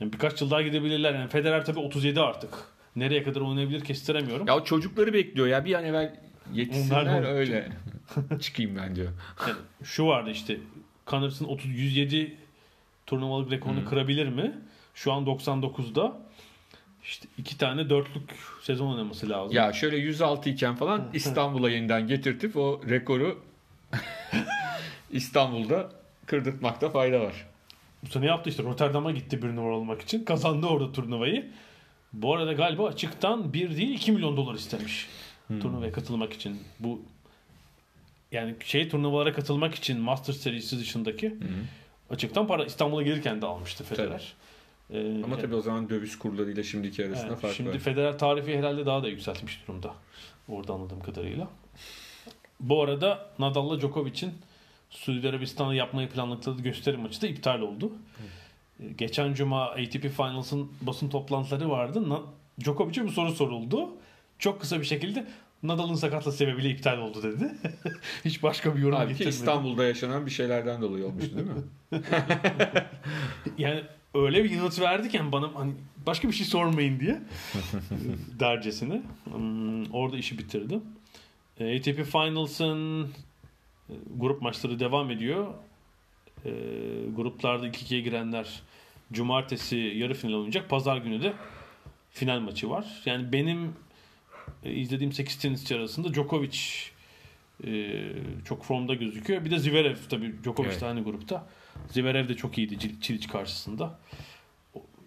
Yani 0.00 0.12
birkaç 0.12 0.40
yıl 0.40 0.50
daha 0.50 0.62
gidebilirler. 0.62 1.14
Yani 1.14 1.28
Federer 1.28 1.64
tabii 1.64 1.78
37 1.80 2.20
artık. 2.20 2.50
Nereye 2.96 3.22
kadar 3.22 3.40
oynayabilir 3.40 3.84
kestiremiyorum. 3.84 4.46
Ya 4.46 4.64
çocukları 4.64 5.12
bekliyor 5.12 5.46
ya 5.46 5.64
bir 5.64 5.74
an 5.74 5.84
evvel 5.84 6.16
Onlar 6.48 6.56
yetişsinler 6.58 7.20
mı? 7.20 7.26
öyle. 7.26 7.68
Çıkayım 8.40 8.76
ben 8.76 8.96
diyor. 8.96 9.12
Yani 9.40 9.56
şu 9.84 10.06
vardı 10.06 10.30
işte 10.30 10.56
Connors'ın 11.06 11.44
30 11.44 11.70
107 11.70 12.36
turnuvalık 13.06 13.50
rekorunu 13.52 13.84
kırabilir 13.84 14.28
mi? 14.28 14.58
Şu 14.94 15.12
an 15.12 15.24
99'da 15.24 16.16
işte 17.04 17.28
iki 17.38 17.58
tane 17.58 17.90
dörtlük 17.90 18.30
sezon 18.62 18.92
oynaması 18.92 19.28
lazım. 19.28 19.56
Ya 19.56 19.72
şöyle 19.72 19.96
106 19.96 20.50
iken 20.50 20.74
falan 20.76 21.10
İstanbul'a 21.12 21.70
yeniden 21.70 22.06
getirtip 22.06 22.56
o 22.56 22.80
rekoru 22.88 23.42
İstanbul'da 25.10 25.90
kırdırtmakta 26.26 26.90
fayda 26.90 27.20
var. 27.20 27.46
Bu 28.02 28.10
sene 28.10 28.26
yaptı 28.26 28.50
işte 28.50 28.62
Rotterdam'a 28.62 29.10
gitti 29.10 29.42
bir 29.42 29.48
numara 29.56 29.74
olmak 29.74 30.02
için. 30.02 30.24
Kazandı 30.24 30.66
orada 30.66 30.92
turnuvayı. 30.92 31.50
Bu 32.12 32.34
arada 32.34 32.52
galiba 32.52 32.86
açıktan 32.88 33.52
1 33.52 33.76
değil 33.76 33.90
2 33.94 34.12
milyon 34.12 34.36
dolar 34.36 34.54
istemiş. 34.54 35.08
Turnuvaya 35.60 35.92
katılmak 35.92 36.32
için. 36.32 36.62
Bu 36.80 37.02
yani 38.32 38.54
şey 38.64 38.88
turnuvalara 38.88 39.32
katılmak 39.32 39.74
için 39.74 40.00
Master 40.00 40.32
serisi 40.32 40.78
dışındaki 40.78 41.34
açıktan 42.10 42.46
para 42.46 42.64
İstanbul'a 42.64 43.02
gelirken 43.02 43.42
de 43.42 43.46
almıştı 43.46 43.84
Federer. 43.84 44.34
Ee, 44.90 45.22
Ama 45.24 45.38
tabii 45.38 45.54
o 45.54 45.60
zaman 45.60 45.88
döviz 45.90 46.18
kurlarıyla 46.18 46.62
şimdiki 46.62 47.06
arasında 47.06 47.26
Evet, 47.28 47.40
fark 47.40 47.54
şimdi 47.54 47.70
var. 47.70 47.78
Federer 47.78 48.18
tarifi 48.18 48.58
herhalde 48.58 48.86
daha 48.86 49.02
da 49.02 49.08
yükseltmiş 49.08 49.62
durumda. 49.68 49.94
Orada 50.48 50.72
anladığım 50.72 51.00
kadarıyla. 51.00 51.48
Bu 52.60 52.82
arada 52.82 53.26
Nadal'la 53.38 53.80
Djokovic'in 53.80 54.32
Suudi 54.90 55.28
Arabistan'da 55.28 55.74
yapmayı 55.74 56.08
planladıkları 56.08 56.58
gösteri 56.62 56.96
maçı 56.96 57.22
da 57.22 57.26
iptal 57.26 57.60
oldu. 57.60 57.92
Ee, 58.80 58.86
Geçen 58.98 59.34
cuma 59.34 59.64
ATP 59.64 60.02
Finals'ın 60.16 60.72
basın 60.80 61.08
toplantıları 61.08 61.70
vardı. 61.70 62.02
Djokovic'e 62.60 63.04
bir 63.04 63.10
soru 63.10 63.32
soruldu. 63.32 63.88
Çok 64.38 64.60
kısa 64.60 64.80
bir 64.80 64.84
şekilde 64.84 65.26
Nadal'ın 65.64 65.94
sakatlığı 65.94 66.32
sebebiyle 66.32 66.70
iptal 66.70 66.98
oldu 66.98 67.22
dedi. 67.22 67.54
Hiç 68.24 68.42
başka 68.42 68.76
bir 68.76 68.80
yorum 68.80 68.96
Halbuki 68.96 69.12
getirmedi. 69.12 69.34
İstanbul'da 69.34 69.84
yaşanan 69.84 70.26
bir 70.26 70.30
şeylerden 70.30 70.82
dolayı 70.82 71.06
olmuştu 71.06 71.36
değil 71.36 71.46
mi? 71.46 72.02
Yani 73.58 73.82
öyle 74.14 74.44
bir 74.44 74.50
yanıt 74.50 74.80
verdiken 74.80 75.32
bana 75.32 75.50
hani 75.54 75.72
başka 76.06 76.28
bir 76.28 76.32
şey 76.32 76.46
sormayın 76.46 77.00
diye 77.00 77.22
dercesine. 78.40 79.02
Hmm, 79.24 79.84
orada 79.92 80.16
işi 80.16 80.38
bitirdi. 80.38 80.80
E, 81.60 81.76
ATP 81.78 82.04
Finals'ın 82.04 83.02
e, 83.88 83.94
grup 84.16 84.42
maçları 84.42 84.80
devam 84.80 85.10
ediyor. 85.10 85.46
E, 86.44 86.50
gruplarda 87.16 87.66
ilk 87.66 87.82
ikiye 87.82 88.00
girenler 88.00 88.62
cumartesi 89.12 89.76
yarı 89.76 90.14
final 90.14 90.34
oynayacak. 90.34 90.68
Pazar 90.68 90.96
günü 90.96 91.22
de 91.22 91.32
final 92.10 92.40
maçı 92.40 92.70
var. 92.70 93.02
Yani 93.06 93.32
benim 93.32 93.72
e, 94.64 94.72
izlediğim 94.72 95.12
8 95.12 95.38
tenisçi 95.38 95.76
arasında 95.76 96.14
Djokovic 96.14 96.58
e, 97.66 98.00
çok 98.44 98.64
formda 98.64 98.94
gözüküyor. 98.94 99.44
Bir 99.44 99.50
de 99.50 99.58
Zverev 99.58 99.96
tabii 100.10 100.34
Djokovic 100.44 100.68
Evet. 100.70 100.80
de 100.80 100.86
aynı 100.86 101.04
grupta. 101.04 101.46
Zverev 101.88 102.28
de 102.28 102.34
çok 102.34 102.58
iyiydi 102.58 103.00
Çiliç 103.00 103.28
karşısında. 103.28 103.98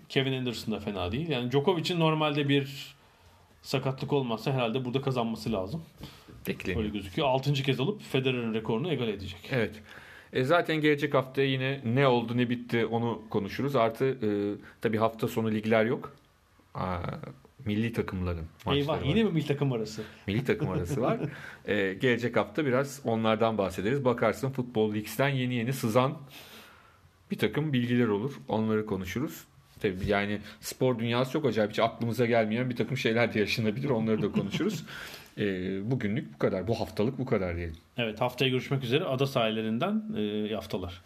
Kevin 0.09 0.33
Anderson 0.33 0.73
da 0.73 0.79
fena 0.79 1.11
değil. 1.11 1.29
Yani 1.29 1.51
Djokovic'in 1.51 1.99
normalde 1.99 2.49
bir 2.49 2.95
sakatlık 3.61 4.13
olmazsa 4.13 4.51
herhalde 4.53 4.85
burada 4.85 5.01
kazanması 5.01 5.51
lazım. 5.51 5.83
Bekleniyor. 6.47 6.83
Öyle 6.83 6.93
gözüküyor. 6.93 7.27
6. 7.27 7.53
kez 7.53 7.79
alıp 7.79 8.01
Federer'in 8.01 8.53
rekorunu 8.53 8.91
egal 8.91 9.07
edecek. 9.07 9.49
Evet. 9.51 9.81
E 10.33 10.43
zaten 10.43 10.75
gelecek 10.81 11.13
hafta 11.13 11.41
yine 11.41 11.81
ne 11.85 12.07
oldu 12.07 12.37
ne 12.37 12.49
bitti 12.49 12.85
onu 12.85 13.21
konuşuruz. 13.29 13.75
Artı 13.75 14.05
e, 14.05 14.29
tabii 14.81 14.97
hafta 14.97 15.27
sonu 15.27 15.51
ligler 15.51 15.85
yok. 15.85 16.15
Aa, 16.73 16.97
milli 17.67 17.93
takımların 17.93 18.45
maçları 18.65 18.83
Eyvah 18.83 19.01
var. 19.01 19.05
yine 19.05 19.23
mi 19.23 19.31
milli 19.31 19.47
takım 19.47 19.73
arası? 19.73 20.01
Milli 20.27 20.43
takım 20.43 20.69
arası 20.69 21.01
var. 21.01 21.17
E, 21.65 21.93
gelecek 21.93 22.37
hafta 22.37 22.65
biraz 22.65 23.01
onlardan 23.03 23.57
bahsederiz. 23.57 24.05
Bakarsın 24.05 24.49
Futbol 24.49 24.93
Leagues'ten 24.93 25.29
yeni 25.29 25.53
yeni 25.53 25.73
sızan 25.73 26.17
bir 27.31 27.37
takım 27.37 27.73
bilgiler 27.73 28.07
olur. 28.07 28.33
Onları 28.47 28.85
konuşuruz. 28.85 29.43
Tabii 29.81 30.05
yani 30.07 30.39
spor 30.59 30.99
dünyası 30.99 31.31
çok 31.31 31.45
acayip. 31.45 31.71
Hiç 31.71 31.79
aklımıza 31.79 32.25
gelmeyen 32.25 32.69
bir 32.69 32.75
takım 32.75 32.97
şeyler 32.97 33.33
de 33.33 33.39
yaşanabilir. 33.39 33.89
Onları 33.89 34.21
da 34.21 34.31
konuşuruz. 34.31 34.83
E, 35.37 35.43
bugünlük 35.91 36.33
bu 36.33 36.37
kadar. 36.37 36.67
Bu 36.67 36.79
haftalık 36.79 37.19
bu 37.19 37.25
kadar 37.25 37.55
diyelim. 37.55 37.75
Evet 37.97 38.21
haftaya 38.21 38.51
görüşmek 38.51 38.83
üzere. 38.83 39.03
Ada 39.03 39.25
sahillerinden 39.27 40.03
e, 40.17 40.53
haftalar. 40.53 41.01